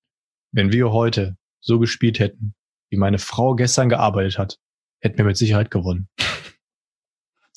[0.51, 2.53] wenn wir heute so gespielt hätten,
[2.89, 4.57] wie meine Frau gestern gearbeitet hat,
[4.99, 6.07] hätten wir mit Sicherheit gewonnen.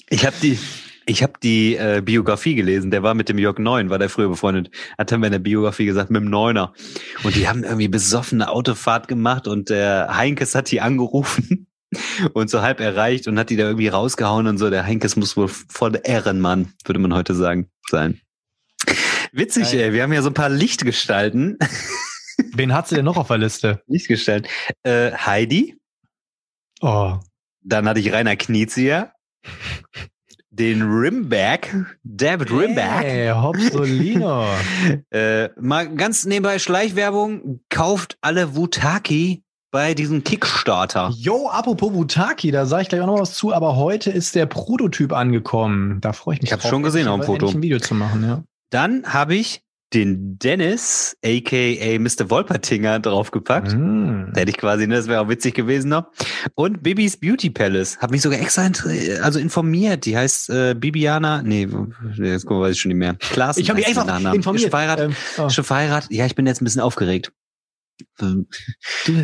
[0.09, 0.59] Ich habe die,
[1.07, 2.91] ich habe die äh, Biografie gelesen.
[2.91, 4.71] Der war mit dem Jörg Neun, war der früher befreundet.
[4.97, 6.73] Hat er mir in der Biografie gesagt mit dem Neuner.
[7.23, 11.67] Und die haben irgendwie besoffene Autofahrt gemacht und der Heinkes hat die angerufen
[12.33, 14.71] und so halb erreicht und hat die da irgendwie rausgehauen und so.
[14.71, 18.21] Der Heinkes muss wohl voll Ehrenmann, würde man heute sagen, sein.
[19.33, 19.93] Witzig, ey.
[19.93, 21.59] Wir haben ja so ein paar Lichtgestalten.
[22.55, 23.83] Wen hat sie denn noch auf der Liste?
[23.87, 24.49] Lichtgestalten.
[24.83, 25.77] Äh, Heidi.
[26.81, 27.19] Oh,
[27.63, 29.13] Dann hatte ich Rainer Knizia.
[30.57, 31.75] Den Rimback,
[32.05, 33.03] David Rimback.
[33.03, 34.45] Hey, Hopsolino.
[35.11, 41.13] Äh, mal ganz nebenbei Schleichwerbung, kauft alle Wutaki bei diesem Kickstarter.
[41.17, 44.47] Yo, apropos Wutaki, da sage ich gleich auch noch was zu, aber heute ist der
[44.47, 46.01] Prototyp angekommen.
[46.01, 47.49] Da freue ich mich Ich drauf, schon gesehen auf dem Foto.
[47.49, 48.45] ein Video zu machen, ja.
[48.71, 49.63] Dann habe ich
[49.95, 52.31] den Dennis, aka Mr.
[52.31, 53.75] Wolpertinger, draufgepackt.
[53.75, 54.33] Mm.
[54.35, 56.11] Hätte ich quasi, ne, das wäre auch witzig gewesen noch.
[56.55, 57.99] Und Bibis Beauty Palace.
[57.99, 58.71] Hab mich sogar extra
[59.23, 60.05] also informiert.
[60.05, 61.43] Die heißt äh, Bibiana.
[61.43, 61.69] Nee,
[62.17, 63.15] jetzt weiß ich schon nicht mehr.
[63.15, 63.57] Klaas.
[63.57, 64.65] Ich habe mich einfach informiert.
[64.65, 65.11] Ist verheiratet.
[65.11, 66.11] Ähm, oh, schon verheiratet.
[66.11, 67.33] Ja, ich bin jetzt ein bisschen aufgeregt.
[68.21, 68.49] Ähm,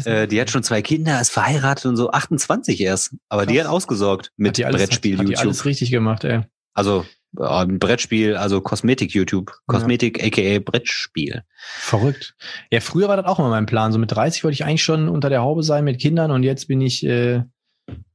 [0.05, 3.17] Äh, die hat schon zwei Kinder, ist verheiratet und so 28 erst.
[3.29, 3.65] Aber die Krass.
[3.65, 5.47] hat ausgesorgt mit hat die alles, Brettspiel hat, hat die YouTube.
[5.47, 6.43] alles richtig gemacht, ey.
[6.75, 7.05] Also
[7.39, 9.53] äh, Brettspiel, also Kosmetik YouTube.
[9.67, 11.43] Kosmetik aka Brettspiel.
[11.57, 12.35] Verrückt.
[12.71, 13.93] Ja, früher war das auch immer mein Plan.
[13.93, 16.67] So mit 30 wollte ich eigentlich schon unter der Haube sein mit Kindern und jetzt
[16.69, 17.43] bin ich äh,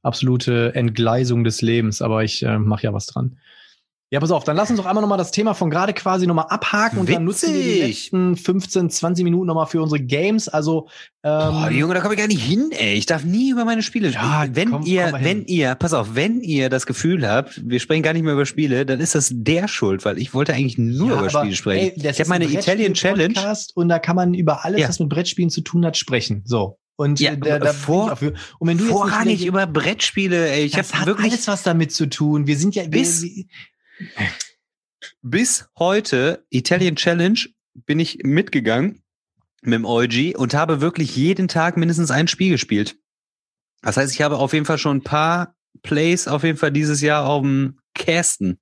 [0.02, 3.38] absolute Entgleisung des Lebens, aber ich äh, mache ja was dran.
[4.12, 6.46] Ja, pass auf, dann lass uns doch einmal nochmal das Thema von gerade quasi nochmal
[6.48, 8.12] abhaken und dann nutzen wir die Witzig.
[8.12, 10.48] letzten 15, 20 Minuten nochmal für unsere Games.
[10.48, 10.86] Also,
[11.24, 12.94] ähm, Boah, Junge, da komme ich gar nicht hin, ey.
[12.94, 14.54] Ich darf nie über meine Spiele Ja, sprechen.
[14.54, 18.04] Wenn komm, ihr, komm wenn ihr, pass auf, wenn ihr das Gefühl habt, wir sprechen
[18.04, 21.08] gar nicht mehr über Spiele, dann ist das der Schuld, weil ich wollte eigentlich nur
[21.08, 21.92] ja, über aber, Spiele sprechen.
[21.96, 23.34] ey, das ich habe meine ein Italian Challenge.
[23.74, 24.88] Und da kann man über alles, Ja.
[24.88, 26.42] was mit Brettspielen zu tun hat, sprechen.
[26.46, 26.78] So.
[26.94, 28.16] Und Ja, äh, da, da vor-.
[28.22, 30.64] Und wenn du jetzt nicht Vorrangig über Brettspiele, ey.
[30.64, 32.46] Ich habe wirklich alles was damit zu tun.
[32.46, 33.44] Wir sind ja Bis- wir,
[35.22, 37.38] bis heute Italian Challenge
[37.74, 39.02] bin ich mitgegangen
[39.62, 42.96] mit dem OG und habe wirklich jeden Tag mindestens ein Spiel gespielt.
[43.82, 47.00] Das heißt, ich habe auf jeden Fall schon ein paar Plays auf jeden Fall dieses
[47.00, 48.60] Jahr auf dem Kästen.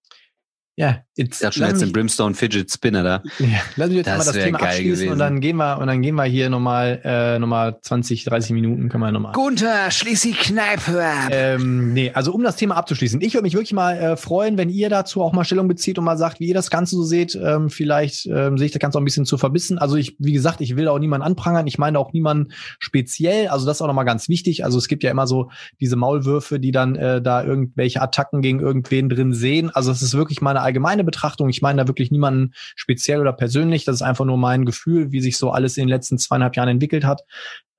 [0.77, 3.23] Ja, jetzt, Da schon jetzt den Brimstone Fidget Spinner da.
[3.39, 3.47] Ja,
[3.77, 5.12] lass mich jetzt Das mal das Thema abschließen gewesen.
[5.12, 8.89] und dann gehen wir und dann gehen wir hier nochmal äh, nochmal 20, 30 Minuten
[8.89, 9.32] können wir nochmal.
[9.32, 11.31] Gunther, schließ die Kneipe ab.
[11.31, 14.70] Ähm, nee, also um das Thema abzuschließen, ich würde mich wirklich mal äh, freuen, wenn
[14.70, 17.35] ihr dazu auch mal Stellung bezieht und mal sagt, wie ihr das Ganze so seht.
[17.35, 19.78] Ähm, vielleicht ähm, sehe ich das Ganze auch ein bisschen zu verbissen.
[19.78, 21.66] Also ich, wie gesagt, ich will auch niemanden anprangern.
[21.66, 23.49] Ich meine auch niemanden speziell.
[23.49, 24.65] Also das ist auch nochmal ganz wichtig.
[24.65, 25.51] Also es gibt ja immer so
[25.81, 29.70] diese Maulwürfe, die dann äh, da irgendwelche Attacken gegen irgendwen drin sehen.
[29.70, 30.61] Also es ist wirklich mal eine
[31.05, 31.49] allgemeine Betrachtung.
[31.49, 33.85] Ich meine da wirklich niemanden speziell oder persönlich.
[33.85, 36.69] Das ist einfach nur mein Gefühl, wie sich so alles in den letzten zweieinhalb Jahren
[36.69, 37.23] entwickelt hat.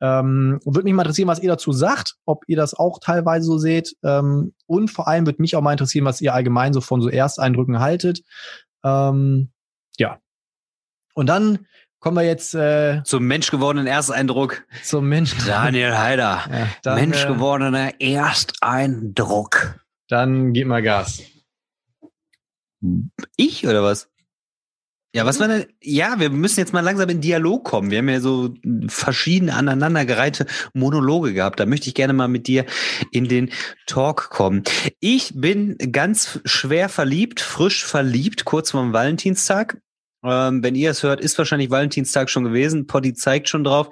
[0.01, 3.57] Ähm, würde mich mal interessieren, was ihr dazu sagt, ob ihr das auch teilweise so
[3.57, 3.95] seht.
[4.03, 7.09] Ähm, und vor allem würde mich auch mal interessieren, was ihr allgemein so von so
[7.09, 8.21] Ersteindrücken haltet.
[8.83, 9.49] Ähm,
[9.97, 10.19] ja.
[11.13, 11.59] Und dann
[11.99, 14.63] kommen wir jetzt äh, Zum menschgewordenen Ersteindruck.
[14.83, 15.39] zum Menschen.
[15.47, 16.41] Daniel Heider.
[16.51, 19.79] Ja, dann, äh, Menschgewordener Ersteindruck.
[20.09, 21.23] dann geht mal Gas.
[23.37, 24.09] Ich oder was?
[25.15, 25.65] Ja, was war denn?
[25.81, 27.89] Ja, wir müssen jetzt mal langsam in Dialog kommen.
[27.89, 28.53] Wir haben ja so
[28.87, 31.61] verschiedene aneinandergereihte Monologe gehabt.
[31.61, 32.65] Da möchte ich gerne mal mit dir
[33.11, 33.49] in den
[33.87, 34.63] Talk kommen.
[34.99, 39.77] Ich bin ganz schwer verliebt, frisch verliebt, kurz vorm Valentinstag.
[40.25, 42.87] Ähm, wenn ihr es hört, ist wahrscheinlich Valentinstag schon gewesen.
[42.87, 43.89] Potti zeigt schon drauf.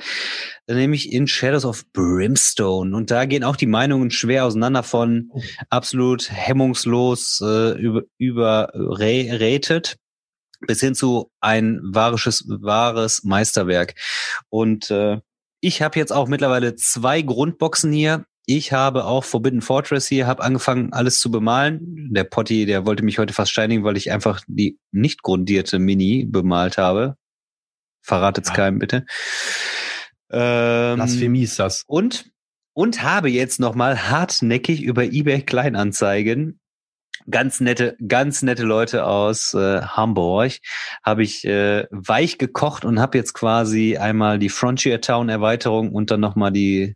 [0.68, 2.96] Nämlich in Shadows of Brimstone.
[2.96, 5.32] Und da gehen auch die Meinungen schwer auseinander von
[5.70, 9.98] absolut hemmungslos äh, über, überrated
[10.68, 13.96] bis hin zu ein wahres, wahres Meisterwerk.
[14.50, 15.20] Und äh,
[15.62, 18.26] ich habe jetzt auch mittlerweile zwei Grundboxen hier.
[18.46, 22.10] Ich habe auch Forbidden Fortress hier, habe angefangen, alles zu bemalen.
[22.14, 26.26] Der Potti, der wollte mich heute fast steinigen, weil ich einfach die nicht grundierte Mini
[26.26, 27.16] bemalt habe.
[28.02, 28.56] Verratet's Ja.
[28.56, 29.06] keinem, bitte.
[30.32, 31.84] Ähm, Blasphemie ist das.
[31.88, 32.32] und
[32.76, 36.60] und habe jetzt noch mal hartnäckig über eBay Kleinanzeigen
[37.30, 40.54] ganz nette ganz nette Leute aus äh, Hamburg
[41.04, 46.12] habe ich äh, weich gekocht und habe jetzt quasi einmal die Frontier Town Erweiterung und
[46.12, 46.96] dann noch mal die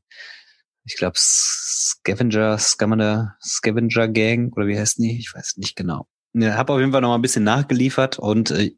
[0.87, 6.55] ich glaube Scavenger Scavenger Scavenger Gang oder wie heißt die ich weiß nicht genau ja,
[6.55, 8.75] habe auf jeden Fall noch mal ein bisschen nachgeliefert und äh,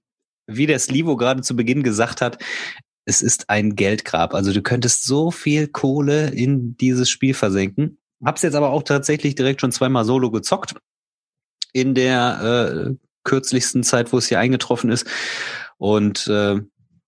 [0.48, 2.40] wie der Slivo gerade zu Beginn gesagt hat
[3.10, 4.36] es ist ein Geldgrab.
[4.36, 7.98] Also du könntest so viel Kohle in dieses Spiel versenken.
[8.24, 10.76] Hab's jetzt aber auch tatsächlich direkt schon zweimal solo gezockt.
[11.74, 15.08] In der äh, kürzlichsten Zeit, wo es hier eingetroffen ist.
[15.78, 16.62] Und äh,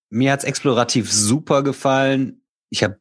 [0.10, 2.44] mir hat's explorativ super gefallen.
[2.70, 3.00] Ich habe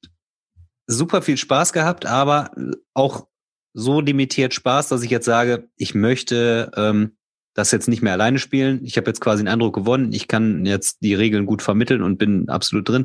[0.90, 2.50] super viel Spaß gehabt, aber
[2.94, 3.26] auch
[3.72, 7.16] so limitiert Spaß, dass ich jetzt sage, ich möchte ähm,
[7.54, 8.84] das jetzt nicht mehr alleine spielen.
[8.84, 10.12] Ich habe jetzt quasi einen Eindruck gewonnen.
[10.12, 13.04] Ich kann jetzt die Regeln gut vermitteln und bin absolut drin,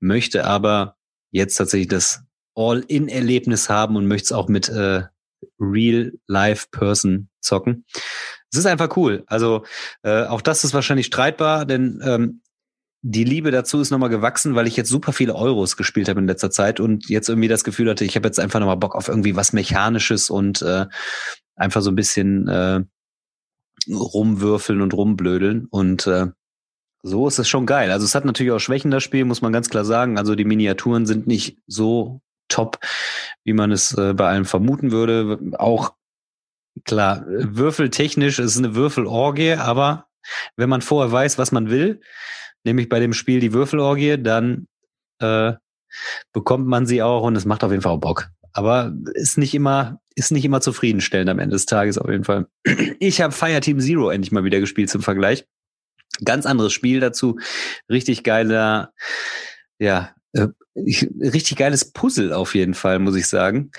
[0.00, 0.96] möchte aber
[1.30, 2.22] jetzt tatsächlich das
[2.54, 5.02] All-in-Erlebnis haben und möchte es auch mit äh,
[5.58, 7.84] Real-Life-Person zocken.
[8.52, 9.24] Es ist einfach cool.
[9.26, 9.64] Also
[10.02, 12.40] äh, auch das ist wahrscheinlich streitbar, denn ähm,
[13.02, 16.26] die Liebe dazu ist nochmal gewachsen, weil ich jetzt super viele Euros gespielt habe in
[16.26, 19.08] letzter Zeit und jetzt irgendwie das Gefühl hatte, ich habe jetzt einfach nochmal Bock auf
[19.08, 20.86] irgendwie was Mechanisches und äh,
[21.54, 22.82] einfach so ein bisschen äh,
[23.88, 25.66] rumwürfeln und rumblödeln.
[25.70, 26.28] Und äh,
[27.02, 27.90] so ist es schon geil.
[27.90, 30.18] Also es hat natürlich auch Schwächen, das Spiel, muss man ganz klar sagen.
[30.18, 32.78] Also die Miniaturen sind nicht so top,
[33.44, 35.38] wie man es äh, bei allem vermuten würde.
[35.58, 35.94] Auch
[36.84, 40.06] klar, würfeltechnisch ist es eine Würfelorgie, aber
[40.56, 42.00] wenn man vorher weiß, was man will,
[42.66, 44.66] nämlich bei dem Spiel die Würfelorgie, dann
[45.20, 45.54] äh,
[46.32, 48.28] bekommt man sie auch und es macht auf jeden Fall auch Bock.
[48.52, 52.46] Aber ist nicht immer, ist nicht immer zufriedenstellend am Ende des Tages auf jeden Fall.
[52.98, 55.46] Ich habe Fireteam Zero endlich mal wieder gespielt zum Vergleich.
[56.24, 57.38] Ganz anderes Spiel dazu.
[57.90, 58.92] Richtig geiler,
[59.78, 63.70] ja, äh, ich, richtig geiles Puzzle auf jeden Fall, muss ich sagen.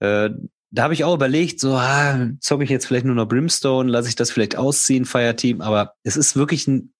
[0.00, 0.30] Äh,
[0.70, 4.10] da habe ich auch überlegt, so, ah, zocke ich jetzt vielleicht nur noch Brimstone, lasse
[4.10, 6.92] ich das vielleicht ausziehen, Fireteam, aber es ist wirklich ein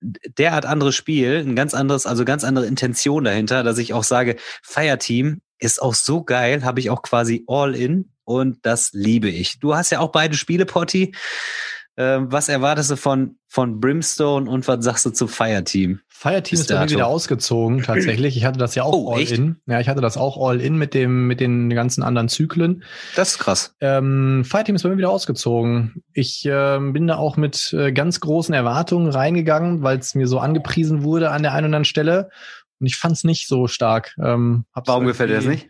[0.00, 4.36] derart anderes Spiel, ein ganz anderes, also ganz andere Intention dahinter, dass ich auch sage,
[4.62, 9.58] Fireteam ist auch so geil, habe ich auch quasi all in und das liebe ich.
[9.58, 11.14] Du hast ja auch beide Spiele, Potti.
[11.96, 16.00] Ähm, was erwartest du von, von Brimstone und was sagst du zu Fireteam?
[16.08, 18.36] Fireteam ist bei mir wieder ausgezogen, tatsächlich.
[18.36, 19.32] Ich hatte das ja auch Oh, all echt?
[19.32, 19.56] in.
[19.66, 22.82] Ja, ich hatte das auch all in mit dem, mit den ganzen anderen Zyklen.
[23.16, 23.74] Das ist krass.
[23.80, 26.02] Ähm, Fireteam ist bei mir wieder ausgezogen.
[26.12, 30.38] Ich ähm, bin da auch mit äh, ganz großen Erwartungen reingegangen, weil es mir so
[30.40, 32.28] angepriesen wurde an der einen oder anderen Stelle.
[32.80, 34.14] Und ich fand es nicht so stark.
[34.22, 35.68] Ähm, Warum gefällt dir das nicht?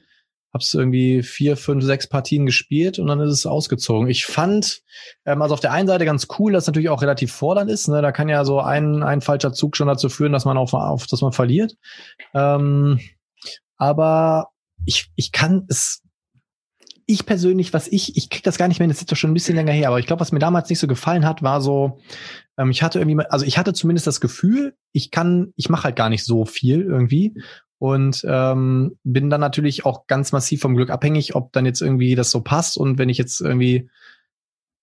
[0.53, 4.09] Hab's irgendwie vier, fünf, sechs Partien gespielt und dann ist es ausgezogen.
[4.09, 4.83] Ich fand,
[5.27, 7.89] ähm, also auf der einen Seite ganz cool, dass natürlich auch relativ fordernd ist.
[7.89, 8.01] Ne?
[8.01, 11.07] Da kann ja so ein, ein falscher Zug schon dazu führen, dass man auf, auf
[11.07, 11.77] dass man verliert.
[12.35, 12.99] Ähm,
[13.77, 14.49] aber
[14.87, 16.03] ich, ich kann es,
[17.07, 19.35] ich persönlich, was ich, ich krieg das gar nicht mehr, das ist doch schon ein
[19.35, 22.01] bisschen länger her, aber ich glaube, was mir damals nicht so gefallen hat, war so,
[22.59, 25.97] ähm, ich hatte irgendwie, also ich hatte zumindest das Gefühl, ich kann, ich mache halt
[25.97, 27.35] gar nicht so viel irgendwie
[27.79, 32.15] und ähm, bin dann natürlich auch ganz massiv vom Glück abhängig, ob dann jetzt irgendwie
[32.15, 33.89] das so passt und wenn ich jetzt irgendwie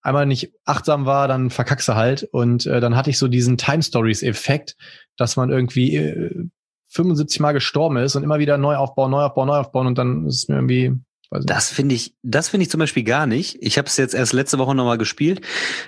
[0.01, 3.57] einmal nicht achtsam war, dann verkackst du halt und äh, dann hatte ich so diesen
[3.57, 4.75] Time Stories Effekt,
[5.17, 6.47] dass man irgendwie äh,
[6.89, 10.27] 75 Mal gestorben ist und immer wieder neu aufbauen, neu aufbauen, neu aufbauen und dann
[10.27, 10.93] ist mir irgendwie
[11.31, 13.57] das finde ich, das finde ich zum Beispiel gar nicht.
[13.59, 15.41] Ich habe es jetzt erst letzte Woche nochmal gespielt.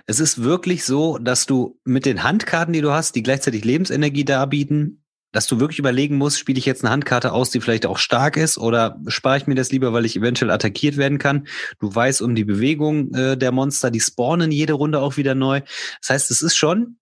[0.05, 4.25] Es ist wirklich so, dass du mit den Handkarten, die du hast, die gleichzeitig Lebensenergie
[4.25, 7.97] darbieten, dass du wirklich überlegen musst, spiele ich jetzt eine Handkarte aus, die vielleicht auch
[7.97, 11.47] stark ist, oder spare ich mir das lieber, weil ich eventuell attackiert werden kann.
[11.79, 15.61] Du weißt um die Bewegung äh, der Monster, die spawnen jede Runde auch wieder neu.
[16.01, 16.97] Das heißt, es ist schon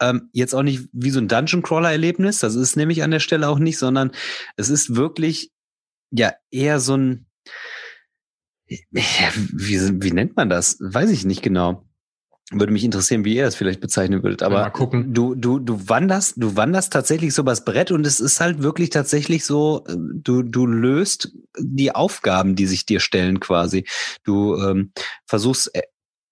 [0.00, 2.40] ähm, jetzt auch nicht wie so ein Dungeon Crawler Erlebnis.
[2.40, 4.12] Das ist nämlich an der Stelle auch nicht, sondern
[4.56, 5.50] es ist wirklich
[6.10, 7.26] ja eher so ein
[8.90, 10.76] ja, wie, wie nennt man das?
[10.80, 11.87] Weiß ich nicht genau.
[12.50, 14.42] Würde mich interessieren, wie ihr das vielleicht bezeichnen würdet.
[14.42, 15.12] Aber gucken.
[15.12, 18.88] du, du, du wanderst, du wanderst tatsächlich so übers Brett und es ist halt wirklich
[18.88, 23.84] tatsächlich so, du, du löst die Aufgaben, die sich dir stellen quasi.
[24.24, 24.92] Du ähm,
[25.26, 25.82] versuchst äh,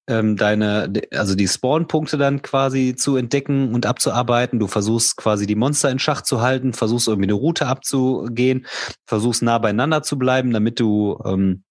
[0.08, 4.58] ähm, deine, also die Spawnpunkte dann quasi zu entdecken und abzuarbeiten.
[4.58, 8.66] Du versuchst quasi die Monster in Schach zu halten, versuchst irgendwie eine Route abzugehen,
[9.06, 11.64] versuchst nah beieinander zu bleiben, damit du ähm,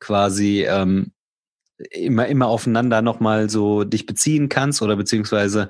[0.00, 1.13] quasi ähm,
[1.90, 5.68] immer immer aufeinander nochmal so dich beziehen kannst oder beziehungsweise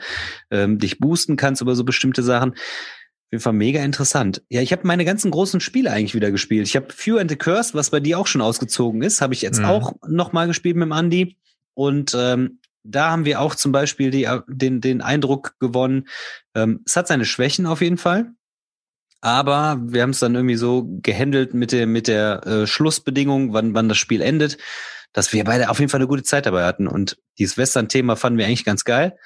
[0.50, 2.52] ähm, dich boosten kannst über so bestimmte Sachen.
[2.52, 4.42] Auf jeden Fall mega interessant.
[4.48, 6.66] Ja, ich habe meine ganzen großen Spiele eigentlich wieder gespielt.
[6.66, 9.42] Ich habe Few and the Curse, was bei dir auch schon ausgezogen ist, habe ich
[9.42, 9.64] jetzt mhm.
[9.64, 11.36] auch nochmal gespielt mit dem Andy.
[11.74, 16.06] Und ähm, da haben wir auch zum Beispiel die, den, den Eindruck gewonnen,
[16.54, 18.32] ähm, es hat seine Schwächen auf jeden Fall.
[19.20, 23.72] Aber wir haben es dann irgendwie so gehandelt mit der, mit der äh, Schlussbedingung, wann,
[23.72, 24.58] wann das Spiel endet,
[25.14, 26.86] dass wir beide auf jeden Fall eine gute Zeit dabei hatten.
[26.86, 29.16] Und dieses Western-Thema fanden wir eigentlich ganz geil.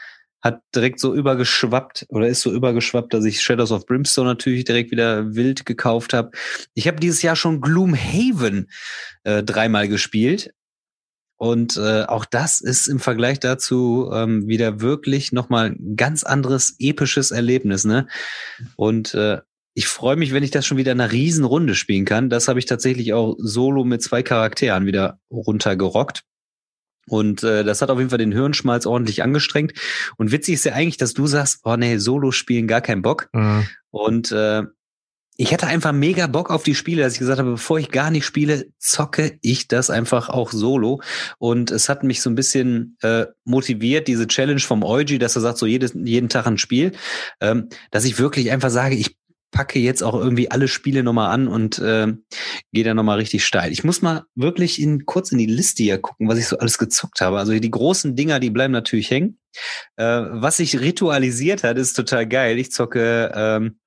[0.41, 4.93] Hat direkt so übergeschwappt oder ist so übergeschwappt, dass ich Shadows of Brimstone natürlich direkt
[4.93, 6.31] wieder wild gekauft habe.
[6.75, 8.71] Ich habe dieses Jahr schon Gloomhaven
[9.25, 10.53] äh, dreimal gespielt.
[11.41, 16.75] Und äh, auch das ist im Vergleich dazu ähm, wieder wirklich nochmal ein ganz anderes
[16.81, 17.85] episches Erlebnis.
[17.85, 18.09] Ne?
[18.77, 19.39] Und äh,
[19.79, 22.31] ich freue mich, wenn ich das schon wieder in einer Riesenrunde spielen kann.
[22.31, 26.25] Das habe ich tatsächlich auch solo mit zwei Charakteren wieder runtergerockt.
[27.07, 29.75] Und äh, das hat auf jeden Fall den Hirnschmalz ordentlich angestrengt.
[30.17, 33.29] Und witzig ist ja eigentlich, dass du sagst, oh nee, Solo spielen gar keinen Bock.
[33.33, 33.69] Mhm.
[33.91, 34.65] Und äh,
[35.37, 38.11] ich hatte einfach mega Bock auf die Spiele, dass ich gesagt habe, bevor ich gar
[38.11, 41.01] nicht spiele, zocke ich das einfach auch solo.
[41.39, 45.43] Und es hat mich so ein bisschen äh, motiviert, diese Challenge vom Eugi, dass er
[45.43, 46.91] sagt, so jedes, jeden Tag ein Spiel,
[47.41, 49.18] ähm, dass ich wirklich einfach sage, ich
[49.51, 52.13] packe jetzt auch irgendwie alle Spiele nochmal an und äh,
[52.73, 53.73] gehe da nochmal richtig steil.
[53.73, 56.79] Ich muss mal wirklich in, kurz in die Liste hier gucken, was ich so alles
[56.79, 57.39] gezockt habe.
[57.39, 59.39] Also die großen Dinger, die bleiben natürlich hängen.
[59.97, 62.59] Äh, was sich ritualisiert hat, ist total geil.
[62.59, 63.79] Ich zocke, ähm,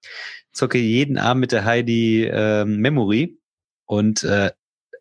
[0.52, 3.38] zocke jeden Abend mit der Heidi äh, Memory
[3.86, 4.52] und äh,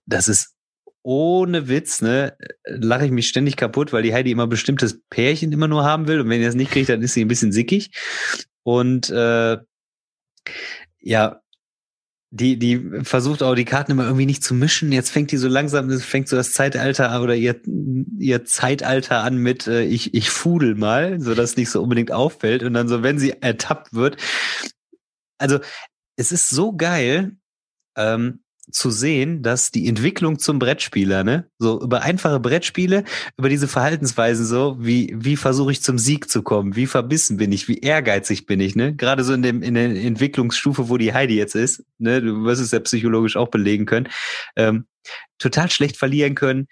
[0.07, 0.55] das ist
[1.03, 5.69] ohne Witz, ne, lache ich mich ständig kaputt, weil die Heidi immer bestimmtes Pärchen immer
[5.69, 7.91] nur haben will und wenn ihr es nicht kriegt, dann ist sie ein bisschen sickig.
[8.63, 9.57] Und äh,
[11.01, 11.41] ja,
[12.33, 14.93] die, die versucht auch die Karten immer irgendwie nicht zu mischen.
[14.93, 17.61] Jetzt fängt die so langsam, fängt so das Zeitalter oder ihr,
[18.19, 22.63] ihr Zeitalter an mit äh, ich, ich fudel mal, so dass nicht so unbedingt auffällt.
[22.63, 24.17] Und dann so, wenn sie ertappt wird.
[25.39, 25.59] Also,
[26.17, 27.33] es ist so geil,
[27.97, 33.05] ähm, zu sehen, dass die Entwicklung zum Brettspieler, ne, so über einfache Brettspiele,
[33.37, 37.53] über diese Verhaltensweisen so, wie, wie versuche ich zum Sieg zu kommen, wie verbissen bin
[37.53, 41.13] ich, wie ehrgeizig bin ich, ne, gerade so in dem, in der Entwicklungsstufe, wo die
[41.13, 44.09] Heidi jetzt ist, ne, du wirst es ja psychologisch auch belegen können,
[44.57, 44.87] ähm,
[45.39, 46.67] total schlecht verlieren können,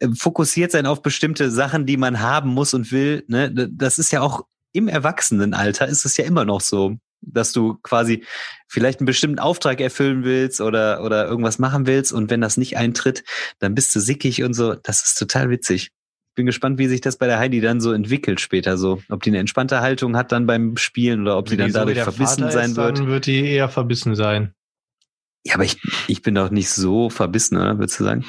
[0.00, 4.10] äh, fokussiert sein auf bestimmte Sachen, die man haben muss und will, ne, das ist
[4.10, 4.44] ja auch
[4.74, 6.96] im Erwachsenenalter ist es ja immer noch so
[7.26, 8.24] dass du quasi
[8.68, 12.76] vielleicht einen bestimmten Auftrag erfüllen willst oder, oder irgendwas machen willst und wenn das nicht
[12.76, 13.24] eintritt,
[13.58, 14.74] dann bist du sickig und so.
[14.74, 15.90] Das ist total witzig.
[16.30, 19.00] Ich bin gespannt, wie sich das bei der Heidi dann so entwickelt später so.
[19.08, 22.04] Ob die eine entspannte Haltung hat dann beim Spielen oder ob sie dann dadurch so
[22.04, 22.98] verbissen sein ist, wird.
[22.98, 24.52] Dann wird die eher verbissen sein.
[25.44, 25.76] Ja, aber ich,
[26.08, 27.78] ich bin doch nicht so verbissen, oder?
[27.78, 28.24] Würdest du sagen?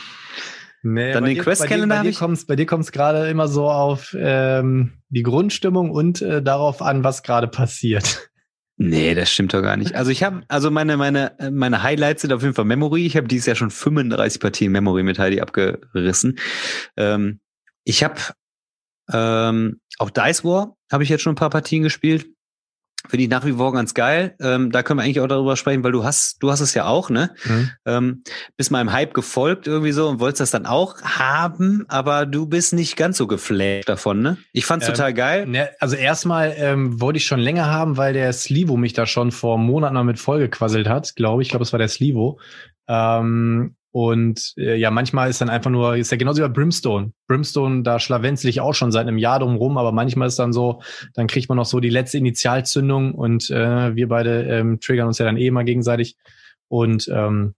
[0.84, 2.20] Nee, dann den Questkalender habe ich.
[2.46, 7.04] Bei dir kommt es gerade immer so auf ähm, die Grundstimmung und äh, darauf an,
[7.04, 8.30] was gerade passiert.
[8.78, 9.96] Nee, das stimmt doch gar nicht.
[9.96, 13.06] Also ich habe, also meine, meine, meine Highlights sind auf jeden Fall Memory.
[13.06, 16.38] Ich habe dieses Jahr schon 35 Partien Memory mit Heidi abgerissen.
[16.98, 17.40] Ähm,
[17.86, 18.20] ich habe
[19.12, 22.28] ähm, auch Dice War habe ich jetzt schon ein paar Partien gespielt.
[23.10, 24.36] Finde ich nach wie vor ganz geil.
[24.40, 26.86] Ähm, da können wir eigentlich auch darüber sprechen, weil du hast, du hast es ja
[26.86, 27.32] auch, ne?
[27.46, 27.70] Mhm.
[27.86, 28.24] Ähm,
[28.58, 32.46] bist mal im Hype gefolgt irgendwie so und wolltest das dann auch haben, aber du
[32.48, 34.38] bist nicht ganz so geflasht davon, ne?
[34.54, 35.46] Ich fand's ähm, total geil.
[35.46, 39.32] Ne, also erstmal ähm, wollte ich schon länger haben, weil der Slivo mich da schon
[39.32, 41.48] vor Monaten mal mit vollgequasselt hat, glaube ich.
[41.48, 42.40] Ich glaube, es war der Slivo.
[42.88, 47.14] Ähm, und äh, ja, manchmal ist dann einfach nur, ist ja genauso wie bei Brimstone.
[47.30, 50.52] Brimstone, da schlawenzle ich auch schon seit einem Jahr drum rum, aber manchmal ist dann
[50.52, 50.82] so,
[51.14, 55.18] dann kriegt man noch so die letzte Initialzündung und äh, wir beide ähm, triggern uns
[55.20, 56.18] ja dann eh mal gegenseitig.
[56.68, 57.56] Und ähm,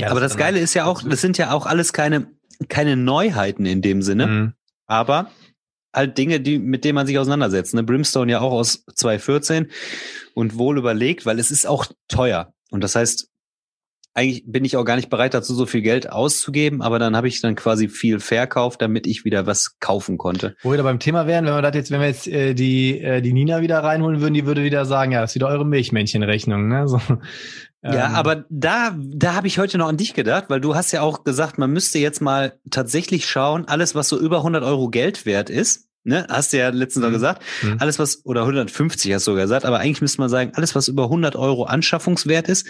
[0.00, 2.28] ja, aber das, das Geile ist ja auch, das sind ja auch alles keine,
[2.70, 4.52] keine Neuheiten in dem Sinne, mhm.
[4.86, 5.30] aber
[5.92, 7.74] halt Dinge, die, mit denen man sich auseinandersetzt.
[7.74, 7.82] Ne?
[7.82, 9.70] Brimstone ja auch aus 2014
[10.32, 12.54] und wohl überlegt, weil es ist auch teuer.
[12.70, 13.28] Und das heißt,
[14.16, 17.28] eigentlich bin ich auch gar nicht bereit dazu, so viel Geld auszugeben, aber dann habe
[17.28, 20.56] ich dann quasi viel verkauft, damit ich wieder was kaufen konnte.
[20.62, 22.98] Wo wir da beim Thema wären, wenn wir das jetzt, wenn wir jetzt äh, die,
[22.98, 25.66] äh, die Nina wieder reinholen würden, die würde wieder sagen, ja, das ist wieder eure
[25.66, 26.88] Milchmännchenrechnung, ne?
[26.88, 27.00] So.
[27.82, 28.14] Ja, ähm.
[28.16, 31.22] aber da, da habe ich heute noch an dich gedacht, weil du hast ja auch
[31.22, 35.50] gesagt, man müsste jetzt mal tatsächlich schauen, alles, was so über 100 Euro Geld wert
[35.50, 36.26] ist, ne?
[36.28, 37.14] Hast du ja letztens noch mhm.
[37.14, 37.42] gesagt.
[37.62, 37.76] Mhm.
[37.80, 40.88] Alles was, oder 150 hast du sogar gesagt, aber eigentlich müsste man sagen, alles was
[40.88, 42.66] über 100 Euro Anschaffungswert ist,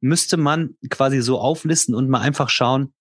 [0.00, 2.92] müsste man quasi so auflisten und mal einfach schauen,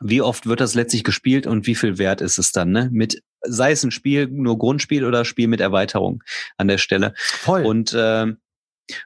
[0.00, 2.88] wie oft wird das letztlich gespielt und wie viel wert ist es dann, ne?
[2.92, 6.22] Mit, sei es ein Spiel, nur Grundspiel oder Spiel mit Erweiterung
[6.56, 7.14] an der Stelle.
[7.16, 7.64] Voll.
[7.64, 8.26] Und, äh,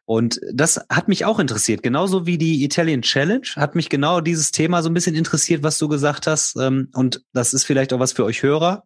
[0.05, 4.51] und das hat mich auch interessiert, genauso wie die Italian Challenge hat mich genau dieses
[4.51, 6.57] Thema so ein bisschen interessiert, was du gesagt hast.
[6.57, 8.85] Ähm, und das ist vielleicht auch was für euch Hörer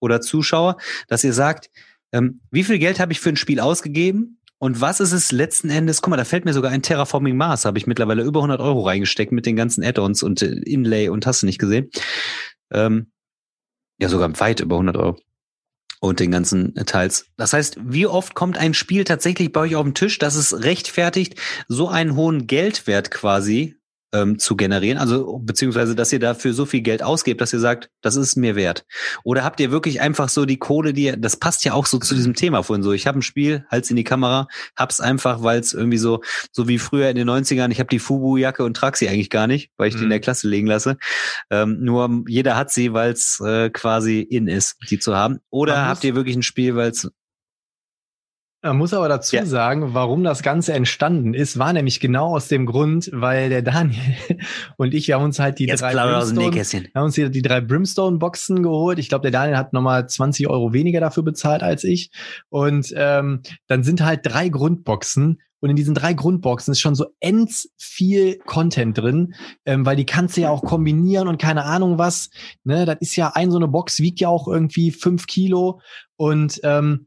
[0.00, 0.76] oder Zuschauer,
[1.08, 1.70] dass ihr sagt,
[2.12, 4.38] ähm, wie viel Geld habe ich für ein Spiel ausgegeben?
[4.58, 6.02] Und was ist es letzten Endes?
[6.02, 8.82] Guck mal, da fällt mir sogar ein Terraforming Mars, habe ich mittlerweile über 100 Euro
[8.82, 11.90] reingesteckt mit den ganzen Add-ons und äh, Inlay und hast du nicht gesehen.
[12.70, 13.10] Ähm,
[13.98, 15.18] ja, sogar weit über 100 Euro
[16.02, 17.26] und den ganzen Teils.
[17.36, 20.64] Das heißt, wie oft kommt ein Spiel tatsächlich bei euch auf den Tisch, dass es
[20.64, 23.76] rechtfertigt, so einen hohen Geldwert quasi
[24.12, 24.98] ähm, zu generieren?
[24.98, 28.56] Also beziehungsweise, dass ihr dafür so viel Geld ausgebt, dass ihr sagt, das ist mir
[28.56, 28.84] wert.
[29.24, 32.14] Oder habt ihr wirklich einfach so die Kohle, die das passt ja auch so zu
[32.14, 32.92] diesem Thema vorhin so.
[32.92, 36.68] Ich habe ein Spiel, Hals in die Kamera, hab's einfach, weil es irgendwie so so
[36.68, 39.70] wie früher in den 90ern, ich habe die Fubu-Jacke und trage sie eigentlich gar nicht,
[39.76, 39.98] weil ich mhm.
[39.98, 40.22] die in der mhm.
[40.22, 40.96] Klasse legen lasse.
[41.50, 45.38] Ähm, nur jeder hat sie, weil es äh, quasi in ist, die zu haben.
[45.50, 47.10] Oder habt ihr wirklich ein Spiel, weil es
[48.62, 49.44] man muss aber dazu ja.
[49.44, 54.00] sagen, warum das Ganze entstanden ist, war nämlich genau aus dem Grund, weil der Daniel
[54.76, 57.60] und ich, wir haben uns halt die Jetzt drei Brimstone, haben uns die, die drei
[57.60, 58.98] Brimstone-Boxen geholt.
[58.98, 62.10] Ich glaube, der Daniel hat nochmal 20 Euro weniger dafür bezahlt als ich.
[62.50, 67.06] Und ähm, dann sind halt drei Grundboxen und in diesen drei Grundboxen ist schon so
[67.20, 69.34] ends viel Content drin,
[69.64, 72.30] ähm, weil die kannst du ja auch kombinieren und keine Ahnung was.
[72.64, 75.80] Ne, das ist ja ein so eine Box wiegt ja auch irgendwie fünf Kilo
[76.16, 77.06] und ähm,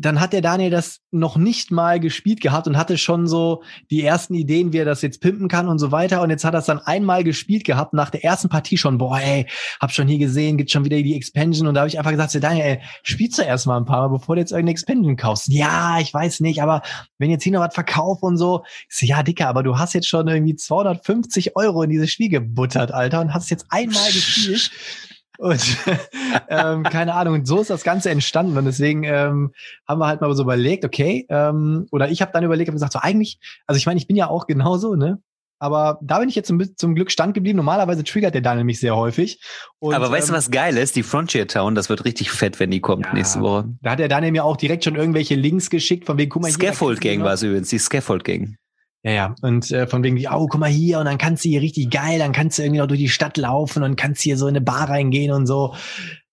[0.00, 4.04] dann hat der Daniel das noch nicht mal gespielt gehabt und hatte schon so die
[4.04, 6.22] ersten Ideen, wie er das jetzt pimpen kann und so weiter.
[6.22, 9.18] Und jetzt hat er es dann einmal gespielt gehabt, nach der ersten Partie schon, boah,
[9.18, 9.46] ey,
[9.80, 11.66] hab schon hier gesehen, gibt schon wieder die Expansion.
[11.66, 14.16] Und da habe ich einfach gesagt, Daniel, ey, spielst du erst mal ein paar Mal,
[14.16, 15.48] bevor du jetzt irgendeine Expansion kaufst.
[15.48, 16.82] Ja, ich weiß nicht, aber
[17.18, 20.06] wenn jetzt hier noch was verkauft und so, so, ja, Dicker, aber du hast jetzt
[20.06, 24.70] schon irgendwie 250 Euro in dieses Spiel gebuttert, Alter, und hast jetzt einmal gespielt.
[25.38, 25.78] Und
[26.48, 28.58] ähm, keine Ahnung, und so ist das Ganze entstanden.
[28.58, 29.52] Und deswegen ähm,
[29.86, 32.92] haben wir halt mal so überlegt, okay, ähm, oder ich habe dann überlegt und gesagt,
[32.92, 35.22] so eigentlich, also ich meine, ich bin ja auch genauso, ne?
[35.60, 37.56] Aber da bin ich jetzt zum, zum Glück stand geblieben.
[37.56, 39.40] Normalerweise triggert der Daniel mich sehr häufig.
[39.80, 40.94] Und, Aber weißt ähm, du, was geil ist?
[40.94, 43.64] Die Frontier Town, das wird richtig fett, wenn die kommt ja, nächste Woche.
[43.82, 46.50] Da hat der Daniel mir auch direkt schon irgendwelche Links geschickt, von wegen, guck mal,
[46.52, 48.56] Scaffold Gang war es übrigens, die Scaffold Gang.
[49.02, 49.34] Ja, ja.
[49.42, 51.90] Und äh, von wegen, wie, oh, guck mal hier, und dann kannst du hier richtig
[51.90, 54.56] geil, dann kannst du irgendwie noch durch die Stadt laufen und kannst hier so in
[54.56, 55.74] eine Bar reingehen und so.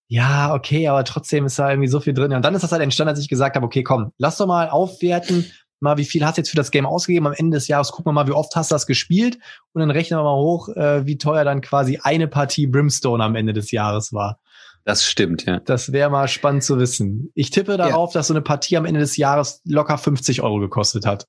[0.07, 2.33] Ja, okay, aber trotzdem ist da irgendwie so viel drin.
[2.33, 4.69] Und dann ist das halt entstanden, als ich gesagt habe, okay, komm, lass doch mal
[4.69, 5.45] aufwerten,
[5.79, 8.09] mal, wie viel hast du jetzt für das Game ausgegeben am Ende des Jahres, gucken
[8.09, 9.37] wir mal, wie oft hast du das gespielt
[9.73, 13.35] und dann rechnen wir mal hoch, äh, wie teuer dann quasi eine Partie Brimstone am
[13.35, 14.39] Ende des Jahres war.
[14.83, 15.59] Das stimmt, ja.
[15.59, 17.31] Das wäre mal spannend zu wissen.
[17.33, 18.19] Ich tippe darauf, ja.
[18.19, 21.25] dass so eine Partie am Ende des Jahres locker 50 Euro gekostet hat.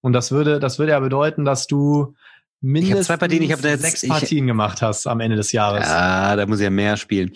[0.00, 2.14] Und das würde, das würde ja bedeuten, dass du
[2.60, 5.52] mindestens ich zwei Partien, ich habe jetzt, sechs Partien ich, gemacht hast am Ende des
[5.52, 5.86] Jahres.
[5.86, 7.32] Ja, da muss ich ja mehr spielen.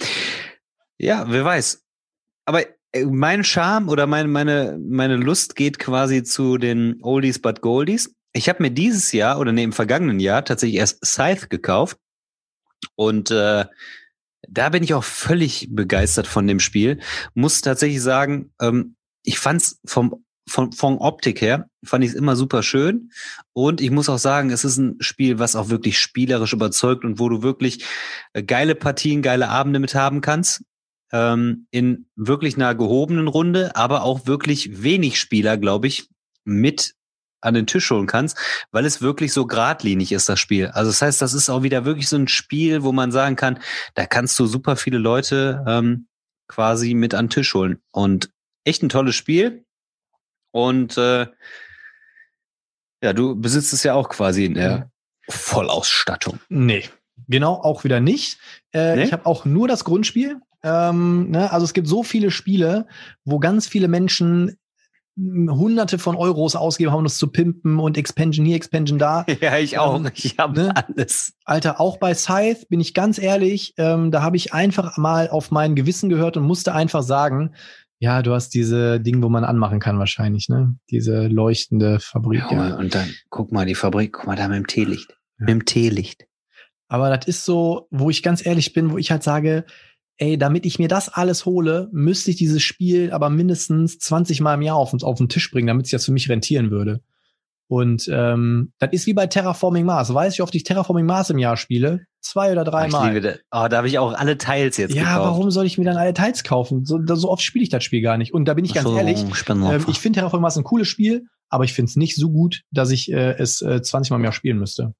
[0.98, 1.84] Ja, wer weiß.
[2.44, 7.60] Aber äh, mein Charme oder meine, meine, meine Lust geht quasi zu den Oldies but
[7.60, 8.14] Goldies.
[8.32, 11.98] Ich habe mir dieses Jahr oder nee, im vergangenen Jahr tatsächlich erst Scythe gekauft.
[12.94, 13.66] Und äh,
[14.48, 17.00] da bin ich auch völlig begeistert von dem Spiel.
[17.34, 22.34] Muss tatsächlich sagen, ähm, ich fand's vom von, von Optik her fand ich es immer
[22.34, 23.10] super schön.
[23.52, 27.18] Und ich muss auch sagen, es ist ein Spiel, was auch wirklich spielerisch überzeugt und
[27.18, 27.84] wo du wirklich
[28.32, 30.62] äh, geile Partien, geile Abende mit haben kannst.
[31.12, 36.08] ähm, in wirklich einer gehobenen Runde, aber auch wirklich wenig Spieler, glaube ich,
[36.44, 36.94] mit
[37.40, 38.36] an den Tisch holen kannst,
[38.72, 40.66] weil es wirklich so geradlinig ist, das Spiel.
[40.68, 43.60] Also das heißt, das ist auch wieder wirklich so ein Spiel, wo man sagen kann,
[43.94, 46.08] da kannst du super viele Leute ähm,
[46.48, 47.78] quasi mit an den Tisch holen.
[47.92, 48.30] Und
[48.64, 49.64] echt ein tolles Spiel.
[50.50, 51.26] Und äh,
[53.02, 54.90] ja, du besitzt es ja auch quasi in der
[55.28, 56.40] Vollausstattung.
[56.48, 56.84] Nee,
[57.28, 58.38] genau, auch wieder nicht.
[58.72, 59.04] Äh, nee?
[59.04, 60.40] Ich habe auch nur das Grundspiel.
[60.62, 61.52] Ähm, ne?
[61.52, 62.86] Also es gibt so viele Spiele,
[63.24, 64.58] wo ganz viele Menschen
[65.18, 69.26] hunderte von Euros ausgeben haben, um das zu pimpen und Expansion hier, Expansion da.
[69.40, 69.96] Ja, ich auch.
[69.96, 70.74] Ähm, ich habe ne?
[70.76, 71.34] alles.
[71.44, 75.50] Alter, auch bei Scythe bin ich ganz ehrlich, ähm, da habe ich einfach mal auf
[75.50, 77.54] mein Gewissen gehört und musste einfach sagen,
[78.00, 80.76] ja, du hast diese Dinge, wo man anmachen kann wahrscheinlich, ne?
[80.90, 82.44] Diese leuchtende Fabrik.
[82.50, 85.10] Ja, und dann guck mal die Fabrik, guck mal da mit dem Teelicht.
[85.10, 85.16] Ja.
[85.40, 86.26] Mit dem Teelicht.
[86.88, 89.64] Aber das ist so, wo ich ganz ehrlich bin, wo ich halt sage,
[90.16, 94.54] ey, damit ich mir das alles hole, müsste ich dieses Spiel aber mindestens 20 Mal
[94.54, 97.02] im Jahr auf, auf den Tisch bringen, damit es ja für mich rentieren würde.
[97.68, 100.12] Und ähm, das ist wie bei Terraforming Mars.
[100.12, 102.06] Weiß ich, wie oft ich Terraforming Mars im Jahr spiele?
[102.20, 103.08] Zwei oder drei Mal.
[103.08, 103.38] Ich liebe das.
[103.52, 105.32] Oh, da habe ich auch alle Teils jetzt ja, gekauft.
[105.32, 106.86] Warum soll ich mir dann alle Teils kaufen?
[106.86, 108.32] So, so oft spiele ich das Spiel gar nicht.
[108.32, 111.26] Und da bin ich ganz so, ehrlich, äh, ich finde Terraforming Mars ein cooles Spiel,
[111.50, 114.24] aber ich finde es nicht so gut, dass ich äh, es äh, 20 Mal im
[114.24, 114.94] Jahr spielen müsste.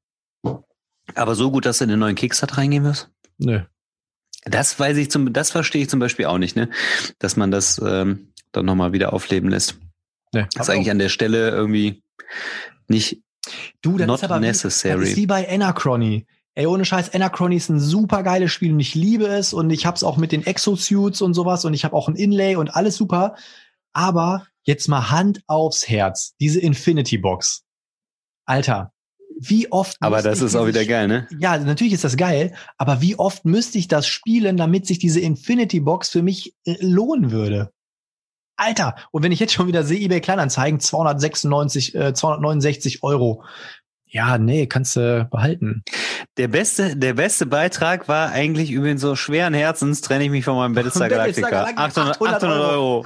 [1.15, 3.11] Aber so gut, dass du in den neuen Kickstart reingehen wirst?
[3.39, 3.63] Nö.
[4.45, 6.69] Das weiß ich zum, das verstehe ich zum Beispiel auch nicht, ne?
[7.19, 9.79] Dass man das ähm, dann nochmal wieder aufleben lässt.
[10.33, 12.03] Nee, das ist eigentlich an der Stelle irgendwie
[12.89, 13.23] nicht
[13.83, 14.97] du, das not ist aber necessary.
[14.97, 16.27] Wie, das ist wie bei Anachrony.
[16.55, 19.87] Ey, ohne Scheiß, Anachrony ist ein super geiles Spiel und ich liebe es und ich
[19.87, 22.97] hab's auch mit den Exosuits und sowas und ich habe auch ein Inlay und alles
[22.97, 23.37] super.
[23.93, 26.35] Aber jetzt mal Hand aufs Herz.
[26.41, 27.63] Diese Infinity Box.
[28.45, 28.93] Alter,
[29.39, 29.97] wie oft.
[30.01, 31.29] Aber das ist auch wieder geil, ne?
[31.39, 32.55] Ja, natürlich ist das geil.
[32.77, 36.77] Aber wie oft müsste ich das spielen, damit sich diese Infinity Box für mich äh,
[36.81, 37.73] lohnen würde?
[38.59, 43.45] Alter, und wenn ich jetzt schon wieder sehe, eBay Kleinanzeigen, 296, äh, 269 Euro.
[44.11, 45.85] Ja, nee, kannst du behalten.
[46.39, 50.57] Der beste, der beste Beitrag war eigentlich übrigens so schweren Herzens trenne ich mich von
[50.57, 51.65] meinem Battlestar Galactica.
[51.77, 53.05] 800, 800 Euro.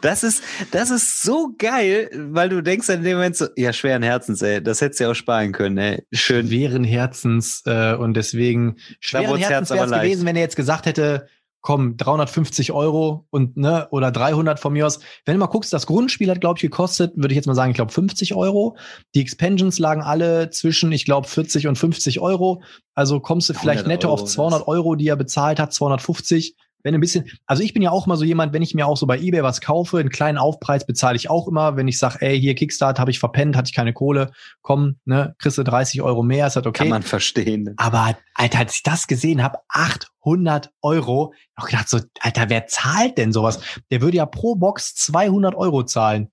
[0.00, 4.02] Das ist, das ist so geil, weil du denkst in dem Moment so, ja, schweren
[4.02, 6.04] Herzens, ey, das hättest du ja auch sparen können, ey.
[6.12, 6.48] Schön.
[6.48, 11.28] Schweren Herzens, äh, und deswegen, schweren Herzens wäre es gewesen, wenn er jetzt gesagt hätte,
[11.60, 15.00] komm, 350 Euro und ne, oder 300 von mir aus.
[15.24, 17.70] Wenn du mal guckst, das Grundspiel hat, glaube ich, gekostet, würde ich jetzt mal sagen,
[17.70, 18.76] ich glaube 50 Euro.
[19.14, 22.62] Die Expansions lagen alle zwischen, ich glaube, 40 und 50 Euro.
[22.94, 26.94] Also kommst du vielleicht netto Euro, auf 200 Euro, die er bezahlt hat, 250 wenn
[26.94, 29.06] ein bisschen, also ich bin ja auch mal so jemand, wenn ich mir auch so
[29.06, 32.40] bei eBay was kaufe, einen kleinen Aufpreis bezahle ich auch immer, wenn ich sage, ey,
[32.40, 34.32] hier Kickstart habe ich verpennt, hatte ich keine Kohle,
[34.62, 36.84] komm, ne, kriegst du 30 Euro mehr, ist halt okay.
[36.84, 37.74] Kann man verstehen.
[37.76, 43.18] Aber, Alter, als ich das gesehen habe, 800 Euro, ich gedacht so, Alter, wer zahlt
[43.18, 43.60] denn sowas?
[43.90, 46.30] Der würde ja pro Box 200 Euro zahlen.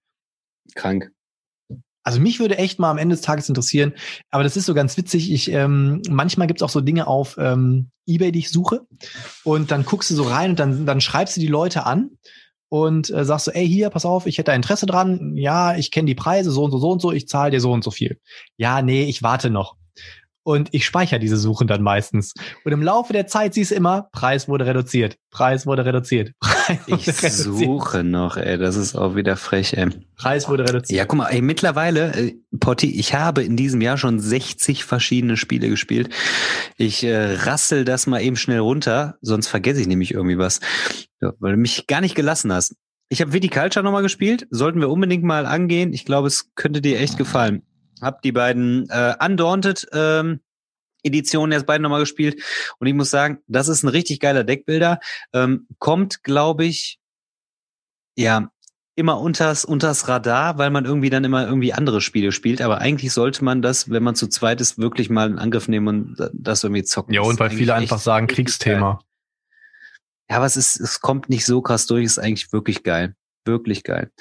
[0.76, 1.11] Krank.
[2.08, 3.94] Also mich würde echt mal am Ende des Tages interessieren,
[4.32, 5.30] aber das ist so ganz witzig.
[5.30, 8.88] Ich ähm, manchmal gibt's auch so Dinge auf ähm, eBay, die ich suche,
[9.44, 12.12] und dann guckst du so rein und dann dann schreibst du die Leute an
[12.70, 15.36] und äh, sagst so, ey hier, pass auf, ich hätte da Interesse dran.
[15.36, 17.74] Ja, ich kenne die Preise so und so so und so, ich zahle dir so
[17.74, 18.22] und so viel.
[18.56, 19.76] Ja, nee, ich warte noch
[20.48, 22.34] und ich speichere diese Suchen dann meistens.
[22.64, 26.32] Und im Laufe der Zeit siehst du immer, Preis wurde reduziert, Preis wurde reduziert.
[26.40, 27.34] Preis wurde ich reduziert.
[27.34, 29.90] suche noch, ey, das ist auch wieder frech, ey.
[30.15, 30.98] Preis wurde reduziert.
[30.98, 35.36] Ja, guck mal, ey, mittlerweile, äh, Potti, ich habe in diesem Jahr schon 60 verschiedene
[35.36, 36.14] Spiele gespielt.
[36.78, 40.61] Ich äh, rassel das mal eben schnell runter, sonst vergesse ich nämlich irgendwie was,
[41.19, 42.74] ja, weil du mich gar nicht gelassen hast.
[43.10, 45.91] Ich habe Viticulture nochmal gespielt, sollten wir unbedingt mal angehen.
[45.91, 47.64] Ich glaube, es könnte dir echt gefallen.
[48.02, 50.41] Hab die beiden äh, Undaunted ähm,
[51.03, 52.41] Editionen jetzt beide nochmal gespielt
[52.80, 54.99] und ich muss sagen, das ist ein richtig geiler Deckbilder.
[55.34, 56.99] Ähm, kommt, glaube ich,
[58.15, 58.52] ja,
[58.95, 62.61] immer unters, unters Radar, weil man irgendwie dann immer irgendwie andere Spiele spielt.
[62.61, 65.88] Aber eigentlich sollte man das, wenn man zu zweit ist, wirklich mal in Angriff nehmen
[65.88, 67.14] und das irgendwie zocken.
[67.14, 68.94] Ja, und weil viele einfach sagen, Kriegsthema.
[68.94, 69.02] Geil.
[70.30, 73.15] Ja, aber es ist, es kommt nicht so krass durch, ist eigentlich wirklich geil
[73.48, 74.11] wirklich geil.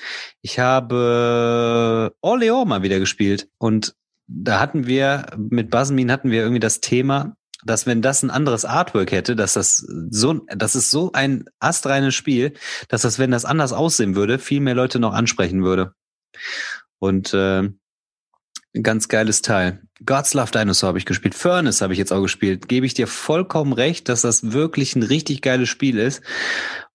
[0.41, 3.95] Ich habe Orléans mal wieder gespielt und
[4.27, 8.65] da hatten wir mit Basmin hatten wir irgendwie das Thema, dass wenn das ein anderes
[8.65, 12.55] Artwork hätte, dass das so, das ist so ein astreines Spiel,
[12.89, 15.93] dass das, wenn das anders aussehen würde, viel mehr Leute noch ansprechen würde.
[16.99, 17.69] Und äh,
[18.77, 19.81] ein ganz geiles Teil.
[20.05, 21.35] God's Love Dinosaur habe ich gespielt.
[21.35, 22.69] Furnace habe ich jetzt auch gespielt.
[22.69, 26.23] Gebe ich dir vollkommen recht, dass das wirklich ein richtig geiles Spiel ist.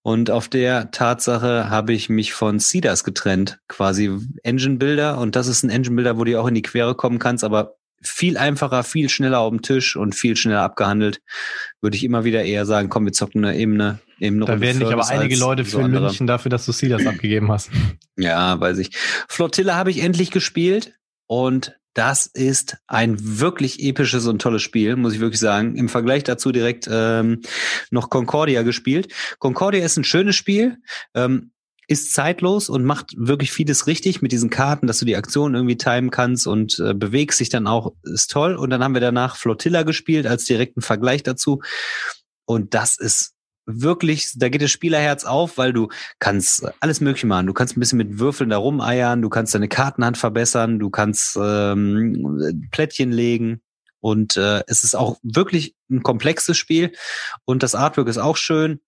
[0.04, 4.12] Und auf der Tatsache habe ich mich von Cedars getrennt, quasi
[4.44, 5.18] Engine Builder.
[5.18, 7.76] Und das ist ein Engine Builder, wo du auch in die Quere kommen kannst, aber
[8.04, 11.22] viel einfacher, viel schneller auf dem Tisch und viel schneller abgehandelt.
[11.82, 14.00] Würde ich immer wieder eher sagen, komm, wir zocken eine Ebene.
[14.20, 17.52] Eben da werden dich aber einige Leute für so München dafür, dass du Seeders abgegeben
[17.52, 17.72] hast.
[18.18, 18.92] Ja, weiß ich.
[19.28, 20.94] Flottille habe ich endlich gespielt
[21.32, 25.78] und das ist ein wirklich episches und tolles Spiel, muss ich wirklich sagen.
[25.78, 27.40] Im Vergleich dazu direkt ähm,
[27.90, 29.14] noch Concordia gespielt.
[29.40, 30.80] Concordia ist ein schönes Spiel.
[31.14, 31.52] Ähm,
[31.88, 35.78] ist zeitlos und macht wirklich vieles richtig mit diesen Karten, dass du die Aktion irgendwie
[35.78, 38.58] timen kannst und äh, bewegst sich dann auch, ist toll.
[38.58, 41.62] Und dann haben wir danach Flotilla gespielt als direkten Vergleich dazu.
[42.44, 43.36] Und das ist
[43.80, 45.90] wirklich, da geht das Spielerherz auf, weil du
[46.20, 47.48] kannst alles Mögliche machen.
[47.48, 51.38] Du kannst ein bisschen mit Würfeln da rumeiern, du kannst deine Kartenhand verbessern, du kannst
[51.42, 53.62] ähm, Plättchen legen.
[54.00, 56.92] Und äh, es ist auch wirklich ein komplexes Spiel
[57.46, 58.80] und das Artwork ist auch schön.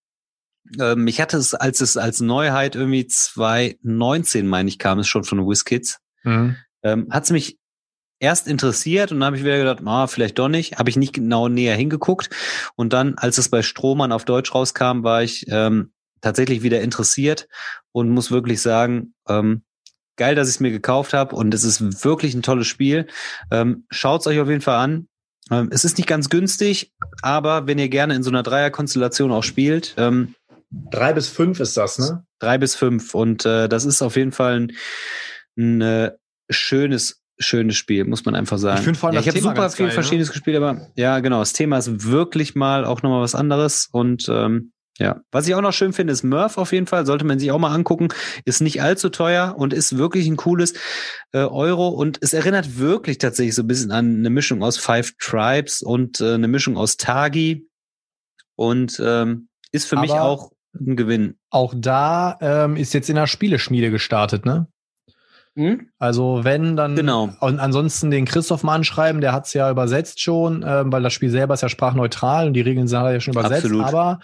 [0.79, 5.23] Ähm, ich hatte es, als es als Neuheit irgendwie 2019, meine ich, kam es schon
[5.23, 5.99] von WizKids.
[6.23, 6.55] Mhm.
[6.81, 7.59] Ähm, hat es mich
[8.19, 10.77] erst interessiert und dann habe ich wieder gedacht, ah, vielleicht doch nicht.
[10.77, 12.29] Habe ich nicht genau näher hingeguckt.
[12.75, 15.91] Und dann, als es bei Strohmann auf Deutsch rauskam, war ich ähm,
[16.21, 17.47] tatsächlich wieder interessiert
[17.91, 19.63] und muss wirklich sagen, ähm,
[20.15, 23.07] geil, dass ich es mir gekauft habe und es ist wirklich ein tolles Spiel.
[23.51, 25.07] Ähm, Schaut es euch auf jeden Fall an.
[25.51, 29.43] Ähm, es ist nicht ganz günstig, aber wenn ihr gerne in so einer Dreierkonstellation auch
[29.43, 30.35] spielt, ähm,
[30.89, 32.25] Drei bis fünf ist das, ne?
[32.39, 33.13] Drei bis fünf.
[33.13, 34.71] Und äh, das ist auf jeden Fall ein,
[35.57, 36.11] ein äh,
[36.49, 38.77] schönes, schönes Spiel, muss man einfach sagen.
[38.77, 39.93] Ich finde vor allem ja, ich habe super viel geil, ne?
[39.93, 40.33] Verschiedenes ne?
[40.33, 41.39] gespielt, aber ja, genau.
[41.39, 43.89] Das Thema ist wirklich mal auch nochmal was anderes.
[43.91, 47.05] Und ähm, ja, was ich auch noch schön finde, ist Murph auf jeden Fall.
[47.05, 48.09] Sollte man sich auch mal angucken.
[48.45, 50.73] Ist nicht allzu teuer und ist wirklich ein cooles
[51.31, 51.89] äh, Euro.
[51.89, 56.21] Und es erinnert wirklich tatsächlich so ein bisschen an eine Mischung aus Five Tribes und
[56.21, 57.67] äh, eine Mischung aus Tagi.
[58.55, 61.39] Und ähm, ist für Aber mich auch ein Gewinn.
[61.49, 64.67] Auch da ähm, ist jetzt in der Spieleschmiede gestartet, ne?
[65.55, 65.89] Hm?
[65.99, 67.29] Also wenn, dann genau.
[67.39, 71.29] und ansonsten den Christoph mal anschreiben, der hat's ja übersetzt schon, ähm, weil das Spiel
[71.29, 73.85] selber ist ja sprachneutral und die Regeln sind ja schon übersetzt, Absolut.
[73.85, 74.19] aber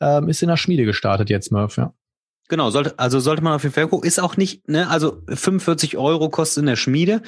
[0.00, 1.92] ähm, ist in der Schmiede gestartet jetzt, Murph, ja.
[2.48, 4.06] Genau, sollte, also sollte man auf jeden Fall gucken.
[4.06, 7.22] Ist auch nicht, ne, also 45 Euro kostet in der Schmiede.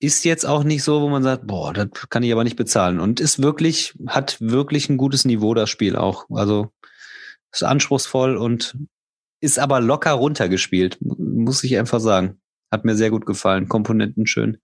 [0.00, 2.98] Ist jetzt auch nicht so, wo man sagt, boah, das kann ich aber nicht bezahlen.
[2.98, 6.26] Und ist wirklich, hat wirklich ein gutes Niveau, das Spiel auch.
[6.30, 6.70] Also
[7.52, 8.76] ist anspruchsvoll und
[9.40, 12.40] ist aber locker runtergespielt, muss ich einfach sagen.
[12.74, 13.68] Hat mir sehr gut gefallen.
[13.68, 14.58] Komponenten schön.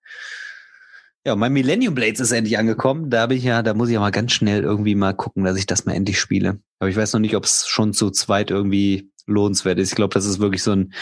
[1.25, 3.09] Ja, mein Millennium Blades ist endlich angekommen.
[3.09, 5.57] Da habe ich ja, da muss ich ja mal ganz schnell irgendwie mal gucken, dass
[5.57, 6.59] ich das mal endlich spiele.
[6.81, 9.91] Aber ich weiß noch nicht, ob es schon zu zweit irgendwie lohnenswert ist.
[9.91, 10.93] Ich glaube, das ist wirklich so ein,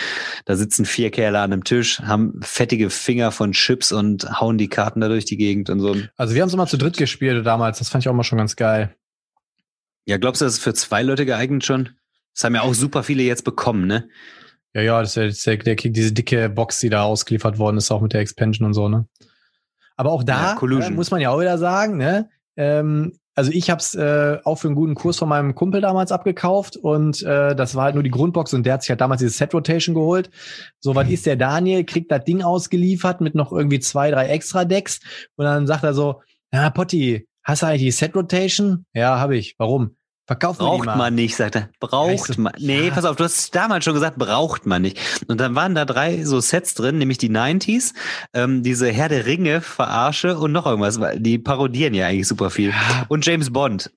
[0.45, 4.69] da sitzen vier Kerle an einem Tisch, haben fettige Finger von Chips und hauen die
[4.69, 5.97] Karten da durch die Gegend und so.
[6.19, 7.79] Also wir haben es immer zu dritt gespielt damals.
[7.79, 8.95] Das fand ich auch mal schon ganz geil.
[10.05, 11.91] Ja, glaubst du, das ist für zwei Leute geeignet schon?
[12.35, 14.09] Das haben ja auch super viele jetzt bekommen, ne?
[14.75, 17.91] Ja, ja, das ist der, der kriegt diese dicke Box, die da ausgeliefert worden ist,
[17.91, 19.07] auch mit der Expansion und so, ne?
[19.97, 22.29] Aber auch da ja, äh, muss man ja auch wieder sagen, ne?
[22.57, 26.11] Ähm, also ich habe es äh, auch für einen guten Kurs von meinem Kumpel damals
[26.11, 29.21] abgekauft und äh, das war halt nur die Grundbox und der hat sich halt damals
[29.21, 30.31] diese Set Rotation geholt.
[30.81, 34.65] So was ist der Daniel, kriegt das Ding ausgeliefert mit noch irgendwie zwei, drei extra
[34.65, 34.99] Decks
[35.37, 36.21] und dann sagt er so,
[36.51, 38.87] na Potti, hast du eigentlich die Set Rotation?
[38.93, 39.55] Ja, habe ich.
[39.57, 39.97] Warum?
[40.29, 41.71] Verkauft braucht man nicht, sagt er.
[41.81, 42.53] Braucht so, man.
[42.59, 42.95] Nee, ja.
[42.95, 44.99] pass auf, du hast damals schon gesagt, braucht man nicht.
[45.27, 47.95] Und dann waren da drei so Sets drin, nämlich die 90s,
[48.35, 51.01] ähm, diese Herr der Ringe verarsche und noch irgendwas.
[51.17, 52.69] Die parodieren ja eigentlich super viel.
[52.69, 53.07] Ja.
[53.09, 53.91] Und James Bond.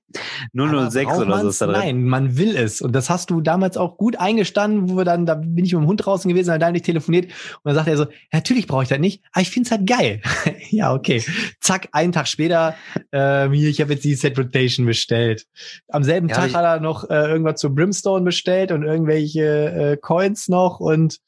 [0.53, 1.75] 006 oder so ist da drin.
[1.75, 2.81] Nein, man will es.
[2.81, 5.81] Und das hast du damals auch gut eingestanden, wo wir dann, da bin ich mit
[5.81, 7.25] dem Hund draußen gewesen, da nicht telefoniert.
[7.25, 7.33] Und
[7.65, 10.21] dann sagt er so, natürlich brauche ich das nicht, aber ich finde es halt geil.
[10.69, 11.23] ja, okay.
[11.59, 12.75] Zack, einen Tag später,
[13.11, 15.45] ähm, hier, ich habe jetzt die Set Rotation bestellt.
[15.89, 19.97] Am selben ja, Tag hat er noch äh, irgendwas zu Brimstone bestellt und irgendwelche äh,
[19.97, 21.19] Coins noch und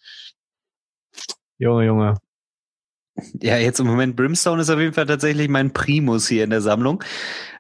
[1.58, 2.16] Junge, Junge.
[3.42, 6.62] Ja, jetzt im Moment Brimstone ist auf jeden Fall tatsächlich mein Primus hier in der
[6.62, 7.04] Sammlung.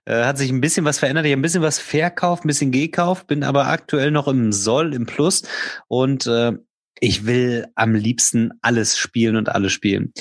[0.05, 1.25] Äh, hat sich ein bisschen was verändert.
[1.25, 4.93] Ich habe ein bisschen was verkauft, ein bisschen gekauft, bin aber aktuell noch im Soll,
[4.93, 5.43] im Plus
[5.87, 6.53] und äh,
[6.99, 10.13] ich will am liebsten alles spielen und alles spielen.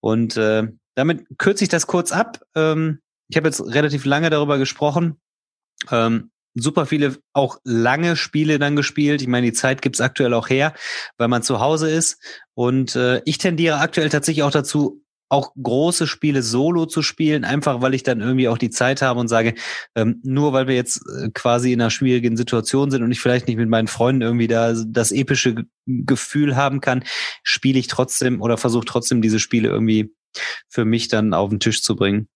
[0.00, 2.40] Und äh, damit kürze ich das kurz ab.
[2.54, 5.20] Ähm, ich habe jetzt relativ lange darüber gesprochen.
[5.90, 9.22] Ähm, super viele auch lange Spiele dann gespielt.
[9.22, 10.74] Ich meine, die Zeit gibt's aktuell auch her,
[11.18, 12.18] weil man zu Hause ist.
[12.54, 17.80] Und äh, ich tendiere aktuell tatsächlich auch dazu, auch große Spiele solo zu spielen, einfach
[17.82, 19.54] weil ich dann irgendwie auch die Zeit habe und sage,
[19.96, 23.48] ähm, nur weil wir jetzt äh, quasi in einer schwierigen Situation sind und ich vielleicht
[23.48, 27.02] nicht mit meinen Freunden irgendwie da das epische Gefühl haben kann,
[27.42, 30.14] spiele ich trotzdem oder versuche trotzdem diese Spiele irgendwie
[30.68, 32.28] für mich dann auf den Tisch zu bringen.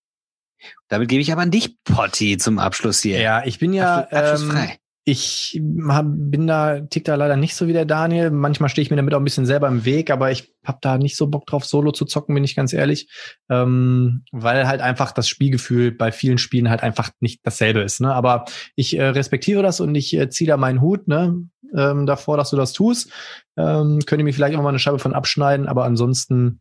[0.88, 3.20] Damit gebe ich aber an dich, Potti, zum Abschluss hier.
[3.20, 4.70] Ja, ich bin ja, Abschluss, ähm,
[5.04, 8.30] ich hab, bin da, tick da leider nicht so wie der Daniel.
[8.30, 10.98] Manchmal stehe ich mir damit auch ein bisschen selber im Weg, aber ich habe da
[10.98, 13.08] nicht so Bock drauf, Solo zu zocken, bin ich ganz ehrlich.
[13.48, 18.00] Ähm, weil halt einfach das Spielgefühl bei vielen Spielen halt einfach nicht dasselbe ist.
[18.00, 18.14] Ne?
[18.14, 18.44] Aber
[18.76, 21.34] ich äh, respektiere das und ich äh, ziehe da meinen Hut ne?
[21.74, 23.10] ähm, davor, dass du das tust.
[23.56, 26.60] Ähm, könnte mir vielleicht auch mal eine Scheibe von abschneiden, aber ansonsten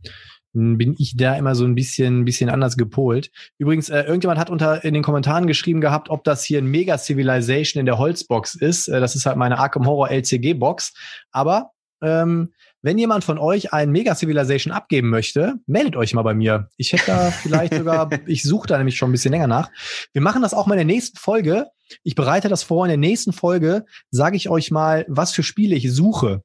[0.54, 3.32] bin ich da immer so ein bisschen, bisschen anders gepolt.
[3.58, 6.98] Übrigens, äh, irgendjemand hat unter in den Kommentaren geschrieben gehabt, ob das hier ein Mega
[6.98, 8.88] Civilization in der Holzbox ist.
[8.88, 10.94] Äh, das ist halt meine Arkham Horror LCG Box.
[11.32, 11.72] Aber
[12.02, 16.70] ähm, wenn jemand von euch ein Mega Civilization abgeben möchte, meldet euch mal bei mir.
[16.78, 19.70] Ich hätte da vielleicht sogar, ich suche da nämlich schon ein bisschen länger nach.
[20.14, 21.68] Wir machen das auch mal in der nächsten Folge.
[22.04, 22.86] Ich bereite das vor.
[22.86, 26.44] In der nächsten Folge sage ich euch mal, was für Spiele ich suche.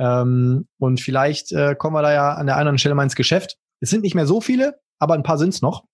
[0.00, 3.04] Ähm, und vielleicht äh, kommen wir da ja an der einen oder anderen Stelle mal
[3.04, 3.58] ins Geschäft.
[3.80, 5.84] Es sind nicht mehr so viele, aber ein paar sind's noch.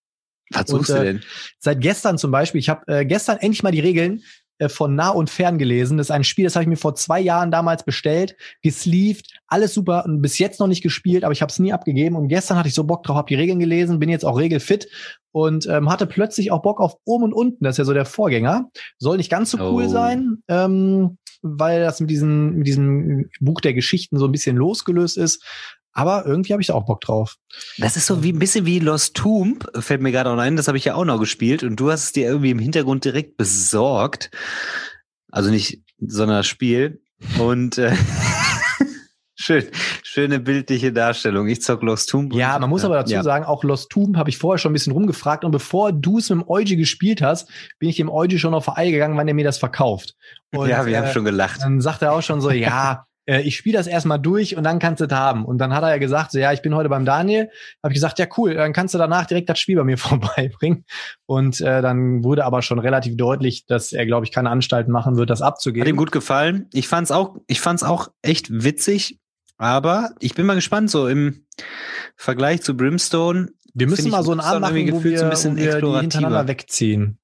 [0.50, 1.22] Was suchst und, du äh, denn?
[1.58, 4.22] Seit gestern zum Beispiel, ich habe äh, gestern endlich mal die Regeln äh,
[4.68, 5.98] von nah und fern gelesen.
[5.98, 9.74] Das ist ein Spiel, das habe ich mir vor zwei Jahren damals bestellt, gesleeved, alles
[9.74, 12.16] super bis jetzt noch nicht gespielt, aber ich habe es nie abgegeben.
[12.16, 14.88] Und gestern hatte ich so Bock drauf, habe die Regeln gelesen, bin jetzt auch regelfit
[15.32, 17.64] und ähm, hatte plötzlich auch Bock auf oben und unten.
[17.64, 18.70] Das ist ja so der Vorgänger.
[18.98, 19.88] Soll nicht ganz so cool Oh.
[19.88, 20.42] sein.
[20.48, 25.44] Ähm, weil das mit diesem, mit diesem Buch der Geschichten so ein bisschen losgelöst ist.
[25.96, 27.36] Aber irgendwie habe ich da auch Bock drauf.
[27.78, 30.54] Das ist so wie ein bisschen wie Lost Tomb, fällt mir gerade auch ein.
[30.54, 33.06] Das habe ich ja auch noch gespielt und du hast es dir irgendwie im Hintergrund
[33.06, 34.30] direkt besorgt.
[35.32, 37.00] Also nicht, sondern das Spiel.
[37.38, 37.96] Und äh,
[39.36, 39.64] schön,
[40.02, 41.48] schöne bildliche Darstellung.
[41.48, 42.34] Ich zock Lost Tomb.
[42.34, 43.22] Ja, man muss aber dazu ja.
[43.22, 46.28] sagen, auch Lost Tomb habe ich vorher schon ein bisschen rumgefragt und bevor du es
[46.28, 47.48] mit dem Eugi gespielt hast,
[47.78, 50.14] bin ich dem Eugi schon auf Ei gegangen, wann er mir das verkauft.
[50.52, 51.62] Und, ja, wir äh, haben schon gelacht.
[51.62, 54.78] Dann sagt er auch schon so, ja, äh, ich spiele das erstmal durch und dann
[54.78, 55.44] kannst du es haben.
[55.44, 57.50] Und dann hat er ja gesagt, so ja, ich bin heute beim Daniel.
[57.82, 60.84] Habe ich gesagt, ja cool, dann kannst du danach direkt das Spiel bei mir vorbeibringen.
[61.26, 65.16] Und äh, dann wurde aber schon relativ deutlich, dass er, glaube ich, keine Anstalten machen
[65.16, 65.88] wird, das Hat abzugeben.
[65.88, 66.68] ihm gut gefallen.
[66.72, 69.18] Ich fand's auch, ich fand's auch echt witzig.
[69.58, 71.46] Aber ich bin mal gespannt, so im
[72.16, 73.48] Vergleich zu Brimstone.
[73.72, 76.46] wir müssen mal so einen Abend machen, wo wir, ein bisschen wo wir die hintereinander
[76.46, 77.18] wegziehen.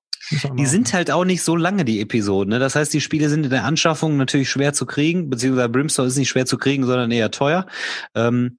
[0.58, 2.50] Die sind halt auch nicht so lange, die Episoden.
[2.50, 2.58] Ne?
[2.58, 6.16] Das heißt, die Spiele sind in der Anschaffung natürlich schwer zu kriegen, beziehungsweise Brimstone ist
[6.16, 7.66] nicht schwer zu kriegen, sondern eher teuer.
[8.14, 8.58] Ähm,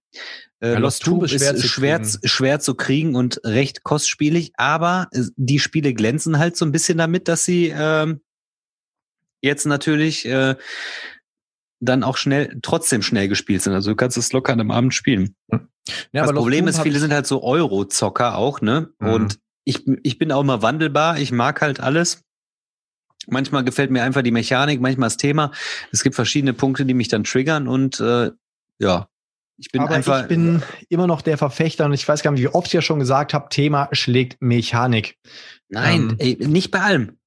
[0.60, 2.28] äh, Ja, Lost Tomb ist schwer, zu schwer, kriegen.
[2.28, 6.98] schwer zu kriegen und recht kostspielig, aber äh, die Spiele glänzen halt so ein bisschen
[6.98, 8.22] damit, dass sie ähm,
[9.42, 10.56] jetzt natürlich äh,
[11.80, 13.74] dann auch schnell, trotzdem schnell gespielt sind.
[13.74, 15.36] Also du kannst es locker an einem Abend spielen.
[15.52, 15.60] Ja,
[16.14, 18.90] das Problem Tomb ist, viele sind halt so Euro-Zocker auch, ne?
[19.00, 19.10] Mhm.
[19.10, 22.22] Und ich, ich bin auch mal wandelbar, ich mag halt alles.
[23.28, 25.52] Manchmal gefällt mir einfach die Mechanik, manchmal das Thema.
[25.92, 28.32] Es gibt verschiedene Punkte, die mich dann triggern und äh,
[28.80, 29.08] ja,
[29.58, 30.22] ich bin aber einfach.
[30.24, 32.82] ich bin immer noch der Verfechter und ich weiß gar nicht, wie oft ich ja
[32.82, 35.18] schon gesagt habe, Thema schlägt Mechanik.
[35.70, 37.18] nein, ähm, ey, nicht bei allem.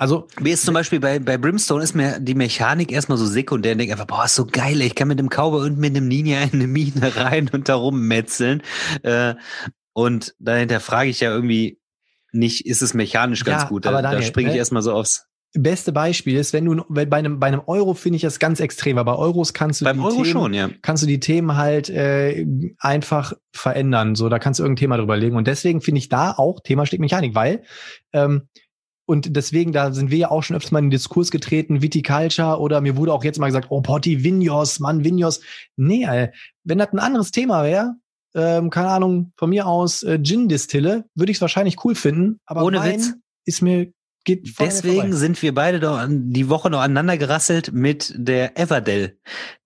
[0.00, 3.72] Also Mir ist zum Beispiel bei, bei Brimstone ist mir die Mechanik erstmal so sekundär
[3.72, 6.08] und denke einfach, boah, ist so geil, ich kann mit dem Cowboy und mit dem
[6.08, 8.62] Ninja in eine Mine rein und da rummetzeln.
[9.02, 9.34] Äh,
[9.92, 11.80] und dahinter frage ich ja irgendwie
[12.32, 13.84] nicht, ist es mechanisch ganz Ja, gut?
[13.84, 14.58] Da, aber da springe ich ne?
[14.58, 15.26] erstmal so aufs.
[15.52, 18.96] beste Beispiel ist, wenn du bei einem bei einem Euro finde ich das ganz extrem,
[18.96, 20.70] aber bei Euros kannst du Beim die Euro Themen, schon, ja.
[20.80, 22.46] kannst du die Themen halt äh,
[22.78, 24.14] einfach verändern.
[24.14, 25.36] So, da kannst du irgendein Thema drüber legen.
[25.36, 27.64] Und deswegen finde ich da auch Thema schlägt Mechanik, weil
[28.14, 28.48] ähm,
[29.10, 32.60] und deswegen, da sind wir ja auch schon öfters mal in den Diskurs getreten, Viticulture
[32.60, 35.40] oder mir wurde auch jetzt mal gesagt, oh Potti, Vinyos, Mann, Vinyos.
[35.74, 36.28] Nee, ey,
[36.62, 37.96] wenn das ein anderes Thema wäre,
[38.36, 42.62] ähm, keine Ahnung, von mir aus äh, Gin-Distille, würde ich es wahrscheinlich cool finden, aber
[42.62, 43.14] Ohne Witz.
[43.46, 43.92] ist mir,
[44.24, 49.18] geht Deswegen sind wir beide doch an, die Woche noch aneinander gerasselt mit der Everdell,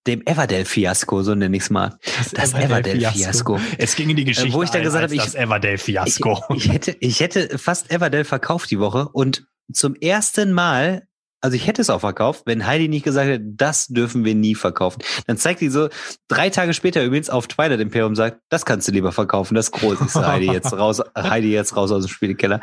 [0.07, 1.99] dem Everdell-Fiasko, so nenne ich's mal.
[2.35, 3.59] Das Everdell-Fiasko.
[3.79, 6.45] Es ging in die Geschichte, Äh, wo ich dann ein gesagt habe, ich- das Everdell-Fiasko.
[6.55, 11.07] Ich, ich, hätte, ich hätte fast Everdell verkauft die Woche und zum ersten Mal,
[11.41, 14.55] also ich hätte es auch verkauft, wenn Heidi nicht gesagt hätte, das dürfen wir nie
[14.55, 15.03] verkaufen.
[15.27, 15.89] Dann zeigt die so
[16.29, 19.67] drei Tage später übrigens auf Twilight Imperium und sagt, das kannst du lieber verkaufen, das
[19.67, 22.61] ist groß, ist Heidi jetzt raus, Heidi jetzt raus aus dem Spielekeller.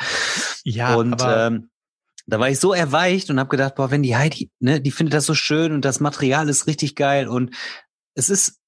[0.63, 1.69] Ja, und aber ähm,
[2.31, 5.13] da war ich so erweicht und habe gedacht, boah, wenn die Heidi, ne, die findet
[5.13, 7.53] das so schön und das Material ist richtig geil und
[8.15, 8.61] es ist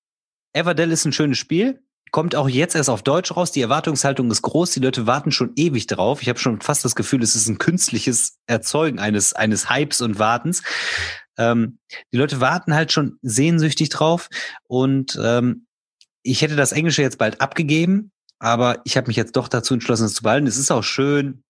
[0.52, 1.82] Everdell ist ein schönes Spiel,
[2.12, 3.54] kommt auch jetzt erst auf Deutsch raus.
[3.54, 6.22] Die Erwartungshaltung ist groß, die Leute warten schon ewig drauf.
[6.22, 10.20] Ich habe schon fast das Gefühl, es ist ein künstliches Erzeugen eines eines Hypes und
[10.20, 10.62] Wartens.
[11.38, 11.80] Ähm,
[12.12, 14.28] die Leute warten halt schon sehnsüchtig drauf
[14.68, 15.68] und ähm,
[16.22, 20.06] ich hätte das Englische jetzt bald abgegeben, aber ich habe mich jetzt doch dazu entschlossen,
[20.06, 20.48] es zu behalten.
[20.48, 21.44] Es ist auch schön,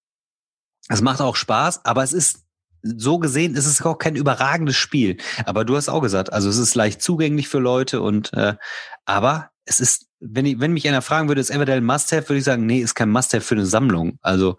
[0.90, 2.44] es macht auch Spaß, aber es ist
[2.82, 5.18] so gesehen, es ist auch kein überragendes Spiel.
[5.46, 8.56] Aber du hast auch gesagt, also es ist leicht zugänglich für Leute und äh,
[9.06, 12.40] aber es ist, wenn ich, wenn mich einer fragen würde, ist Everdell ein Must-have, würde
[12.40, 14.20] ich sagen, nee, ist kein Must-have für eine Sammlung.
[14.22, 14.58] Also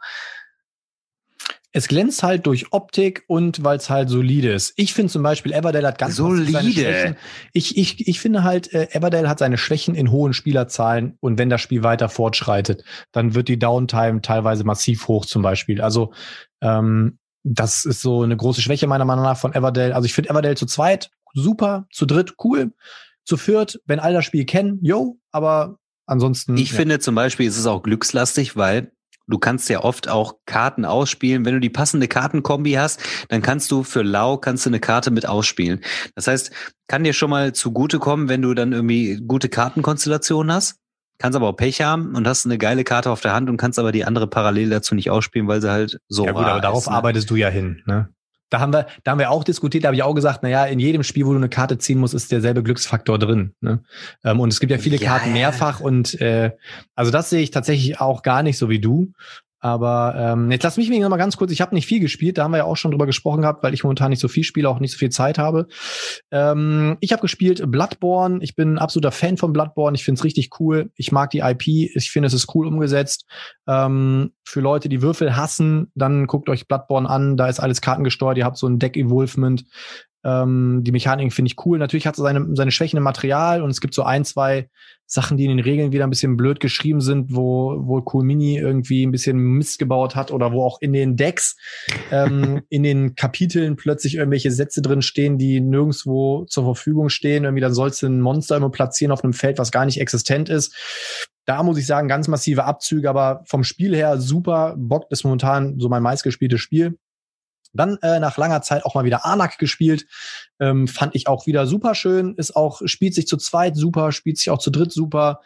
[1.76, 4.74] es glänzt halt durch Optik und weil es halt solide ist.
[4.76, 6.52] Ich finde zum Beispiel, Everdale hat ganz solide.
[6.52, 7.16] Seine Schwächen.
[7.52, 11.50] Ich, ich, ich finde halt, äh, Everdale hat seine Schwächen in hohen Spielerzahlen und wenn
[11.50, 15.82] das Spiel weiter fortschreitet, dann wird die Downtime teilweise massiv hoch zum Beispiel.
[15.82, 16.12] Also
[16.60, 19.96] ähm, das ist so eine große Schwäche meiner Meinung nach von Everdale.
[19.96, 22.72] Also ich finde Everdale zu zweit super, zu dritt cool,
[23.24, 26.56] zu viert, wenn alle das Spiel kennen, yo, aber ansonsten.
[26.56, 26.76] Ich ja.
[26.76, 28.92] finde zum Beispiel ist es auch glückslastig, weil
[29.26, 31.44] du kannst ja oft auch Karten ausspielen.
[31.44, 35.10] Wenn du die passende Kartenkombi hast, dann kannst du für Lau kannst du eine Karte
[35.10, 35.80] mit ausspielen.
[36.14, 36.52] Das heißt,
[36.86, 40.76] kann dir schon mal zugutekommen, wenn du dann irgendwie gute Kartenkonstellationen hast.
[41.18, 43.78] Kannst aber auch Pech haben und hast eine geile Karte auf der Hand und kannst
[43.78, 46.82] aber die andere parallel dazu nicht ausspielen, weil sie halt so Ja gut, aber darauf
[46.82, 46.96] ist, ne?
[46.96, 48.08] arbeitest du ja hin, ne?
[48.54, 50.64] Da haben wir, da haben wir auch diskutiert, da habe ich auch gesagt, na ja,
[50.64, 53.52] in jedem Spiel, wo du eine Karte ziehen musst, ist derselbe Glücksfaktor drin.
[53.60, 53.82] Ne?
[54.22, 56.52] Ähm, und es gibt ja viele ja, Karten mehrfach und äh,
[56.94, 59.12] also das sehe ich tatsächlich auch gar nicht so wie du.
[59.64, 62.44] Aber ähm, jetzt lass mich noch mal ganz kurz, ich habe nicht viel gespielt, da
[62.44, 64.68] haben wir ja auch schon drüber gesprochen gehabt, weil ich momentan nicht so viel spiele,
[64.68, 65.68] auch nicht so viel Zeit habe.
[66.30, 70.24] Ähm, ich habe gespielt Bloodborne, ich bin ein absoluter Fan von Bloodborne, ich finde es
[70.24, 73.24] richtig cool, ich mag die IP, ich finde es ist cool umgesetzt.
[73.66, 78.36] Ähm, für Leute, die Würfel hassen, dann guckt euch Bloodborne an, da ist alles kartengesteuert,
[78.36, 79.64] ihr habt so ein Deck-Evolvement,
[80.24, 81.78] ähm, die Mechanik finde ich cool.
[81.78, 84.68] Natürlich hat es seine, seine Schwächen im Material und es gibt so ein, zwei
[85.06, 88.56] Sachen, die in den Regeln wieder ein bisschen blöd geschrieben sind, wo, wo Cool Mini
[88.56, 91.56] irgendwie ein bisschen Mist gebaut hat oder wo auch in den Decks,
[92.10, 97.44] ähm, in den Kapiteln plötzlich irgendwelche Sätze drin stehen, die nirgendwo zur Verfügung stehen.
[97.44, 100.48] Irgendwie, dann sollst du ein Monster immer platzieren auf einem Feld, was gar nicht existent
[100.48, 100.74] ist.
[101.44, 104.74] Da muss ich sagen, ganz massive Abzüge, aber vom Spiel her super.
[104.78, 106.98] Bock ist momentan so mein meistgespieltes Spiel.
[107.74, 110.06] Dann äh, nach langer Zeit auch mal wieder Anak gespielt.
[110.60, 112.34] Ähm, fand ich auch wieder super schön.
[112.36, 115.40] Ist auch, spielt sich zu zweit super, spielt sich auch zu dritt super.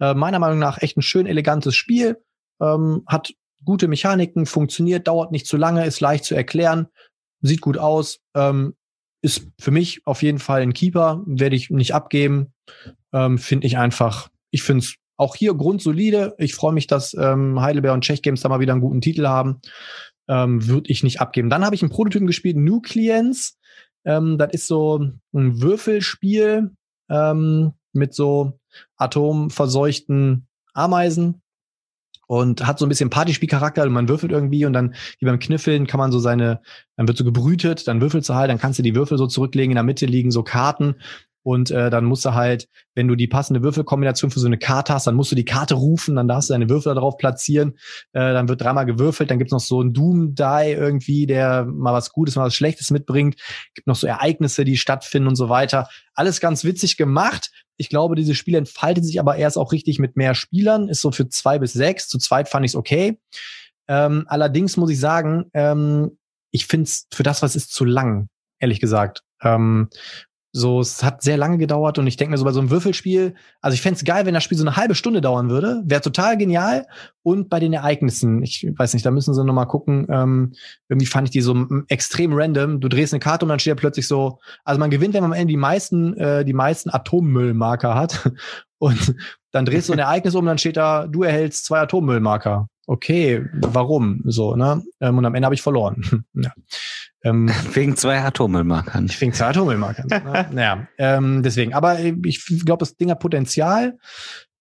[0.00, 2.22] Äh, meiner Meinung nach echt ein schön elegantes Spiel.
[2.60, 3.32] Ähm, hat
[3.64, 6.86] gute Mechaniken, funktioniert, dauert nicht zu lange, ist leicht zu erklären,
[7.40, 8.20] sieht gut aus.
[8.34, 8.74] Ähm,
[9.22, 12.52] ist für mich auf jeden Fall ein Keeper, werde ich nicht abgeben.
[13.12, 16.34] Ähm, finde ich einfach, ich finde es auch hier grundsolide.
[16.38, 19.26] Ich freue mich, dass ähm, Heidelberg und Czech Games da mal wieder einen guten Titel
[19.26, 19.60] haben
[20.28, 21.50] ähm, würde ich nicht abgeben.
[21.50, 23.58] Dann habe ich einen Prototypen gespielt, Nucleans.
[24.04, 24.98] Ähm, das ist so
[25.32, 26.70] ein Würfelspiel
[27.10, 28.58] ähm, mit so
[28.96, 31.42] atomverseuchten Ameisen
[32.26, 33.88] und hat so ein bisschen Partyspielcharakter.
[33.90, 36.62] Man würfelt irgendwie und dann wie beim Kniffeln kann man so seine,
[36.96, 39.72] dann wird so gebrütet, dann würfelst du halt, dann kannst du die Würfel so zurücklegen.
[39.72, 40.96] In der Mitte liegen so Karten
[41.42, 44.94] und äh, dann musst du halt, wenn du die passende Würfelkombination für so eine Karte
[44.94, 47.72] hast, dann musst du die Karte rufen, dann darfst du deine Würfel darauf platzieren,
[48.12, 52.12] äh, dann wird dreimal gewürfelt, dann gibt's noch so einen Doom-Die irgendwie, der mal was
[52.12, 53.36] Gutes, mal was Schlechtes mitbringt,
[53.74, 55.88] gibt noch so Ereignisse, die stattfinden und so weiter.
[56.14, 57.50] Alles ganz witzig gemacht.
[57.76, 61.10] Ich glaube, dieses Spiel entfaltet sich aber erst auch richtig mit mehr Spielern, ist so
[61.10, 62.08] für zwei bis sechs.
[62.08, 63.18] Zu zweit fand ich's okay.
[63.88, 66.18] Ähm, allerdings muss ich sagen, ähm,
[66.52, 68.28] ich find's für das, was ist, zu lang,
[68.60, 69.22] ehrlich gesagt.
[69.42, 69.88] Ähm,
[70.54, 73.34] so, es hat sehr lange gedauert und ich denke mir so bei so einem Würfelspiel,
[73.62, 76.02] also ich fände es geil, wenn das Spiel so eine halbe Stunde dauern würde, wäre
[76.02, 76.86] total genial.
[77.22, 80.52] Und bei den Ereignissen, ich weiß nicht, da müssen sie nochmal gucken, ähm,
[80.90, 82.80] irgendwie fand ich die so extrem random.
[82.80, 85.32] Du drehst eine Karte und dann steht da plötzlich so, also man gewinnt, wenn man
[85.32, 88.30] am Ende die meisten, äh, die meisten Atommüllmarker hat.
[88.78, 89.14] Und
[89.52, 92.66] dann drehst du ein Ereignis um, dann steht da, du erhältst zwei Atommüllmarker.
[92.88, 94.22] Okay, warum?
[94.24, 94.82] So, ne?
[95.00, 96.24] Ähm, und am Ende habe ich verloren.
[96.34, 96.52] ja.
[97.24, 99.08] Ähm, wegen zwei Atommüllmarkern.
[99.18, 100.06] Wegen zwei Atommüllmarkern.
[100.08, 100.48] ne?
[100.52, 101.74] Naja, ähm, deswegen.
[101.74, 103.98] Aber ich glaube, das Ding hat Potenzial.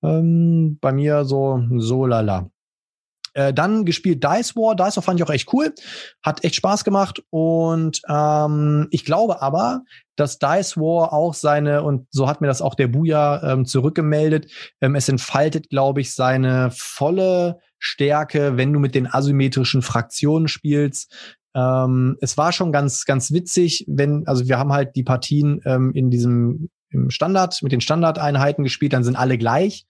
[0.03, 2.49] Ähm, bei mir so, so lala.
[3.33, 4.75] Äh, dann gespielt Dice War.
[4.75, 5.73] Dice War fand ich auch echt cool.
[6.21, 7.23] Hat echt Spaß gemacht.
[7.29, 9.83] Und ähm, ich glaube aber,
[10.15, 14.51] dass Dice War auch seine, und so hat mir das auch der Buja ähm, zurückgemeldet,
[14.81, 21.35] ähm, es entfaltet, glaube ich, seine volle Stärke, wenn du mit den asymmetrischen Fraktionen spielst.
[21.55, 25.91] Ähm, es war schon ganz, ganz witzig, wenn, also wir haben halt die Partien ähm,
[25.93, 29.85] in diesem im Standard, mit den Standardeinheiten gespielt, dann sind alle gleich.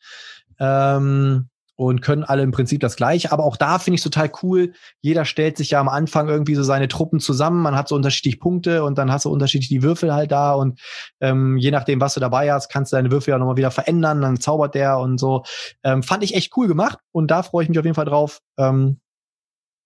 [0.60, 1.50] Ähm,
[1.82, 3.32] und können alle im Prinzip das Gleiche.
[3.32, 4.74] Aber auch da finde ich total cool.
[5.00, 7.64] Jeder stellt sich ja am Anfang irgendwie so seine Truppen zusammen.
[7.64, 10.54] Man hat so unterschiedlich Punkte und dann hast du unterschiedlich die Würfel halt da.
[10.54, 10.80] Und
[11.22, 14.22] ähm, je nachdem, was du dabei hast, kannst du deine Würfel ja nochmal wieder verändern.
[14.22, 15.44] Dann zaubert der und so.
[15.84, 17.00] Ähm, fand ich echt cool gemacht.
[17.12, 18.42] Und da freue ich mich auf jeden Fall drauf.
[18.60, 19.00] Ähm,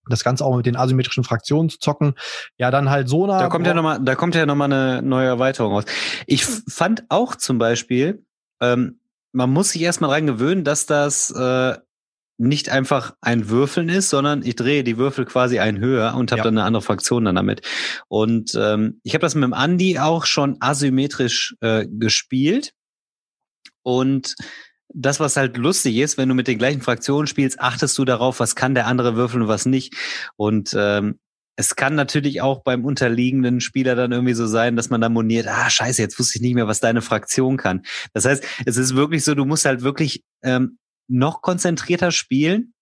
[0.10, 2.16] das Ganze auch mit den asymmetrischen Fraktionen zu zocken.
[2.58, 5.74] Ja, dann halt so Da kommt ja nochmal, da kommt ja nochmal eine neue Erweiterung
[5.74, 5.86] raus.
[6.28, 8.24] Ich fand auch zum Beispiel,
[8.62, 9.00] ähm,
[9.32, 11.76] man muss sich erstmal dran gewöhnen, dass das äh,
[12.38, 16.40] nicht einfach ein Würfeln ist, sondern ich drehe die Würfel quasi ein höher und habe
[16.40, 16.44] ja.
[16.44, 17.62] dann eine andere Fraktion dann damit.
[18.08, 22.74] Und ähm, ich habe das mit dem Andi auch schon asymmetrisch äh, gespielt.
[23.84, 24.36] Und
[24.94, 28.40] das, was halt lustig ist, wenn du mit den gleichen Fraktionen spielst, achtest du darauf,
[28.40, 29.94] was kann der andere würfeln und was nicht.
[30.36, 31.20] Und ähm,
[31.58, 35.48] es kann natürlich auch beim unterliegenden Spieler dann irgendwie so sein, dass man da moniert,
[35.48, 37.84] ah, scheiße, jetzt wusste ich nicht mehr, was deine Fraktion kann.
[38.14, 42.74] Das heißt, es ist wirklich so, du musst halt wirklich ähm, noch konzentrierter spielen,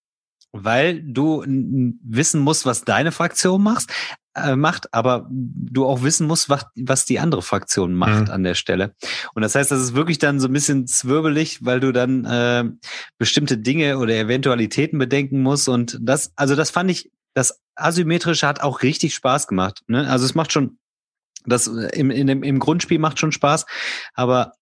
[0.52, 3.92] weil du wissen musst, was deine Fraktion macht,
[4.36, 8.32] äh, macht, aber du auch wissen musst, was, was die andere Fraktion macht mhm.
[8.32, 8.96] an der Stelle.
[9.34, 12.64] Und das heißt, das ist wirklich dann so ein bisschen zwirbelig, weil du dann äh,
[13.18, 15.70] bestimmte Dinge oder Eventualitäten bedenken musst.
[15.70, 19.82] Und das, also das fand ich, das Asymmetrische hat auch richtig Spaß gemacht.
[19.88, 20.08] Ne?
[20.10, 20.78] Also es macht schon,
[21.46, 23.66] das im, in dem, im Grundspiel macht schon Spaß,
[24.14, 24.54] aber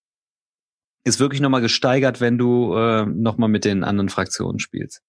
[1.04, 5.02] ist wirklich nochmal gesteigert, wenn du äh, nochmal mit den anderen Fraktionen spielst.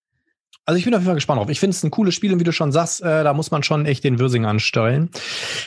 [0.65, 1.49] Also ich bin auf jeden Fall gespannt drauf.
[1.51, 3.63] Ich finde es ein cooles Spiel und wie du schon sagst, äh, da muss man
[3.63, 5.11] schon echt den Würsing ansteuern.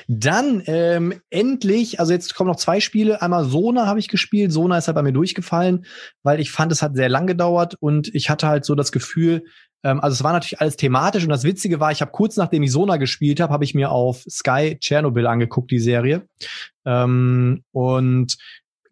[0.08, 3.22] Dann ähm, endlich, also jetzt kommen noch zwei Spiele.
[3.22, 4.54] Einmal Sona habe ich gespielt.
[4.54, 5.86] Sona ist halt bei mir durchgefallen,
[6.24, 9.44] weil ich fand, es hat sehr lang gedauert und ich hatte halt so das Gefühl,
[9.84, 12.64] ähm, also es war natürlich alles thematisch und das Witzige war, ich habe kurz nachdem
[12.64, 16.28] ich Sona gespielt habe, habe ich mir auf Sky Chernobyl angeguckt, die Serie.
[16.86, 18.38] Ähm, und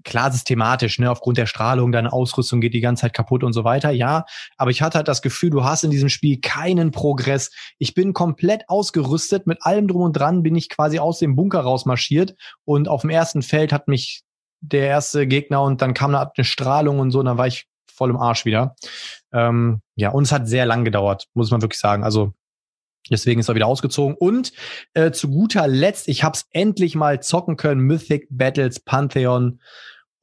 [0.03, 3.63] klar systematisch, ne, aufgrund der Strahlung, deine Ausrüstung geht die ganze Zeit kaputt und so
[3.63, 3.91] weiter.
[3.91, 4.25] Ja,
[4.57, 7.51] aber ich hatte halt das Gefühl, du hast in diesem Spiel keinen Progress.
[7.77, 11.61] Ich bin komplett ausgerüstet, mit allem drum und dran bin ich quasi aus dem Bunker
[11.61, 12.35] rausmarschiert
[12.65, 14.23] und auf dem ersten Feld hat mich
[14.61, 17.67] der erste Gegner und dann kam eine, eine Strahlung und so, und dann war ich
[17.91, 18.75] voll im Arsch wieder.
[19.31, 22.03] Ähm, ja, und es hat sehr lang gedauert, muss man wirklich sagen.
[22.03, 22.33] Also
[23.09, 24.15] Deswegen ist er wieder ausgezogen.
[24.15, 24.53] Und
[24.93, 29.59] äh, zu guter Letzt, ich habe es endlich mal zocken können, Mythic Battles Pantheon.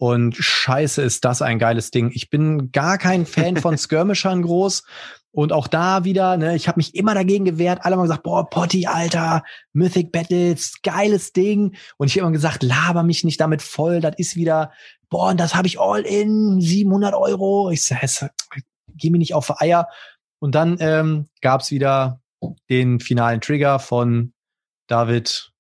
[0.01, 2.11] Und scheiße, ist das ein geiles Ding.
[2.15, 4.83] Ich bin gar kein Fan von Skirmishern groß.
[5.31, 7.81] Und auch da wieder, ne, ich habe mich immer dagegen gewehrt.
[7.83, 9.45] Alle haben gesagt, boah, Potti, Alter,
[9.75, 11.77] Mythic Battles, geiles Ding.
[11.99, 14.01] Und ich habe immer gesagt, laber mich nicht damit voll.
[14.01, 14.73] Das ist wieder,
[15.11, 17.71] boah, und das habe ich all in, 700 Euro.
[17.71, 18.33] Ich sag,
[18.97, 19.87] geh mir nicht auf Eier.
[20.39, 22.23] Und dann ähm, gab wieder
[22.71, 24.33] den finalen Trigger von
[24.87, 25.53] David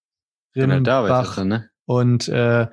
[0.56, 1.36] Rimbach.
[1.36, 1.70] David, ne?
[1.84, 2.68] Und äh,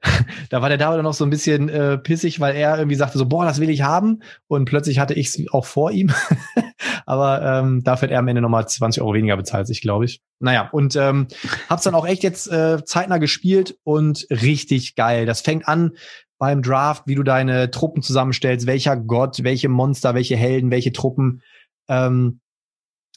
[0.50, 3.26] da war der David noch so ein bisschen äh, pissig, weil er irgendwie sagte so,
[3.26, 4.22] boah, das will ich haben.
[4.46, 6.12] Und plötzlich hatte ich es auch vor ihm.
[7.06, 10.20] Aber ähm, dafür hat er am Ende nochmal 20 Euro weniger bezahlt, sich, glaube ich.
[10.40, 11.26] Naja, und ähm,
[11.68, 15.26] hab's dann auch echt jetzt äh, zeitnah gespielt und richtig geil.
[15.26, 15.92] Das fängt an
[16.38, 21.42] beim Draft, wie du deine Truppen zusammenstellst, welcher Gott, welche Monster, welche Helden, welche Truppen.
[21.88, 22.40] Ähm,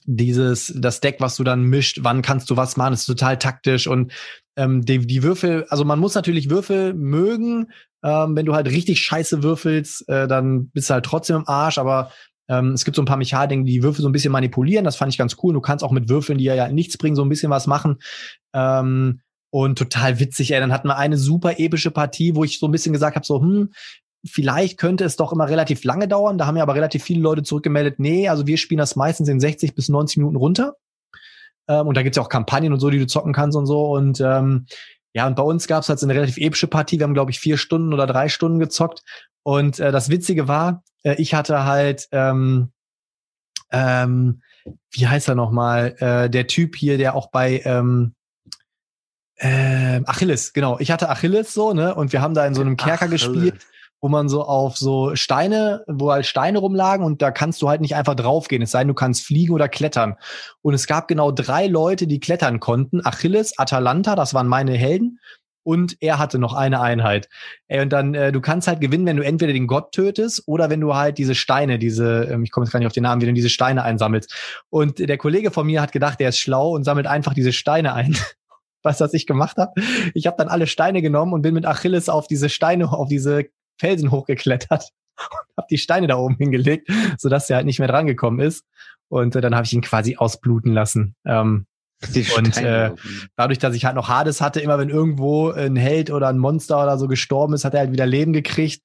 [0.06, 3.88] dieses, das Deck, was du dann mischt, wann kannst du was machen, ist total taktisch
[3.88, 4.12] und
[4.56, 7.68] ähm, die, die Würfel, also man muss natürlich Würfel mögen.
[8.04, 11.78] Ähm, wenn du halt richtig scheiße würfelst, äh, dann bist du halt trotzdem im Arsch,
[11.78, 12.12] aber
[12.50, 14.84] ähm, es gibt so ein paar Mechaniken, die Würfel so ein bisschen manipulieren.
[14.84, 15.54] Das fand ich ganz cool.
[15.54, 17.98] Du kannst auch mit Würfeln, die ja nichts bringen, so ein bisschen was machen.
[18.54, 19.22] Ähm,
[19.54, 20.60] und total witzig, ey.
[20.60, 23.42] Dann hatten wir eine super epische Partie, wo ich so ein bisschen gesagt habe, so,
[23.42, 23.72] hm,
[24.26, 26.38] vielleicht könnte es doch immer relativ lange dauern.
[26.38, 29.40] Da haben ja aber relativ viele Leute zurückgemeldet, nee, also wir spielen das meistens in
[29.40, 30.76] 60 bis 90 Minuten runter.
[31.68, 33.92] Ähm, und da gibt's ja auch Kampagnen und so, die du zocken kannst und so.
[33.92, 34.66] Und ähm,
[35.14, 37.00] ja, und bei uns gab's halt so eine relativ epische Partie.
[37.00, 39.04] Wir haben, glaube ich, vier Stunden oder drei Stunden gezockt.
[39.44, 42.72] Und äh, das Witzige war, äh, ich hatte halt, ähm,
[43.72, 44.42] ähm,
[44.92, 48.14] wie heißt er nochmal, äh, der Typ hier, der auch bei ähm,
[49.36, 50.78] äh, Achilles, genau.
[50.80, 51.96] Ich hatte Achilles so, ne?
[51.96, 53.24] Und wir haben da in so einem Kerker Achilles.
[53.24, 53.66] gespielt
[54.02, 57.82] wo man so auf so Steine, wo halt Steine rumlagen und da kannst du halt
[57.82, 60.16] nicht einfach draufgehen, es sei denn, du kannst fliegen oder klettern.
[60.62, 63.06] Und es gab genau drei Leute, die klettern konnten.
[63.06, 65.20] Achilles, Atalanta, das waren meine Helden.
[65.64, 67.30] Und er hatte noch eine Einheit.
[67.68, 70.72] Ey, und dann, äh, du kannst halt gewinnen, wenn du entweder den Gott tötest oder
[70.72, 73.22] wenn du halt diese Steine, diese, ähm, ich komme jetzt gar nicht auf den Namen,
[73.22, 74.64] wie du diese Steine einsammelst.
[74.72, 77.94] Und der Kollege von mir hat gedacht, der ist schlau und sammelt einfach diese Steine
[77.94, 78.18] ein.
[78.84, 79.80] was was ich gemacht habe.
[80.16, 83.46] Ich habe dann alle Steine genommen und bin mit Achilles auf diese Steine, auf diese
[83.82, 88.40] Felsen hochgeklettert und habe die Steine da oben hingelegt, sodass er halt nicht mehr drangekommen
[88.40, 88.64] ist.
[89.10, 91.16] Und äh, dann habe ich ihn quasi ausbluten lassen.
[91.26, 91.66] Ähm,
[92.38, 92.92] und äh,
[93.36, 96.82] dadurch, dass ich halt noch Hades hatte, immer wenn irgendwo ein Held oder ein Monster
[96.82, 98.82] oder so gestorben ist, hat er halt wieder Leben gekriegt.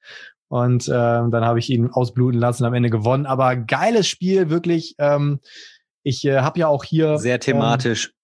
[0.48, 3.27] Und äh, dann habe ich ihn ausbluten lassen, am Ende gewonnen.
[3.27, 4.94] Aber geiles Spiel, wirklich.
[4.98, 5.40] Ähm,
[6.02, 7.18] ich äh, habe ja auch hier.
[7.18, 8.06] Sehr thematisch.
[8.06, 8.15] Ähm,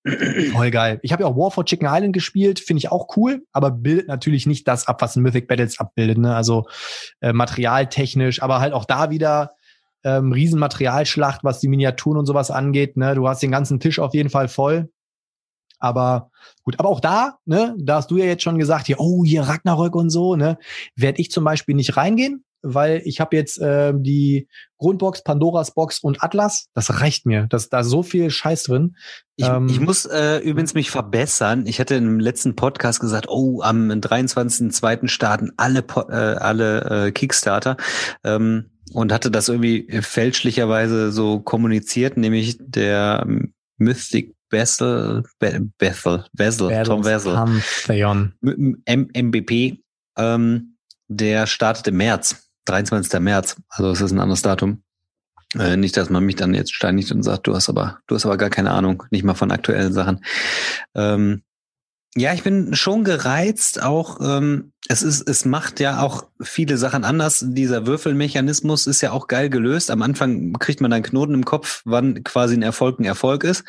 [0.53, 0.99] voll geil.
[1.03, 4.09] Ich habe ja auch War for Chicken Island gespielt, finde ich auch cool, aber bildet
[4.09, 6.19] natürlich nicht das ab, was ein Mythic Battles abbildet.
[6.19, 6.35] Ne?
[6.35, 6.67] Also
[7.21, 9.53] äh, materialtechnisch, aber halt auch da wieder
[10.05, 12.97] ähm, Riesenmaterialschlacht, was die Miniaturen und sowas angeht.
[12.97, 13.15] Ne?
[13.15, 14.91] Du hast den ganzen Tisch auf jeden Fall voll.
[15.79, 16.31] Aber
[16.63, 19.43] gut, aber auch da, ne, da hast du ja jetzt schon gesagt, hier, oh, hier
[19.43, 20.57] Ragnarök und so, ne,
[20.95, 24.49] werde ich zum Beispiel nicht reingehen, weil ich habe jetzt äh, die
[24.79, 26.67] Grundbox, Pandoras Box und Atlas.
[26.75, 27.47] Das reicht mir.
[27.49, 28.97] Das da so viel Scheiß drin.
[29.37, 31.67] Ich, ähm, ich muss äh, übrigens mich verbessern.
[31.67, 35.09] Ich hatte im letzten Podcast gesagt, oh, am 23.02.
[35.09, 37.77] starten alle äh, alle äh, Kickstarter.
[38.25, 43.27] Ähm, und hatte das irgendwie fälschlicherweise so kommuniziert, nämlich der
[43.79, 47.03] Mythic Bessel, Be Bethel, Wessel, Tom.
[48.43, 49.79] M MBP,
[50.17, 50.77] ähm,
[51.09, 53.21] der startet im März, 23.
[53.21, 53.57] März.
[53.69, 54.83] Also es ist ein anderes Datum.
[55.59, 58.25] Äh, nicht, dass man mich dann jetzt steinigt und sagt, du hast aber, du hast
[58.25, 60.25] aber gar keine Ahnung, nicht mal von aktuellen Sachen.
[60.95, 61.43] Ähm,
[62.15, 63.83] ja, ich bin schon gereizt.
[63.83, 67.43] Auch ähm, es ist, es macht ja auch viele Sachen anders.
[67.43, 69.91] Dieser Würfelmechanismus ist ja auch geil gelöst.
[69.91, 73.65] Am Anfang kriegt man dann Knoten im Kopf, wann quasi ein Erfolg ein Erfolg ist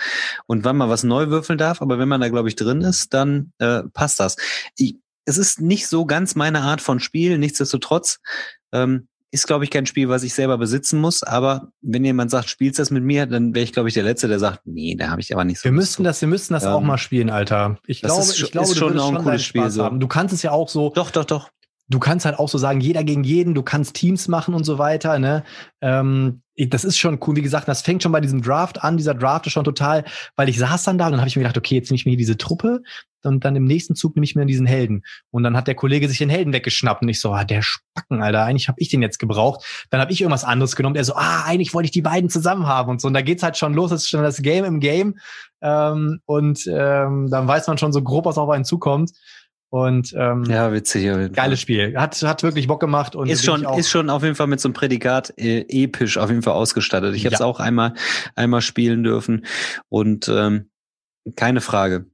[0.45, 1.81] und wann man was neu würfeln darf.
[1.81, 4.35] Aber wenn man da glaube ich drin ist, dann äh, passt das.
[4.75, 7.37] Ich, es ist nicht so ganz meine Art von Spiel.
[7.37, 8.19] Nichtsdestotrotz
[8.73, 11.23] ähm, ist, glaube ich, kein Spiel, was ich selber besitzen muss.
[11.23, 14.27] Aber wenn jemand sagt, spielst das mit mir, dann wäre ich, glaube ich, der Letzte,
[14.27, 15.63] der sagt, nee, da habe ich aber nicht so.
[15.63, 17.79] Wir müssten das, wir müssten das ähm, auch mal spielen, Alter.
[17.87, 19.69] Ich glaube, ist, ich glaube, ist schon auch ein cooles Spiel.
[19.71, 19.89] So.
[19.89, 20.91] Du kannst es ja auch so.
[20.93, 21.49] Doch, doch, doch.
[21.89, 24.77] Du kannst halt auch so sagen, jeder gegen jeden, du kannst Teams machen und so
[24.77, 25.43] weiter, ne?
[25.81, 27.35] Ähm, das ist schon cool.
[27.35, 28.97] Wie gesagt, das fängt schon bei diesem Draft an.
[28.97, 30.05] Dieser Draft ist schon total,
[30.35, 32.05] weil ich saß dann da und dann habe ich mir gedacht, okay, jetzt nehme ich
[32.05, 32.83] mir hier diese Truppe
[33.25, 35.03] und dann im nächsten Zug nehme ich mir diesen Helden.
[35.31, 38.21] Und dann hat der Kollege sich den Helden weggeschnappt und ich so, ah, der Spacken,
[38.21, 39.65] Alter, eigentlich habe ich den jetzt gebraucht.
[39.89, 40.95] Dann habe ich irgendwas anderes genommen.
[40.95, 43.07] Er so, ah, eigentlich wollte ich die beiden zusammen haben und so.
[43.07, 45.17] Und da geht's halt schon los, das ist schon das Game im Game.
[45.61, 49.11] Ähm, und ähm, dann weiß man schon so grob, was auf einen zukommt.
[49.73, 51.33] Und ähm, ja, witzig.
[51.33, 51.97] Geiles Spiel.
[51.97, 54.67] Hat, hat wirklich Bock gemacht und ist schon, ist schon auf jeden Fall mit so
[54.67, 57.15] einem Prädikat äh, episch auf jeden Fall ausgestattet.
[57.15, 57.95] Ich habe es auch einmal,
[58.35, 59.47] einmal spielen dürfen
[59.89, 60.69] und ähm,
[61.35, 62.05] keine Frage.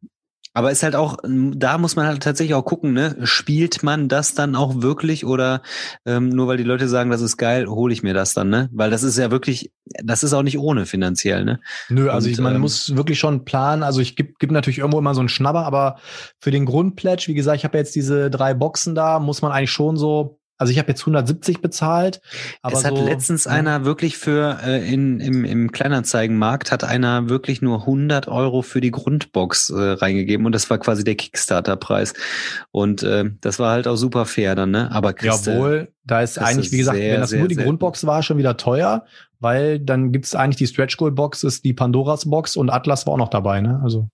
[0.53, 3.15] Aber ist halt auch, da muss man halt tatsächlich auch gucken, ne?
[3.23, 5.61] Spielt man das dann auch wirklich oder
[6.05, 8.67] ähm, nur weil die Leute sagen, das ist geil, hole ich mir das dann, ne?
[8.71, 9.71] Weil das ist ja wirklich,
[10.03, 11.59] das ist auch nicht ohne finanziell, ne?
[11.89, 13.83] Nö, also Und, ich, man ähm, muss wirklich schon planen.
[13.83, 15.97] Also ich gebe gib natürlich irgendwo immer so einen Schnabber, aber
[16.39, 19.71] für den Grundpledge, wie gesagt, ich habe jetzt diese drei Boxen da, muss man eigentlich
[19.71, 22.21] schon so also ich habe jetzt 170 bezahlt.
[22.61, 23.51] Aber es hat so, letztens ja.
[23.51, 28.81] einer wirklich für äh, in, im, im Kleinanzeigenmarkt hat einer wirklich nur 100 Euro für
[28.81, 32.13] die Grundbox äh, reingegeben und das war quasi der Kickstarter-Preis.
[32.71, 34.91] Und äh, das war halt auch super fair dann, ne?
[34.91, 37.55] Aber Christe, Jawohl, da ist eigentlich, wie gesagt, sehr, wenn das nur die.
[37.55, 39.05] Grundbox war, schon wieder teuer,
[39.39, 43.13] weil dann gibt's eigentlich die Stretch Goal Box, ist die Pandoras Box und Atlas war
[43.13, 43.79] auch noch dabei, ne?
[43.81, 44.09] Also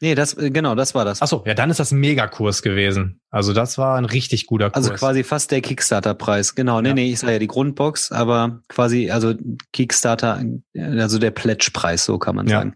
[0.00, 1.22] Nee, das, äh, genau, das war das.
[1.22, 3.20] Ach so, ja, dann ist das Megakurs gewesen.
[3.30, 4.76] Also das war ein richtig guter Kurs.
[4.76, 6.54] Also quasi fast der Kickstarter-Preis.
[6.54, 6.94] Genau, nee, ja.
[6.94, 9.34] nee, ich sage ja die Grundbox, aber quasi, also
[9.72, 10.42] Kickstarter,
[10.76, 12.58] also der Pledge-Preis, so kann man ja.
[12.58, 12.74] sagen.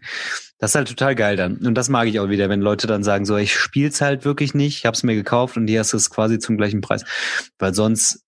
[0.57, 1.57] Das ist halt total geil dann.
[1.57, 4.53] Und das mag ich auch wieder, wenn Leute dann sagen, so, ich spiel's halt wirklich
[4.53, 7.03] nicht, ich hab's mir gekauft und hier hast du es quasi zum gleichen Preis.
[7.59, 8.25] Weil sonst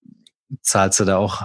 [0.61, 1.43] zahlst du da auch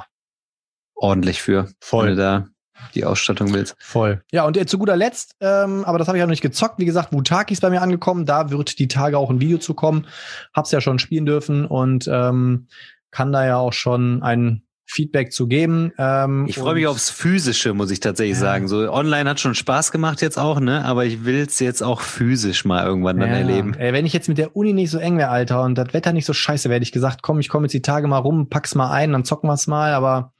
[0.94, 1.70] ordentlich für.
[1.80, 2.16] Voll.
[2.16, 2.48] Da
[2.94, 3.76] die Ausstattung willst.
[3.78, 4.22] Voll.
[4.32, 6.78] Ja, und zu guter Letzt, ähm, aber das habe ich ja noch nicht gezockt.
[6.78, 8.26] Wie gesagt, Wutaki ist bei mir angekommen.
[8.26, 10.06] Da wird die Tage auch ein Video zu kommen.
[10.54, 12.68] Hab's ja schon spielen dürfen und ähm,
[13.10, 15.92] kann da ja auch schon ein Feedback zu geben.
[15.98, 18.40] Ähm, ich freue mich aufs Physische, muss ich tatsächlich ja.
[18.40, 18.68] sagen.
[18.68, 20.82] So online hat schon Spaß gemacht jetzt auch, ne?
[20.84, 23.36] Aber ich will's jetzt auch physisch mal irgendwann dann ja.
[23.36, 23.74] erleben.
[23.74, 26.14] Ey, wenn ich jetzt mit der Uni nicht so eng wäre, Alter, und das Wetter
[26.14, 28.48] nicht so scheiße wäre, hätte ich gesagt, komm, ich komme jetzt die Tage mal rum,
[28.48, 30.32] pack's mal ein, dann zocken wir's mal, aber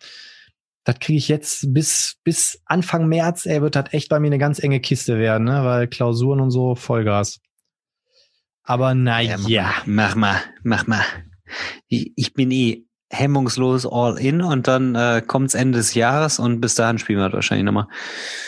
[0.89, 4.39] das kriege ich jetzt bis, bis Anfang März, ey, wird das echt bei mir eine
[4.39, 5.63] ganz enge Kiste werden, ne?
[5.63, 7.41] Weil Klausuren und so Vollgas.
[8.63, 9.37] Aber naja.
[9.47, 11.05] Ja, mach mal, mach mal.
[11.89, 16.63] Ich, ich bin eh hemmungslos all in und dann äh, kommt's Ende des Jahres und
[16.63, 17.89] bis dahin spielen wir wahrscheinlich nochmal.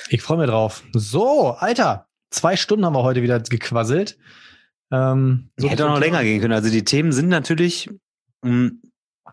[0.09, 0.83] Ich freue mich drauf.
[0.95, 4.17] So, Alter, zwei Stunden haben wir heute wieder gequasselt.
[4.91, 6.55] Ähm, so Hätte auch noch länger gehen können.
[6.55, 7.91] Also die Themen sind natürlich
[8.41, 8.83] mh, mm,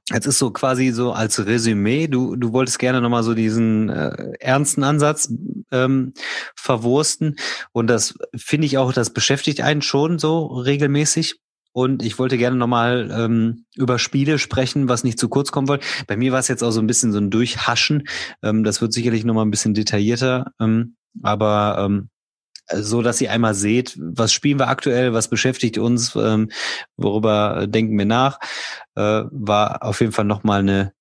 [0.10, 4.34] Jetzt ist so quasi so als Resümee, du, du wolltest gerne nochmal so diesen äh,
[4.40, 5.34] ernsten Ansatz
[5.72, 6.14] ähm,
[6.56, 7.36] verwursten.
[7.74, 11.40] Und das finde ich auch, das beschäftigt einen schon so regelmäßig.
[11.74, 15.86] Und ich wollte gerne nochmal ähm, über Spiele sprechen, was nicht zu kurz kommen wollte.
[16.08, 18.08] Bei mir war es jetzt auch so ein bisschen so ein Durchhaschen.
[18.42, 20.54] Ähm, das wird sicherlich nochmal ein bisschen detaillierter.
[20.60, 22.10] Ähm, aber ähm,
[22.74, 26.50] so dass ihr einmal seht, was spielen wir aktuell, was beschäftigt uns, ähm,
[26.98, 28.40] worüber denken wir nach,
[28.96, 30.94] äh, war auf jeden Fall nochmal eine,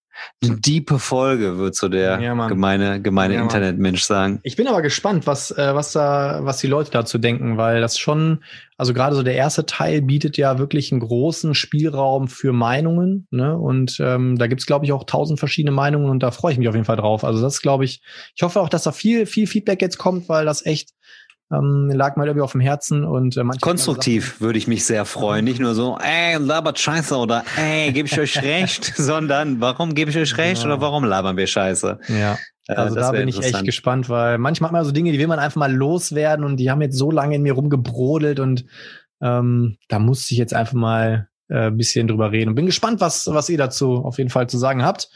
[0.42, 4.40] eine diepe Folge, wird so der ja, gemeine, gemeine ja, Internetmensch sagen.
[4.42, 7.98] Ich bin aber gespannt, was, äh, was da, was die Leute dazu denken, weil das
[7.98, 8.42] schon,
[8.76, 13.56] also gerade so der erste Teil bietet ja wirklich einen großen Spielraum für Meinungen, ne?
[13.56, 16.68] Und ähm, da gibt's, glaube ich, auch tausend verschiedene Meinungen und da freue ich mich
[16.68, 17.24] auf jeden Fall drauf.
[17.24, 18.02] Also das glaube ich,
[18.34, 20.90] ich hoffe auch, dass da viel, viel Feedback jetzt kommt, weil das echt
[21.52, 25.44] ähm, lag mal irgendwie auf dem Herzen und äh, konstruktiv würde ich mich sehr freuen,
[25.44, 30.10] nicht nur so, ey labert Scheiße oder ey gebe ich euch recht, sondern warum gebe
[30.10, 30.66] ich euch recht ja.
[30.68, 32.00] oder warum labern wir Scheiße?
[32.08, 32.38] Ja.
[32.66, 35.28] Äh, also da bin ich echt gespannt, weil manchmal hat man so Dinge, die will
[35.28, 38.64] man einfach mal loswerden und die haben jetzt so lange in mir rumgebrodelt und
[39.20, 43.28] ähm, da musste ich jetzt einfach mal äh, bisschen drüber reden und bin gespannt, was
[43.28, 45.10] was ihr dazu auf jeden Fall zu sagen habt.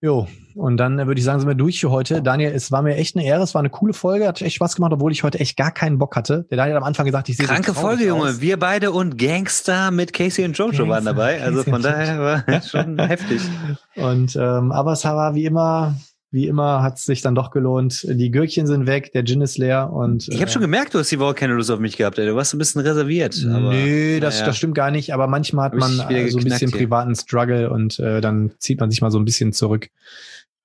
[0.00, 2.22] Jo, und dann äh, würde ich sagen, sind wir durch für heute.
[2.22, 4.76] Daniel, es war mir echt eine Ehre, es war eine coole Folge, hat echt Spaß
[4.76, 6.46] gemacht, obwohl ich heute echt gar keinen Bock hatte.
[6.50, 8.30] Der Daniel hat am Anfang gesagt, ich sehe Kranke so Folge, Junge.
[8.30, 8.40] aus.
[8.40, 11.42] Wir beide und Gangster mit Casey und Jojo Gangster, waren dabei.
[11.42, 13.42] Also Casey von daher war schon heftig.
[13.96, 15.96] Und ähm, aber es war wie immer,
[16.30, 18.06] wie immer hat es sich dann doch gelohnt.
[18.08, 21.10] Die Gürkchen sind weg, der Gin ist leer und Ich habe schon gemerkt, du hast
[21.10, 22.18] die Woche keine Lust auf mich gehabt.
[22.18, 22.26] Ey.
[22.26, 23.42] Du warst ein bisschen reserviert.
[23.50, 24.46] Aber, Nö, das, naja.
[24.46, 25.14] das stimmt gar nicht.
[25.14, 26.78] Aber manchmal hat man äh, so ein bisschen hier.
[26.78, 29.88] privaten Struggle und äh, dann zieht man sich mal so ein bisschen zurück.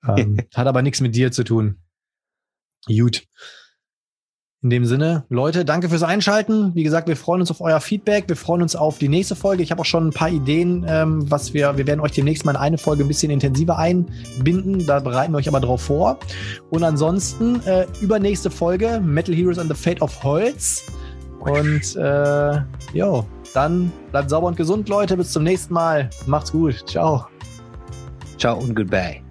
[0.06, 1.78] Ähm, hat aber nichts mit dir zu tun.
[2.86, 3.24] Gut.
[4.64, 6.74] In dem Sinne, Leute, danke fürs Einschalten.
[6.74, 8.30] Wie gesagt, wir freuen uns auf euer Feedback.
[8.30, 9.62] Wir freuen uns auf die nächste Folge.
[9.62, 12.52] Ich habe auch schon ein paar Ideen, ähm, was wir, wir werden euch demnächst mal
[12.52, 14.86] in eine Folge ein bisschen intensiver einbinden.
[14.86, 16.18] Da bereiten wir euch aber drauf vor.
[16.70, 20.84] Und ansonsten, äh, übernächste Folge, Metal Heroes and the Fate of Holz.
[21.42, 22.62] Und äh,
[22.94, 25.18] jo, dann bleibt sauber und gesund, Leute.
[25.18, 26.10] Bis zum nächsten Mal.
[26.26, 26.88] Macht's gut.
[26.88, 27.28] Ciao.
[28.38, 29.23] Ciao und goodbye.